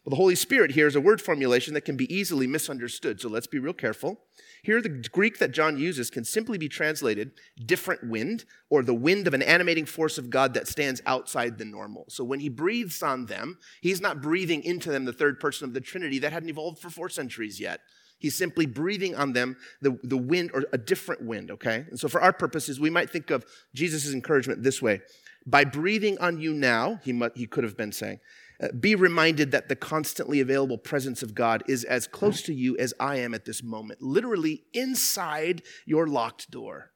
Well, 0.05 0.11
the 0.11 0.17
Holy 0.17 0.35
Spirit 0.35 0.71
here 0.71 0.85
is 0.85 0.95
a 0.95 1.01
word 1.01 1.19
formulation 1.19 1.73
that 1.73 1.81
can 1.81 1.97
be 1.97 2.13
easily 2.13 2.45
misunderstood, 2.45 3.19
so 3.19 3.27
let's 3.27 3.47
be 3.47 3.57
real 3.57 3.73
careful. 3.73 4.19
Here, 4.61 4.79
the 4.79 4.89
Greek 4.89 5.39
that 5.39 5.51
John 5.51 5.79
uses 5.79 6.11
can 6.11 6.23
simply 6.23 6.59
be 6.59 6.69
translated 6.69 7.31
different 7.65 8.07
wind 8.07 8.45
or 8.69 8.83
the 8.83 8.93
wind 8.93 9.25
of 9.25 9.33
an 9.33 9.41
animating 9.41 9.85
force 9.85 10.19
of 10.19 10.29
God 10.29 10.53
that 10.53 10.67
stands 10.67 11.01
outside 11.07 11.57
the 11.57 11.65
normal. 11.65 12.05
So 12.09 12.23
when 12.23 12.39
he 12.39 12.49
breathes 12.49 13.01
on 13.01 13.25
them, 13.25 13.57
he's 13.81 13.99
not 13.99 14.21
breathing 14.21 14.63
into 14.63 14.91
them 14.91 15.05
the 15.05 15.13
third 15.13 15.39
person 15.39 15.67
of 15.67 15.73
the 15.73 15.81
Trinity 15.81 16.19
that 16.19 16.31
hadn't 16.31 16.49
evolved 16.49 16.79
for 16.79 16.91
four 16.91 17.09
centuries 17.09 17.59
yet. 17.59 17.81
He's 18.19 18.37
simply 18.37 18.67
breathing 18.67 19.15
on 19.15 19.33
them 19.33 19.57
the, 19.81 19.97
the 20.03 20.17
wind 20.17 20.51
or 20.53 20.65
a 20.71 20.77
different 20.77 21.23
wind, 21.23 21.49
okay? 21.49 21.85
And 21.89 21.99
so 21.99 22.07
for 22.07 22.21
our 22.21 22.33
purposes, 22.33 22.79
we 22.79 22.91
might 22.91 23.09
think 23.09 23.31
of 23.31 23.43
Jesus' 23.73 24.13
encouragement 24.13 24.61
this 24.61 24.83
way. 24.83 25.01
By 25.47 25.63
breathing 25.63 26.17
on 26.19 26.39
you 26.39 26.53
now, 26.53 26.99
he, 27.03 27.13
mu- 27.13 27.29
he 27.35 27.45
could 27.45 27.63
have 27.63 27.77
been 27.77 27.91
saying, 27.91 28.19
uh, 28.61 28.69
be 28.79 28.95
reminded 28.95 29.51
that 29.51 29.69
the 29.69 29.75
constantly 29.75 30.39
available 30.39 30.77
presence 30.77 31.21
of 31.21 31.35
God 31.35 31.63
is 31.67 31.83
as 31.83 32.07
close 32.07 32.41
to 32.43 32.53
you 32.53 32.77
as 32.77 32.93
I 32.99 33.17
am 33.17 33.33
at 33.33 33.45
this 33.45 33.61
moment, 33.61 34.01
literally 34.01 34.63
inside 34.73 35.61
your 35.85 36.07
locked 36.07 36.51
door, 36.51 36.91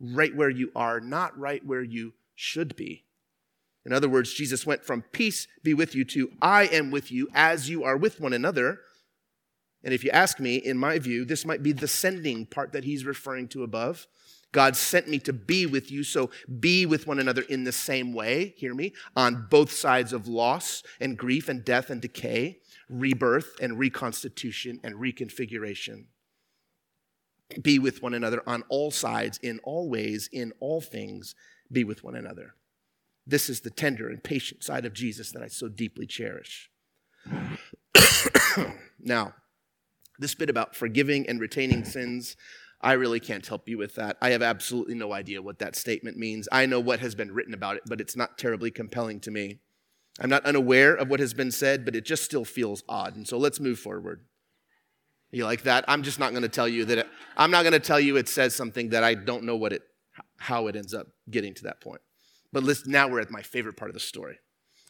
right 0.00 0.34
where 0.34 0.50
you 0.50 0.70
are, 0.74 1.00
not 1.00 1.38
right 1.38 1.64
where 1.64 1.82
you 1.82 2.14
should 2.34 2.76
be. 2.76 3.04
In 3.84 3.92
other 3.92 4.08
words, 4.08 4.32
Jesus 4.32 4.66
went 4.66 4.84
from 4.84 5.02
peace 5.02 5.46
be 5.62 5.74
with 5.74 5.94
you 5.94 6.04
to 6.06 6.30
I 6.42 6.64
am 6.66 6.90
with 6.90 7.10
you 7.10 7.28
as 7.34 7.68
you 7.68 7.84
are 7.84 7.96
with 7.96 8.20
one 8.20 8.32
another. 8.32 8.80
And 9.82 9.94
if 9.94 10.04
you 10.04 10.10
ask 10.10 10.38
me, 10.38 10.56
in 10.56 10.76
my 10.76 10.98
view, 10.98 11.24
this 11.24 11.46
might 11.46 11.62
be 11.62 11.72
the 11.72 11.88
sending 11.88 12.44
part 12.44 12.72
that 12.72 12.84
he's 12.84 13.06
referring 13.06 13.48
to 13.48 13.62
above. 13.62 14.06
God 14.52 14.76
sent 14.76 15.08
me 15.08 15.18
to 15.20 15.32
be 15.32 15.66
with 15.66 15.90
you, 15.90 16.02
so 16.02 16.30
be 16.58 16.84
with 16.84 17.06
one 17.06 17.20
another 17.20 17.42
in 17.42 17.64
the 17.64 17.72
same 17.72 18.12
way, 18.12 18.54
hear 18.56 18.74
me, 18.74 18.92
on 19.14 19.46
both 19.48 19.70
sides 19.70 20.12
of 20.12 20.26
loss 20.26 20.82
and 21.00 21.16
grief 21.16 21.48
and 21.48 21.64
death 21.64 21.90
and 21.90 22.02
decay, 22.02 22.58
rebirth 22.88 23.54
and 23.60 23.78
reconstitution 23.78 24.80
and 24.82 24.96
reconfiguration. 24.96 26.06
Be 27.62 27.78
with 27.78 28.02
one 28.02 28.14
another 28.14 28.42
on 28.46 28.64
all 28.68 28.90
sides, 28.90 29.38
in 29.42 29.60
all 29.62 29.88
ways, 29.88 30.28
in 30.32 30.52
all 30.60 30.80
things, 30.80 31.34
be 31.70 31.84
with 31.84 32.02
one 32.02 32.16
another. 32.16 32.54
This 33.26 33.48
is 33.48 33.60
the 33.60 33.70
tender 33.70 34.08
and 34.08 34.22
patient 34.22 34.64
side 34.64 34.84
of 34.84 34.92
Jesus 34.92 35.30
that 35.32 35.42
I 35.42 35.48
so 35.48 35.68
deeply 35.68 36.06
cherish. 36.06 36.70
now, 39.00 39.34
this 40.18 40.34
bit 40.34 40.50
about 40.50 40.74
forgiving 40.74 41.28
and 41.28 41.40
retaining 41.40 41.84
sins, 41.84 42.36
I 42.82 42.92
really 42.92 43.20
can't 43.20 43.46
help 43.46 43.68
you 43.68 43.76
with 43.76 43.94
that. 43.96 44.16
I 44.22 44.30
have 44.30 44.42
absolutely 44.42 44.94
no 44.94 45.12
idea 45.12 45.42
what 45.42 45.58
that 45.58 45.76
statement 45.76 46.16
means. 46.16 46.48
I 46.50 46.64
know 46.66 46.80
what 46.80 47.00
has 47.00 47.14
been 47.14 47.32
written 47.32 47.52
about 47.52 47.76
it, 47.76 47.82
but 47.86 48.00
it's 48.00 48.16
not 48.16 48.38
terribly 48.38 48.70
compelling 48.70 49.20
to 49.20 49.30
me. 49.30 49.58
I'm 50.18 50.30
not 50.30 50.44
unaware 50.44 50.94
of 50.94 51.08
what 51.08 51.20
has 51.20 51.34
been 51.34 51.50
said, 51.50 51.84
but 51.84 51.94
it 51.94 52.04
just 52.04 52.24
still 52.24 52.44
feels 52.44 52.82
odd. 52.88 53.16
And 53.16 53.28
so 53.28 53.38
let's 53.38 53.60
move 53.60 53.78
forward. 53.78 54.24
You 55.30 55.44
like 55.44 55.62
that? 55.62 55.84
I'm 55.88 56.02
just 56.02 56.18
not 56.18 56.30
going 56.30 56.42
to 56.42 56.48
tell 56.48 56.68
you 56.68 56.84
that 56.86 56.98
it, 56.98 57.06
I'm 57.36 57.50
not 57.50 57.62
going 57.62 57.72
to 57.72 57.78
tell 57.78 58.00
you 58.00 58.16
it 58.16 58.28
says 58.28 58.54
something 58.54 58.90
that 58.90 59.04
I 59.04 59.14
don't 59.14 59.44
know 59.44 59.56
what 59.56 59.72
it 59.72 59.82
how 60.36 60.66
it 60.66 60.76
ends 60.76 60.92
up 60.92 61.06
getting 61.30 61.54
to 61.54 61.62
that 61.64 61.80
point. 61.80 62.00
But 62.52 62.64
listen, 62.64 62.90
now 62.90 63.08
we're 63.08 63.20
at 63.20 63.30
my 63.30 63.42
favorite 63.42 63.76
part 63.76 63.90
of 63.90 63.94
the 63.94 64.00
story. 64.00 64.38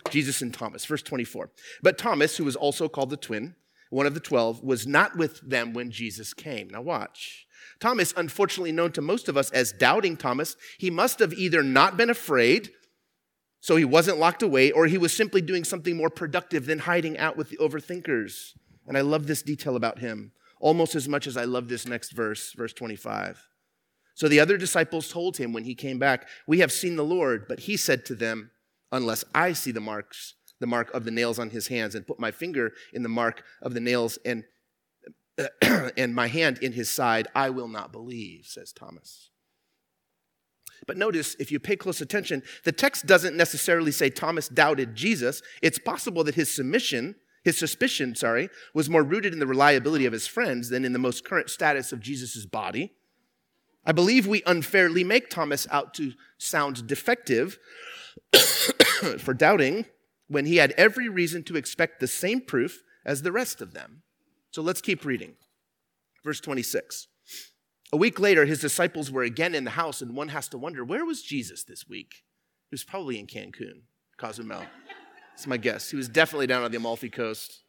Jesus 0.09 0.40
and 0.40 0.55
Thomas, 0.55 0.85
verse 0.85 1.03
24. 1.03 1.50
But 1.83 1.98
Thomas, 1.98 2.37
who 2.37 2.44
was 2.44 2.57
also 2.57 2.88
called 2.88 3.11
the 3.11 3.16
twin, 3.16 3.55
one 3.90 4.07
of 4.07 4.14
the 4.14 4.20
twelve, 4.20 4.62
was 4.62 4.87
not 4.87 5.16
with 5.16 5.40
them 5.40 5.72
when 5.72 5.90
Jesus 5.90 6.33
came. 6.33 6.68
Now 6.68 6.81
watch. 6.81 7.46
Thomas, 7.80 8.14
unfortunately 8.16 8.72
known 8.72 8.92
to 8.92 9.02
most 9.02 9.28
of 9.28 9.36
us 9.36 9.50
as 9.50 9.72
doubting 9.72 10.16
Thomas, 10.16 10.56
he 10.78 10.90
must 10.90 11.18
have 11.18 11.32
either 11.32 11.62
not 11.62 11.96
been 11.96 12.10
afraid, 12.10 12.70
so 13.60 13.76
he 13.76 13.84
wasn't 13.84 14.18
locked 14.18 14.42
away, 14.42 14.70
or 14.70 14.86
he 14.86 14.98
was 14.98 15.14
simply 15.14 15.40
doing 15.40 15.64
something 15.64 15.96
more 15.96 16.10
productive 16.10 16.66
than 16.66 16.80
hiding 16.80 17.18
out 17.18 17.36
with 17.36 17.50
the 17.50 17.58
overthinkers. 17.58 18.52
And 18.86 18.96
I 18.96 19.02
love 19.02 19.26
this 19.26 19.42
detail 19.42 19.76
about 19.76 19.98
him 19.98 20.32
almost 20.60 20.94
as 20.94 21.08
much 21.08 21.26
as 21.26 21.36
I 21.36 21.44
love 21.44 21.68
this 21.68 21.88
next 21.88 22.12
verse, 22.12 22.52
verse 22.52 22.72
25. 22.74 23.48
So 24.14 24.28
the 24.28 24.40
other 24.40 24.58
disciples 24.58 25.08
told 25.08 25.38
him 25.38 25.52
when 25.52 25.64
he 25.64 25.74
came 25.74 25.98
back, 25.98 26.28
We 26.46 26.60
have 26.60 26.70
seen 26.70 26.96
the 26.96 27.04
Lord. 27.04 27.46
But 27.48 27.60
he 27.60 27.76
said 27.76 28.04
to 28.06 28.14
them, 28.14 28.50
Unless 28.92 29.24
I 29.34 29.54
see 29.54 29.72
the 29.72 29.80
marks, 29.80 30.34
the 30.60 30.66
mark 30.66 30.92
of 30.92 31.04
the 31.04 31.10
nails 31.10 31.38
on 31.38 31.50
his 31.50 31.68
hands, 31.68 31.94
and 31.94 32.06
put 32.06 32.20
my 32.20 32.30
finger 32.30 32.72
in 32.92 33.02
the 33.02 33.08
mark 33.08 33.42
of 33.62 33.72
the 33.72 33.80
nails 33.80 34.18
and, 34.24 34.44
and 35.96 36.14
my 36.14 36.26
hand 36.26 36.59
in 36.59 36.72
his 36.72 36.90
side, 36.90 37.29
I 37.35 37.50
will 37.50 37.68
not 37.68 37.92
believe, 37.92 38.46
says 38.46 38.72
Thomas. 38.72 39.31
But 40.87 40.96
notice, 40.96 41.37
if 41.38 41.53
you 41.53 41.61
pay 41.61 41.76
close 41.76 42.00
attention, 42.00 42.42
the 42.64 42.72
text 42.72 43.07
doesn't 43.07 43.37
necessarily 43.37 43.92
say 43.92 44.11
Thomas 44.11 44.48
doubted 44.48 44.94
Jesus. 44.94 45.42
It's 45.62 45.79
possible 45.79 46.24
that 46.24 46.35
his 46.35 46.53
submission, 46.53 47.16
his 47.44 47.59
suspicion, 47.59 48.14
sorry, 48.14 48.48
was 48.74 48.90
more 48.90 49.03
rooted 49.03 49.33
in 49.33 49.38
the 49.38 49.46
reliability 49.46 50.07
of 50.07 50.12
his 50.12 50.26
friends 50.26 50.68
than 50.68 50.85
in 50.85 50.92
the 50.92 50.98
most 50.98 51.24
current 51.24 51.50
status 51.50 51.92
of 51.92 52.00
Jesus' 52.00 52.46
body. 52.46 52.94
I 53.85 53.92
believe 53.92 54.26
we 54.26 54.42
unfairly 54.46 55.05
make 55.05 55.31
Thomas 55.31 55.66
out 55.70 55.94
to 55.94 56.12
sound 56.38 56.87
defective 56.87 57.59
for 59.18 59.35
doubting 59.35 59.87
when 60.29 60.46
he 60.46 60.57
had 60.57 60.72
every 60.72 61.09
reason 61.09 61.42
to 61.44 61.57
expect 61.57 62.00
the 62.00 62.07
same 62.07 62.40
proof 62.40 62.83
as 63.05 63.22
the 63.22 63.33
rest 63.33 63.61
of 63.61 63.72
them. 63.72 64.03
So 64.50 64.62
let's 64.62 64.80
keep 64.80 65.04
reading. 65.04 65.34
Verse 66.24 66.40
26. 66.40 67.08
A 67.92 67.96
week 67.96 68.20
later, 68.20 68.44
his 68.44 68.60
disciples 68.60 69.10
were 69.10 69.22
again 69.22 69.54
in 69.54 69.64
the 69.64 69.70
house, 69.70 70.00
and 70.00 70.14
one 70.14 70.28
has 70.28 70.48
to 70.48 70.58
wonder 70.58 70.84
where 70.84 71.04
was 71.04 71.22
Jesus 71.22 71.64
this 71.64 71.88
week? 71.88 72.24
He 72.68 72.74
was 72.74 72.84
probably 72.84 73.18
in 73.18 73.26
Cancun, 73.26 73.82
Cozumel. 74.16 74.62
That's 75.30 75.46
my 75.46 75.56
guess. 75.56 75.90
He 75.90 75.96
was 75.96 76.08
definitely 76.08 76.46
down 76.46 76.62
on 76.62 76.70
the 76.70 76.76
Amalfi 76.76 77.10
Coast. 77.10 77.62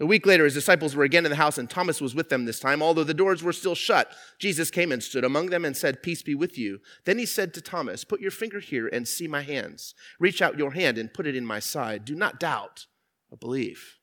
A 0.00 0.06
week 0.06 0.26
later, 0.26 0.44
his 0.44 0.54
disciples 0.54 0.96
were 0.96 1.04
again 1.04 1.26
in 1.26 1.30
the 1.30 1.36
house, 1.36 1.58
and 1.58 1.68
Thomas 1.68 2.00
was 2.00 2.14
with 2.14 2.28
them 2.28 2.44
this 2.44 2.58
time, 2.58 2.82
although 2.82 3.04
the 3.04 3.14
doors 3.14 3.42
were 3.42 3.52
still 3.52 3.74
shut. 3.74 4.10
Jesus 4.38 4.70
came 4.70 4.90
and 4.90 5.02
stood 5.02 5.24
among 5.24 5.46
them 5.50 5.64
and 5.64 5.76
said, 5.76 6.02
Peace 6.02 6.22
be 6.22 6.34
with 6.34 6.56
you. 6.56 6.80
Then 7.04 7.18
he 7.18 7.26
said 7.26 7.52
to 7.54 7.60
Thomas, 7.60 8.02
Put 8.02 8.20
your 8.20 8.30
finger 8.30 8.58
here 8.58 8.88
and 8.88 9.06
see 9.06 9.28
my 9.28 9.42
hands. 9.42 9.94
Reach 10.18 10.40
out 10.40 10.58
your 10.58 10.72
hand 10.72 10.98
and 10.98 11.12
put 11.12 11.26
it 11.26 11.36
in 11.36 11.44
my 11.44 11.60
side. 11.60 12.04
Do 12.04 12.14
not 12.14 12.40
doubt, 12.40 12.86
but 13.30 13.40
believe. 13.40 13.98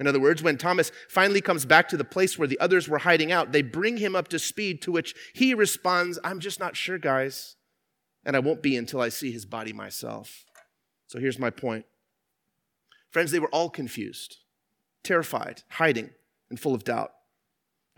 In 0.00 0.06
other 0.06 0.18
words, 0.18 0.42
when 0.42 0.56
Thomas 0.56 0.90
finally 1.10 1.42
comes 1.42 1.66
back 1.66 1.86
to 1.90 1.96
the 1.98 2.04
place 2.04 2.38
where 2.38 2.48
the 2.48 2.58
others 2.58 2.88
were 2.88 2.98
hiding 2.98 3.30
out, 3.30 3.52
they 3.52 3.60
bring 3.60 3.98
him 3.98 4.16
up 4.16 4.28
to 4.28 4.38
speed, 4.38 4.80
to 4.82 4.90
which 4.90 5.14
he 5.34 5.52
responds, 5.52 6.18
I'm 6.24 6.40
just 6.40 6.58
not 6.58 6.74
sure, 6.74 6.96
guys. 6.96 7.56
And 8.24 8.34
I 8.34 8.38
won't 8.38 8.62
be 8.62 8.76
until 8.76 9.02
I 9.02 9.10
see 9.10 9.30
his 9.30 9.44
body 9.44 9.74
myself. 9.74 10.46
So 11.06 11.20
here's 11.20 11.38
my 11.38 11.50
point. 11.50 11.84
Friends, 13.10 13.30
they 13.30 13.38
were 13.38 13.50
all 13.50 13.68
confused, 13.68 14.38
terrified, 15.04 15.64
hiding, 15.72 16.10
and 16.48 16.58
full 16.58 16.74
of 16.74 16.84
doubt. 16.84 17.12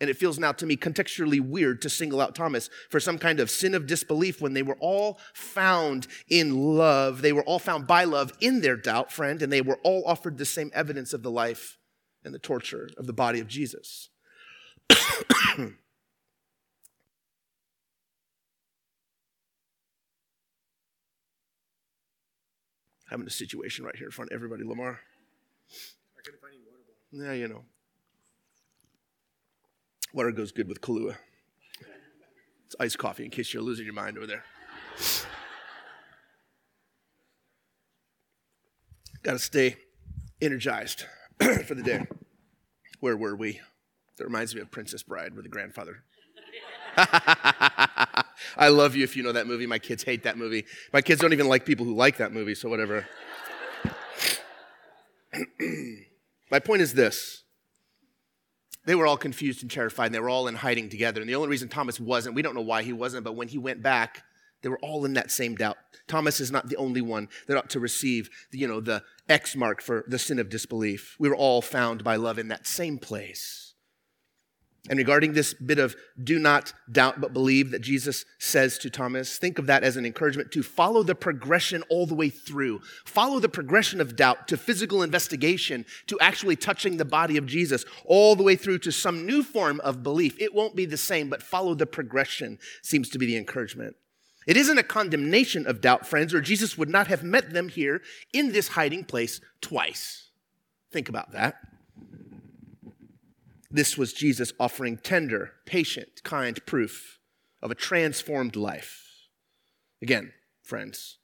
And 0.01 0.11
it 0.11 0.17
feels 0.17 0.41
now 0.41 0.51
to 0.53 0.67
me 0.67 0.77
contextually 0.77 1.41
weird 1.41 1.81
to 1.83 1.88
single 1.88 2.21
out 2.21 2.35
Thomas 2.35 2.69
for 2.91 2.99
some 2.99 3.19
kind 3.19 3.38
of 3.38 3.49
sin 3.49 3.75
of 3.75 3.87
disbelief 3.87 4.41
when 4.41 4.55
they 4.55 4.62
were 4.65 4.79
all 4.81 5.21
found 5.35 6.09
in 6.29 6.77
love. 6.77 7.23
They 7.23 7.33
were 7.33 7.45
all 7.45 7.61
found 7.61 7.87
by 7.87 8.03
love 8.03 8.33
in 8.41 8.61
their 8.61 8.77
doubt, 8.77 9.12
friend, 9.12 9.41
and 9.41 9.53
they 9.53 9.61
were 9.61 9.79
all 9.85 10.03
offered 10.05 10.38
the 10.38 10.45
same 10.45 10.73
evidence 10.75 11.12
of 11.12 11.23
the 11.23 11.31
life 11.31 11.79
and 12.25 12.33
the 12.33 12.39
torture 12.39 12.91
of 12.97 13.07
the 13.07 13.13
body 13.13 13.41
of 13.41 13.49
Jesus. 13.49 14.09
Having 23.11 23.27
a 23.27 23.31
situation 23.31 23.85
right 23.85 23.97
here 23.97 24.07
in 24.07 24.13
front 24.13 24.31
of 24.31 24.35
everybody, 24.35 24.65
Lamar. 24.65 25.01
Yeah, 27.11 27.33
you 27.33 27.49
know. 27.49 27.65
Water 30.15 30.31
goes 30.33 30.53
good 30.53 30.69
with 30.69 30.81
Kahlua. 30.81 31.17
It's 32.67 32.77
iced 32.81 32.99
coffee 32.99 33.25
in 33.25 33.31
case 33.31 33.53
you're 33.53 33.63
losing 33.63 33.85
your 33.85 33.95
mind 33.95 34.17
over 34.17 34.27
there. 34.27 34.45
Got 39.23 39.33
to 39.33 39.39
stay 39.39 39.77
energized 40.41 41.05
for 41.67 41.75
the 41.75 41.83
day. 41.83 42.07
Where 43.01 43.17
were 43.17 43.35
we? 43.35 43.61
That 44.19 44.25
reminds 44.25 44.55
me 44.55 44.61
of 44.61 44.71
Princess 44.71 45.03
Bride 45.03 45.35
with 45.35 45.45
the 45.45 45.49
grandfather. 45.49 46.05
I 46.97 48.69
love 48.69 48.95
you 48.95 49.03
if 49.03 49.17
you 49.17 49.23
know 49.23 49.33
that 49.33 49.47
movie. 49.47 49.67
My 49.67 49.79
kids 49.79 50.03
hate 50.03 50.25
that 50.25 50.37
movie. 50.37 50.67
My 50.93 51.01
kids 51.01 51.21
don't 51.21 51.33
even 51.33 51.49
like 51.49 51.65
people 51.65 51.87
who 51.87 51.95
like 51.95 52.19
that 52.19 52.33
movie, 52.33 52.55
so 52.55 52.69
whatever. 52.69 53.07
My 56.51 56.59
point 56.59 56.83
is 56.83 56.93
this 56.93 57.45
they 58.85 58.95
were 58.95 59.07
all 59.07 59.17
confused 59.17 59.63
and 59.63 59.71
terrified, 59.71 60.07
and 60.07 60.15
they 60.15 60.21
were 60.21 60.29
all 60.29 60.49
in 60.49 60.55
hiding 60.57 60.89
together. 60.89 61.21
And 61.21 61.31
the 61.31 61.37
only 61.37 61.49
reason 61.49 61.69
Thomas 61.69 61.99
wasn't, 62.01 62.35
we 62.35 62.43
don't 62.43 62.55
know 62.55 62.61
why 62.61 62.83
he 62.83 62.93
wasn't, 62.93 63.25
but 63.25 63.37
when 63.37 63.49
he 63.49 63.57
went 63.59 63.83
back, 63.83 64.23
they 64.62 64.68
were 64.68 64.79
all 64.79 65.05
in 65.05 65.14
that 65.14 65.31
same 65.31 65.55
doubt. 65.55 65.77
Thomas 66.09 66.40
is 66.40 66.51
not 66.51 66.68
the 66.68 66.77
only 66.77 67.01
one 67.01 67.29
that 67.46 67.57
ought 67.57 67.70
to 67.70 67.81
receive, 67.81 68.31
you 68.51 68.66
know, 68.68 68.81
the 68.81 69.03
X 69.29 69.57
mark 69.57 69.83
for 69.83 70.05
the 70.07 70.18
sin 70.18 70.38
of 70.38 70.48
disbelief. 70.48 71.16
We 71.18 71.29
were 71.29 71.37
all 71.37 71.62
found 71.62 72.05
by 72.05 72.16
love 72.16 72.38
in 72.38 72.48
that 72.48 72.66
same 72.66 72.98
place. 72.98 73.72
And 74.90 74.98
regarding 74.98 75.33
this 75.33 75.55
bit 75.55 75.79
of 75.79 75.94
do 76.22 76.40
not 76.40 76.72
doubt 76.90 77.20
but 77.20 77.33
believe 77.33 77.70
that 77.70 77.83
Jesus 77.83 78.25
says 78.40 78.79
to 78.79 78.90
Thomas, 78.90 79.38
think 79.38 79.61
of 79.61 79.66
that 79.66 79.85
as 79.85 79.96
an 79.96 80.05
encouragement 80.05 80.51
to 80.53 80.62
follow 80.64 81.05
the 81.05 81.14
progression 81.14 81.85
all 81.88 82.05
the 82.05 82.16
way 82.16 82.29
through. 82.29 82.81
Follow 83.05 83.38
the 83.38 83.48
progression 83.48 84.01
of 84.01 84.16
doubt 84.16 84.48
to 84.48 84.57
physical 84.57 85.05
investigation, 85.05 85.87
to 86.09 86.18
actually 86.18 86.57
touching 86.57 86.96
the 86.96 87.05
body 87.05 87.37
of 87.37 87.46
Jesus, 87.46 87.85
all 88.05 88.35
the 88.35 88.42
way 88.42 88.57
through 88.57 88.79
to 88.81 88.90
some 88.90 89.25
new 89.25 89.44
form 89.44 89.79
of 89.81 90.03
belief. 90.03 90.40
It 90.40 90.53
won't 90.53 90.75
be 90.75 90.85
the 90.85 90.96
same, 90.96 91.31
but 91.31 91.44
follow 91.44 91.75
the 91.75 91.87
progression 91.87 92.59
seems 92.83 93.09
to 93.11 93.18
be 93.18 93.27
the 93.27 93.37
encouragement. 93.37 93.94
It 94.47 94.57
isn't 94.57 94.79
a 94.79 94.83
condemnation 94.83 95.67
of 95.67 95.81
doubt, 95.81 96.07
friends, 96.07 96.35
or 96.35 96.41
Jesus 96.41 96.77
would 96.77 96.89
not 96.89 97.07
have 97.07 97.23
met 97.23 97.53
them 97.53 97.69
here 97.69 98.03
in 98.33 98.53
this 98.53 98.69
hiding 98.69 99.05
place 99.05 99.41
twice. 99.61 100.31
Think 100.91 101.09
about 101.09 101.33
that. 101.33 101.57
This 103.71 103.97
was 103.97 104.13
Jesus 104.13 104.53
offering 104.61 104.99
tender, 104.99 105.53
patient, 105.65 106.23
kind 106.25 106.65
proof 106.67 107.19
of 107.63 107.71
a 107.71 107.77
transformed 107.77 108.57
life. 108.57 109.29
Again, 110.03 110.33
friends, 110.63 111.19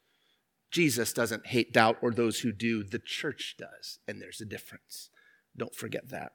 Jesus 0.71 1.13
doesn't 1.13 1.49
hate 1.49 1.73
doubt 1.73 1.99
or 2.01 2.11
those 2.11 2.41
who 2.41 2.53
do, 2.53 2.83
the 2.83 3.01
church 3.01 3.57
does, 3.59 3.99
and 4.07 4.23
there's 4.23 4.41
a 4.41 4.47
difference. 4.47 5.11
Don't 5.57 5.75
forget 5.75 6.09
that. 6.11 6.33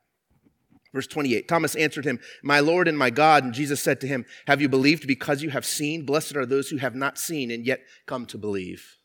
Verse 0.94 1.08
28 1.08 1.48
Thomas 1.48 1.76
answered 1.76 2.06
him, 2.06 2.20
My 2.44 2.60
Lord 2.60 2.88
and 2.88 2.98
my 2.98 3.10
God. 3.10 3.44
And 3.44 3.54
Jesus 3.54 3.82
said 3.82 4.00
to 4.02 4.08
him, 4.08 4.26
Have 4.48 4.62
you 4.62 4.70
believed 4.70 5.08
because 5.08 5.42
you 5.42 5.50
have 5.50 5.66
seen? 5.66 6.06
Blessed 6.06 6.36
are 6.36 6.46
those 6.46 6.70
who 6.70 6.78
have 6.78 6.96
not 6.96 7.18
seen 7.18 7.52
and 7.52 7.66
yet 7.66 7.82
come 8.06 8.26
to 8.28 8.38
believe. 8.38 8.98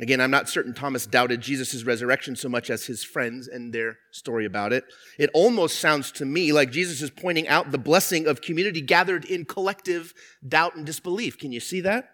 Again, 0.00 0.22
I'm 0.22 0.30
not 0.30 0.48
certain 0.48 0.72
Thomas 0.72 1.04
doubted 1.04 1.42
Jesus' 1.42 1.84
resurrection 1.84 2.34
so 2.34 2.48
much 2.48 2.70
as 2.70 2.86
his 2.86 3.04
friends 3.04 3.46
and 3.46 3.74
their 3.74 3.98
story 4.10 4.46
about 4.46 4.72
it. 4.72 4.84
It 5.18 5.28
almost 5.34 5.80
sounds 5.80 6.10
to 6.12 6.24
me 6.24 6.50
like 6.50 6.72
Jesus 6.72 7.02
is 7.02 7.10
pointing 7.10 7.46
out 7.46 7.70
the 7.70 7.78
blessing 7.78 8.26
of 8.26 8.40
community 8.40 8.80
gathered 8.80 9.26
in 9.26 9.44
collective 9.44 10.14
doubt 10.46 10.76
and 10.76 10.86
disbelief. 10.86 11.38
Can 11.38 11.52
you 11.52 11.60
see 11.60 11.82
that? 11.82 12.08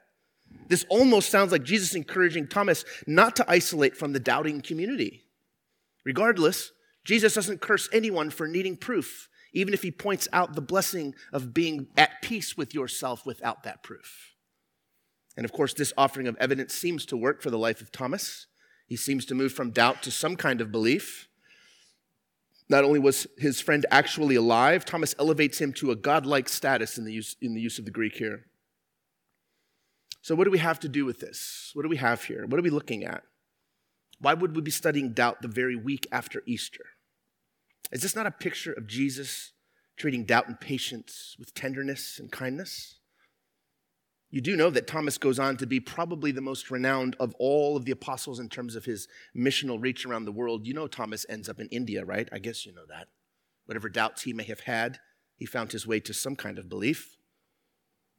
This 0.67 0.85
almost 0.89 1.31
sounds 1.31 1.53
like 1.53 1.63
Jesus 1.63 1.95
encouraging 1.95 2.49
Thomas 2.49 2.85
not 3.07 3.37
to 3.37 3.49
isolate 3.49 3.97
from 3.97 4.13
the 4.13 4.21
doubting 4.21 4.61
community. 4.61 5.23
Regardless, 6.05 6.73
Jesus 7.09 7.33
doesn't 7.33 7.63
curse 7.63 7.89
anyone 7.91 8.29
for 8.29 8.47
needing 8.47 8.77
proof, 8.77 9.31
even 9.55 9.73
if 9.73 9.83
he 9.83 9.91
points 9.91 10.29
out 10.31 10.55
the 10.55 10.61
blessing 10.61 11.15
of 11.33 11.55
being 11.55 11.87
at 11.97 12.21
peace 12.21 12.55
with 12.55 12.75
yourself 12.75 13.25
without 13.25 13.63
that 13.63 13.83
proof. 13.83 14.35
And 15.35 15.47
of 15.47 15.51
course, 15.51 15.73
this 15.73 15.95
offering 15.97 16.27
of 16.27 16.37
evidence 16.37 16.75
seems 16.75 17.07
to 17.07 17.17
work 17.17 17.41
for 17.41 17.49
the 17.49 17.57
life 17.57 17.81
of 17.81 17.91
Thomas. 17.91 18.47
He 18.87 18.95
seems 18.95 19.25
to 19.25 19.35
move 19.35 19.55
from 19.55 19.71
doubt 19.71 20.03
to 20.03 20.11
some 20.11 20.37
kind 20.37 20.61
of 20.61 20.71
belief. 20.71 21.29
Not 22.69 22.85
only 22.85 22.99
was 22.99 23.27
his 23.39 23.59
friend 23.59 23.87
actually 23.91 24.35
alive, 24.35 24.85
Thomas 24.85 25.15
elevates 25.19 25.59
him 25.59 25.73
to 25.75 25.91
a 25.91 25.97
godlike 25.97 26.51
status 26.51 26.99
in 26.99 27.07
the 27.07 27.13
use, 27.15 27.37
in 27.41 27.55
the 27.55 27.63
use 27.63 27.79
of 27.79 27.87
the 27.87 27.91
Greek 27.91 28.17
here. 28.17 28.45
So, 30.21 30.35
what 30.35 30.45
do 30.45 30.51
we 30.51 30.59
have 30.59 30.79
to 30.81 30.91
do 30.91 31.07
with 31.07 31.21
this? 31.21 31.71
What 31.73 31.85
do 31.85 31.89
we 31.89 31.97
have 31.97 32.25
here? 32.25 32.45
What 32.47 32.61
are 32.61 32.63
we 32.63 32.69
looking 32.69 33.05
at? 33.05 33.23
Why 34.21 34.35
would 34.35 34.55
we 34.55 34.61
be 34.61 34.71
studying 34.71 35.15
doubt 35.15 35.41
the 35.41 35.49
very 35.49 35.75
week 35.75 36.07
after 36.13 36.43
Easter? 36.45 36.85
Is 37.91 38.03
this 38.03 38.15
not 38.15 38.27
a 38.27 38.31
picture 38.31 38.73
of 38.73 38.87
Jesus 38.87 39.53
treating 39.97 40.25
doubt 40.25 40.49
and 40.49 40.61
patience 40.61 41.37
with 41.39 41.55
tenderness 41.55 42.19
and 42.19 42.31
kindness? 42.31 42.99
You 44.31 44.43
do 44.43 44.57
know 44.57 44.69
that 44.71 44.87
Thomas 44.87 45.17
goes 45.17 45.39
on 45.39 45.57
to 45.57 45.67
be 45.67 45.81
probably 45.81 46.33
the 46.33 46.43
most 46.43 46.71
renowned 46.71 47.17
of 47.19 47.35
all 47.39 47.77
of 47.77 47.87
the 47.87 47.93
apostles 47.93 48.39
in 48.39 48.51
terms 48.51 48.77
of 48.77 48.85
his 48.85 49.09
missional 49.35 49.81
reach 49.81 50.05
around 50.05 50.27
the 50.27 50.33
world. 50.33 50.67
You 50.67 50.75
know, 50.75 50.87
Thomas 50.87 51.25
ends 51.31 51.49
up 51.49 51.59
in 51.59 51.69
India, 51.69 52.05
right? 52.05 52.29
I 52.31 52.39
guess 52.39 52.67
you 52.67 52.73
know 52.75 52.85
that. 52.91 53.09
Whatever 53.65 53.89
doubts 53.89 54.23
he 54.23 54.35
may 54.35 54.45
have 54.45 54.61
had, 54.61 54.99
he 55.37 55.47
found 55.47 55.73
his 55.73 55.87
way 55.87 56.01
to 56.01 56.13
some 56.13 56.37
kind 56.37 56.59
of 56.59 56.69
belief. 56.69 57.17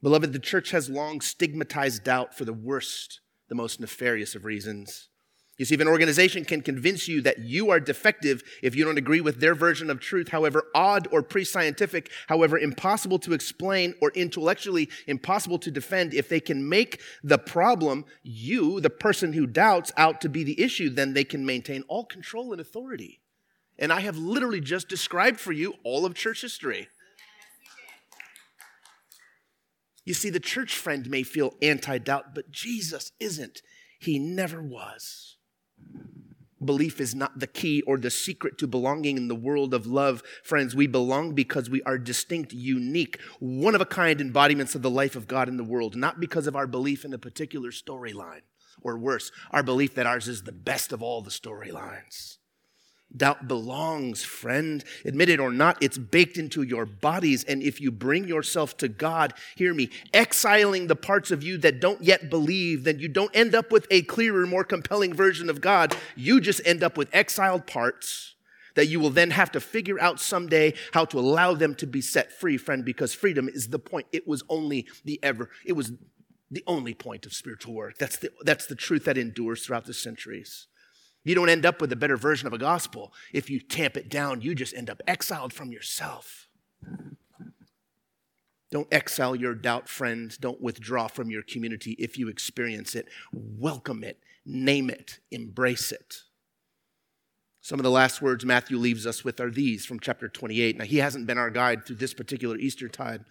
Beloved, 0.02 0.34
the 0.34 0.40
church 0.40 0.72
has 0.72 0.90
long 0.90 1.22
stigmatized 1.22 2.04
doubt 2.04 2.36
for 2.36 2.46
the 2.46 2.54
worst, 2.54 3.20
the 3.48 3.56
most 3.56 3.80
nefarious 3.80 4.34
of 4.34 4.46
reasons. 4.46 5.10
You 5.60 5.66
see, 5.66 5.76
if 5.76 5.82
an 5.82 5.90
organization 5.90 6.46
can 6.46 6.62
convince 6.62 7.10
you 7.10 7.20
that 7.24 7.40
you 7.40 7.70
are 7.70 7.82
defective 7.82 8.44
if 8.64 8.76
you 8.76 8.86
don't 8.86 8.98
agree 8.98 9.20
with 9.20 9.42
their 9.42 9.54
version 9.54 9.90
of 9.90 10.00
truth, 10.00 10.30
however 10.30 10.64
odd 10.74 11.10
or 11.12 11.22
pre 11.22 11.44
scientific, 11.44 12.10
however 12.28 12.58
impossible 12.58 13.20
to 13.20 13.34
explain 13.34 13.94
or 14.02 14.10
intellectually 14.12 14.90
impossible 15.06 15.60
to 15.60 15.70
defend, 15.70 16.14
if 16.14 16.30
they 16.30 16.40
can 16.40 16.70
make 16.70 17.02
the 17.26 17.38
problem, 17.38 18.06
you, 18.24 18.80
the 18.80 18.90
person 18.90 19.34
who 19.34 19.46
doubts, 19.46 19.92
out 19.98 20.22
to 20.22 20.30
be 20.30 20.46
the 20.46 20.62
issue, 20.62 20.90
then 20.90 21.14
they 21.14 21.26
can 21.26 21.46
maintain 21.46 21.84
all 21.90 22.06
control 22.06 22.54
and 22.54 22.62
authority. 22.62 23.20
And 23.78 23.92
I 23.92 24.00
have 24.00 24.18
literally 24.18 24.62
just 24.62 24.88
described 24.88 25.42
for 25.42 25.52
you 25.52 25.76
all 25.84 26.06
of 26.06 26.16
church 26.16 26.42
history. 26.42 26.88
You 30.06 30.14
see, 30.14 30.30
the 30.30 30.40
church 30.40 30.78
friend 30.78 31.10
may 31.10 31.24
feel 31.24 31.56
anti 31.62 31.98
doubt, 31.98 32.34
but 32.34 32.50
Jesus 32.50 33.12
isn't. 33.20 33.62
He 34.00 34.20
never 34.20 34.64
was. 34.64 35.36
Belief 36.64 37.00
is 37.00 37.16
not 37.16 37.40
the 37.40 37.48
key 37.48 37.82
or 37.84 37.98
the 37.98 38.10
secret 38.10 38.58
to 38.58 38.68
belonging 38.68 39.18
in 39.18 39.28
the 39.28 39.36
world 39.36 39.74
of 39.74 39.88
love. 39.88 40.24
Friends, 40.44 40.76
we 40.76 40.88
belong 40.88 41.34
because 41.34 41.70
we 41.70 41.82
are 41.84 41.98
distinct, 41.98 42.52
unique, 42.52 43.20
one 43.40 43.76
of 43.76 43.82
a 43.82 43.86
kind 43.86 44.20
embodiments 44.20 44.76
of 44.76 44.82
the 44.82 44.90
life 44.90 45.16
of 45.16 45.28
God 45.28 45.48
in 45.48 45.58
the 45.58 45.64
world, 45.64 45.96
not 45.96 46.20
because 46.20 46.48
of 46.48 46.56
our 46.56 46.68
belief 46.68 47.06
in 47.06 47.14
a 47.14 47.18
particular 47.18 47.72
storyline, 47.72 48.42
or 48.82 48.98
worse, 48.98 49.32
our 49.52 49.64
belief 49.64 49.96
that 49.96 50.08
ours 50.08 50.28
is 50.28 50.44
the 50.44 50.52
best 50.52 50.92
of 50.92 51.02
all 51.02 51.22
the 51.22 51.30
storylines. 51.30 52.39
Doubt 53.16 53.48
belongs, 53.48 54.24
friend. 54.24 54.84
Admit 55.04 55.30
it 55.30 55.40
or 55.40 55.52
not, 55.52 55.82
it's 55.82 55.98
baked 55.98 56.38
into 56.38 56.62
your 56.62 56.86
bodies. 56.86 57.44
And 57.44 57.64
if 57.64 57.82
you 57.82 57.92
bring 57.92 58.28
yourself 58.28 58.78
to 58.78 58.88
God, 58.88 59.34
hear 59.56 59.74
me, 59.74 59.90
exiling 60.14 60.88
the 60.88 60.96
parts 60.96 61.32
of 61.32 61.42
you 61.42 61.58
that 61.60 61.80
don't 61.80 62.04
yet 62.04 62.30
believe, 62.30 62.84
then 62.84 63.00
you 63.00 63.08
don't 63.08 63.36
end 63.36 63.56
up 63.56 63.72
with 63.72 63.88
a 63.90 64.04
clearer, 64.04 64.46
more 64.46 64.64
compelling 64.64 65.14
version 65.14 65.50
of 65.50 65.60
God. 65.60 65.96
You 66.16 66.40
just 66.40 66.62
end 66.66 66.84
up 66.84 66.98
with 66.98 67.10
exiled 67.12 67.66
parts 67.66 68.36
that 68.76 68.88
you 68.88 69.00
will 69.00 69.10
then 69.10 69.32
have 69.32 69.52
to 69.54 69.60
figure 69.60 70.00
out 70.00 70.20
someday 70.20 70.76
how 70.94 71.04
to 71.06 71.20
allow 71.20 71.56
them 71.56 71.74
to 71.76 71.88
be 71.88 72.02
set 72.02 72.32
free, 72.32 72.58
friend, 72.58 72.86
because 72.86 73.14
freedom 73.14 73.50
is 73.50 73.70
the 73.70 73.80
point. 73.80 74.06
It 74.12 74.28
was 74.28 74.44
only 74.50 74.88
the 75.04 75.20
ever, 75.24 75.50
it 75.66 75.74
was 75.74 75.94
the 76.52 76.64
only 76.68 76.94
point 76.94 77.26
of 77.26 77.34
spiritual 77.34 77.74
work. 77.74 77.98
That's 77.98 78.18
the, 78.18 78.32
that's 78.44 78.68
the 78.68 78.76
truth 78.76 79.06
that 79.06 79.18
endures 79.18 79.66
throughout 79.66 79.86
the 79.86 79.94
centuries. 79.94 80.68
You 81.24 81.36
don't 81.36 81.50
end 81.50 81.66
up 81.66 81.82
with 81.82 81.92
a 81.92 81.98
better 81.98 82.18
version 82.18 82.48
of 82.48 82.54
a 82.54 82.58
gospel. 82.58 83.14
If 83.34 83.50
you 83.50 83.60
tamp 83.60 83.98
it 83.98 84.10
down, 84.10 84.42
you 84.42 84.56
just 84.56 84.74
end 84.74 84.90
up 84.90 85.02
exiled 85.08 85.54
from 85.54 85.72
yourself. 85.72 86.48
Don't 88.72 88.88
exile 88.92 89.36
your 89.36 89.56
doubt, 89.56 89.90
friends. 89.90 90.38
Don't 90.38 90.62
withdraw 90.62 91.08
from 91.08 91.32
your 91.32 91.42
community 91.42 91.92
if 91.94 92.18
you 92.18 92.30
experience 92.30 92.96
it. 92.96 93.08
Welcome 93.34 94.04
it, 94.04 94.20
name 94.46 94.90
it, 94.90 95.20
embrace 95.32 95.92
it. 95.92 96.24
Some 97.62 97.80
of 97.80 97.84
the 97.84 97.92
last 97.92 98.22
words 98.22 98.46
Matthew 98.46 98.78
leaves 98.78 99.06
us 99.06 99.24
with 99.24 99.40
are 99.42 99.52
these 99.52 99.86
from 99.86 100.00
chapter 100.00 100.30
28. 100.30 100.78
Now, 100.78 100.86
he 100.86 100.98
hasn't 100.98 101.28
been 101.28 101.38
our 101.38 101.50
guide 101.50 101.86
through 101.86 101.98
this 101.98 102.14
particular 102.14 102.58
Easter 102.58 102.88
tide, 102.88 103.26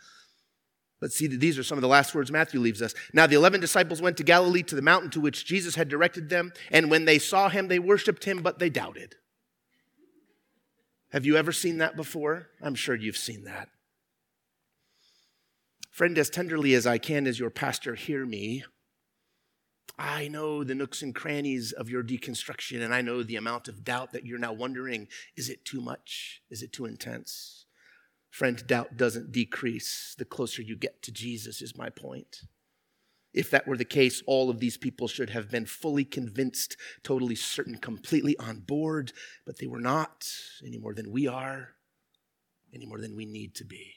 but 1.01 1.13
see, 1.13 1.27
these 1.29 1.59
are 1.59 1.63
some 1.63 1.79
of 1.79 1.83
the 1.83 1.89
last 1.89 2.15
words 2.15 2.33
Matthew 2.33 2.61
leaves 2.61 2.83
us. 2.83 2.95
Now, 3.13 3.27
the 3.27 3.37
11 3.37 3.61
disciples 3.61 4.03
went 4.03 4.17
to 4.17 4.25
Galilee 4.25 4.63
to 4.65 4.75
the 4.75 4.83
mountain 4.83 5.11
to 5.11 5.21
which 5.21 5.47
Jesus 5.47 5.77
had 5.77 5.89
directed 5.89 6.29
them, 6.29 6.53
and 6.71 6.91
when 6.91 7.05
they 7.05 7.19
saw 7.19 7.49
him, 7.49 7.69
they 7.69 7.79
worshiped 7.79 8.25
him, 8.25 8.43
but 8.43 8.59
they 8.59 8.71
doubted. 8.71 9.15
Have 11.13 11.25
you 11.25 11.37
ever 11.37 11.53
seen 11.53 11.79
that 11.79 11.97
before? 11.97 12.49
I'm 12.61 12.75
sure 12.75 12.95
you've 12.95 13.17
seen 13.17 13.45
that. 13.45 13.69
Friend, 15.91 16.17
as 16.19 16.31
tenderly 16.31 16.75
as 16.75 16.87
I 16.87 16.99
can 16.99 17.27
as 17.27 17.39
your 17.39 17.51
pastor, 17.51 17.95
hear 17.95 18.27
me. 18.27 18.65
I 19.99 20.29
know 20.29 20.63
the 20.63 20.75
nooks 20.75 21.03
and 21.03 21.15
crannies 21.15 21.73
of 21.73 21.91
your 21.91 22.05
deconstruction, 22.05 22.83
and 22.83 22.95
I 22.95 23.03
know 23.03 23.23
the 23.23 23.37
amount 23.37 23.67
of 23.67 23.83
doubt 23.85 24.13
that 24.13 24.25
you're 24.25 24.39
now 24.39 24.53
wondering 24.53 25.09
is 25.37 25.49
it 25.49 25.65
too 25.65 25.81
much? 25.81 26.41
Is 26.51 26.63
it 26.63 26.73
too 26.73 26.87
intense? 26.87 27.67
Friend, 28.31 28.67
doubt 28.67 28.97
doesn't 28.97 29.33
decrease 29.33 30.15
the 30.19 30.25
closer 30.25 30.63
you 30.63 30.77
get 30.77 31.03
to 31.03 31.13
Jesus, 31.13 31.63
is 31.63 31.77
my 31.77 31.91
point. 31.91 32.43
If 33.35 33.51
that 33.51 33.67
were 33.67 33.77
the 33.77 33.85
case, 33.85 34.23
all 34.27 34.51
of 34.51 34.59
these 34.59 34.77
people 34.77 35.07
should 35.07 35.31
have 35.31 35.51
been 35.51 35.67
fully 35.67 36.05
convinced, 36.05 36.77
totally 37.03 37.35
certain, 37.35 37.77
completely 37.77 38.37
on 38.39 38.61
board, 38.61 39.13
but 39.45 39.59
they 39.59 39.67
were 39.67 39.81
not 39.81 40.29
any 40.65 40.79
more 40.79 40.95
than 40.95 41.11
we 41.11 41.27
are, 41.27 41.75
any 42.75 42.87
more 42.87 43.01
than 43.01 43.15
we 43.15 43.27
need 43.27 43.55
to 43.57 43.65
be. 43.65 43.95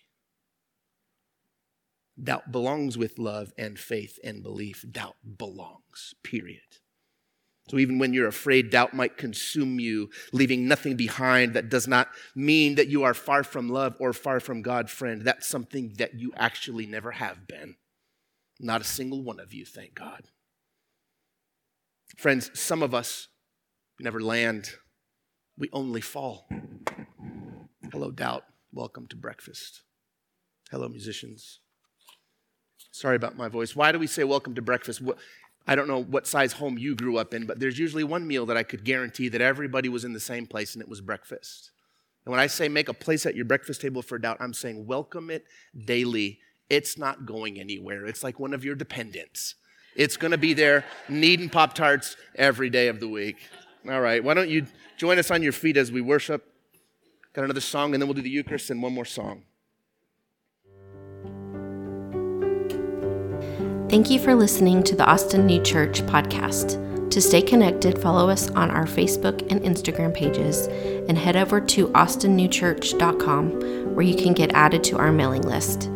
Doubt 2.21 2.51
belongs 2.51 2.97
with 2.97 3.17
love 3.17 3.53
and 3.57 3.79
faith 3.79 4.19
and 4.23 4.43
belief. 4.43 4.85
Doubt 4.89 5.15
belongs, 5.37 6.13
period. 6.23 6.80
So 7.71 7.77
even 7.77 7.99
when 7.99 8.11
you're 8.11 8.27
afraid, 8.27 8.69
doubt 8.69 8.93
might 8.93 9.15
consume 9.15 9.79
you, 9.79 10.09
leaving 10.33 10.67
nothing 10.67 10.97
behind. 10.97 11.53
That 11.53 11.69
does 11.69 11.87
not 11.87 12.09
mean 12.35 12.75
that 12.75 12.89
you 12.89 13.03
are 13.03 13.13
far 13.13 13.45
from 13.45 13.69
love 13.69 13.95
or 13.97 14.11
far 14.11 14.41
from 14.41 14.61
God, 14.61 14.89
friend. 14.89 15.21
That's 15.21 15.47
something 15.47 15.93
that 15.97 16.13
you 16.19 16.33
actually 16.35 16.85
never 16.85 17.11
have 17.11 17.47
been. 17.47 17.77
Not 18.59 18.81
a 18.81 18.83
single 18.83 19.23
one 19.23 19.39
of 19.39 19.53
you, 19.53 19.63
thank 19.63 19.95
God. 19.95 20.23
Friends, 22.17 22.51
some 22.59 22.83
of 22.83 22.93
us 22.93 23.29
never 24.01 24.19
land, 24.19 24.71
we 25.57 25.69
only 25.71 26.01
fall. 26.01 26.49
Hello, 27.89 28.11
doubt. 28.11 28.43
Welcome 28.73 29.07
to 29.07 29.15
breakfast. 29.15 29.83
Hello, 30.71 30.89
musicians. 30.89 31.61
Sorry 32.91 33.15
about 33.15 33.37
my 33.37 33.47
voice. 33.47 33.77
Why 33.77 33.93
do 33.93 33.99
we 33.99 34.07
say 34.07 34.25
welcome 34.25 34.55
to 34.55 34.61
breakfast? 34.61 35.01
I 35.67 35.75
don't 35.75 35.87
know 35.87 36.01
what 36.01 36.27
size 36.27 36.53
home 36.53 36.77
you 36.77 36.95
grew 36.95 37.17
up 37.17 37.33
in, 37.33 37.45
but 37.45 37.59
there's 37.59 37.79
usually 37.79 38.03
one 38.03 38.27
meal 38.27 38.45
that 38.47 38.57
I 38.57 38.63
could 38.63 38.83
guarantee 38.83 39.29
that 39.29 39.41
everybody 39.41 39.89
was 39.89 40.03
in 40.03 40.13
the 40.13 40.19
same 40.19 40.47
place, 40.47 40.73
and 40.73 40.81
it 40.81 40.89
was 40.89 41.01
breakfast. 41.01 41.71
And 42.25 42.31
when 42.31 42.39
I 42.39 42.47
say 42.47 42.67
make 42.67 42.89
a 42.89 42.93
place 42.93 43.25
at 43.25 43.35
your 43.35 43.45
breakfast 43.45 43.81
table 43.81 44.01
for 44.01 44.17
doubt, 44.19 44.37
I'm 44.39 44.53
saying 44.53 44.85
welcome 44.85 45.29
it 45.29 45.45
daily. 45.85 46.39
It's 46.69 46.97
not 46.97 47.25
going 47.25 47.59
anywhere. 47.59 48.05
It's 48.05 48.23
like 48.23 48.39
one 48.39 48.53
of 48.53 48.63
your 48.63 48.75
dependents. 48.75 49.55
It's 49.95 50.17
going 50.17 50.31
to 50.31 50.37
be 50.37 50.53
there, 50.53 50.85
needing 51.09 51.49
Pop 51.49 51.73
Tarts 51.73 52.15
every 52.35 52.69
day 52.69 52.87
of 52.87 52.99
the 52.99 53.09
week. 53.09 53.37
All 53.89 54.01
right, 54.01 54.23
why 54.23 54.33
don't 54.33 54.49
you 54.49 54.67
join 54.97 55.19
us 55.19 55.31
on 55.31 55.43
your 55.43 55.51
feet 55.51 55.75
as 55.75 55.91
we 55.91 56.01
worship? 56.01 56.47
Got 57.33 57.45
another 57.45 57.61
song, 57.61 57.93
and 57.93 58.01
then 58.01 58.07
we'll 58.07 58.15
do 58.15 58.21
the 58.21 58.29
Eucharist 58.29 58.69
and 58.69 58.81
one 58.81 58.93
more 58.93 59.05
song. 59.05 59.43
Thank 63.91 64.09
you 64.09 64.19
for 64.19 64.35
listening 64.35 64.83
to 64.83 64.95
the 64.95 65.03
Austin 65.03 65.45
New 65.45 65.61
Church 65.61 66.01
podcast. 66.03 67.11
To 67.11 67.21
stay 67.21 67.41
connected, 67.41 68.01
follow 68.01 68.29
us 68.29 68.49
on 68.51 68.71
our 68.71 68.85
Facebook 68.85 69.51
and 69.51 69.61
Instagram 69.63 70.13
pages 70.13 70.67
and 71.09 71.17
head 71.17 71.35
over 71.35 71.59
to 71.59 71.89
austinnewchurch.com 71.89 73.93
where 73.93 74.05
you 74.05 74.15
can 74.15 74.31
get 74.31 74.53
added 74.53 74.81
to 74.85 74.97
our 74.97 75.11
mailing 75.11 75.41
list. 75.41 75.89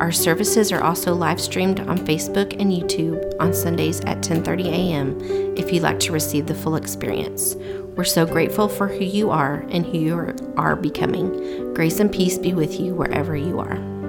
Our 0.00 0.10
services 0.10 0.72
are 0.72 0.82
also 0.82 1.14
live 1.14 1.38
streamed 1.38 1.80
on 1.80 1.98
Facebook 1.98 2.58
and 2.58 2.72
YouTube 2.72 3.34
on 3.38 3.52
Sundays 3.52 4.00
at 4.06 4.22
10:30 4.22 4.68
a.m. 4.68 5.20
if 5.54 5.70
you'd 5.70 5.82
like 5.82 6.00
to 6.00 6.12
receive 6.12 6.46
the 6.46 6.54
full 6.54 6.76
experience. 6.76 7.54
We're 7.96 8.04
so 8.04 8.24
grateful 8.24 8.66
for 8.66 8.88
who 8.88 9.04
you 9.04 9.28
are 9.28 9.66
and 9.68 9.84
who 9.84 9.98
you 9.98 10.34
are 10.56 10.74
becoming. 10.74 11.74
Grace 11.74 12.00
and 12.00 12.10
peace 12.10 12.38
be 12.38 12.54
with 12.54 12.80
you 12.80 12.94
wherever 12.94 13.36
you 13.36 13.60
are. 13.60 14.01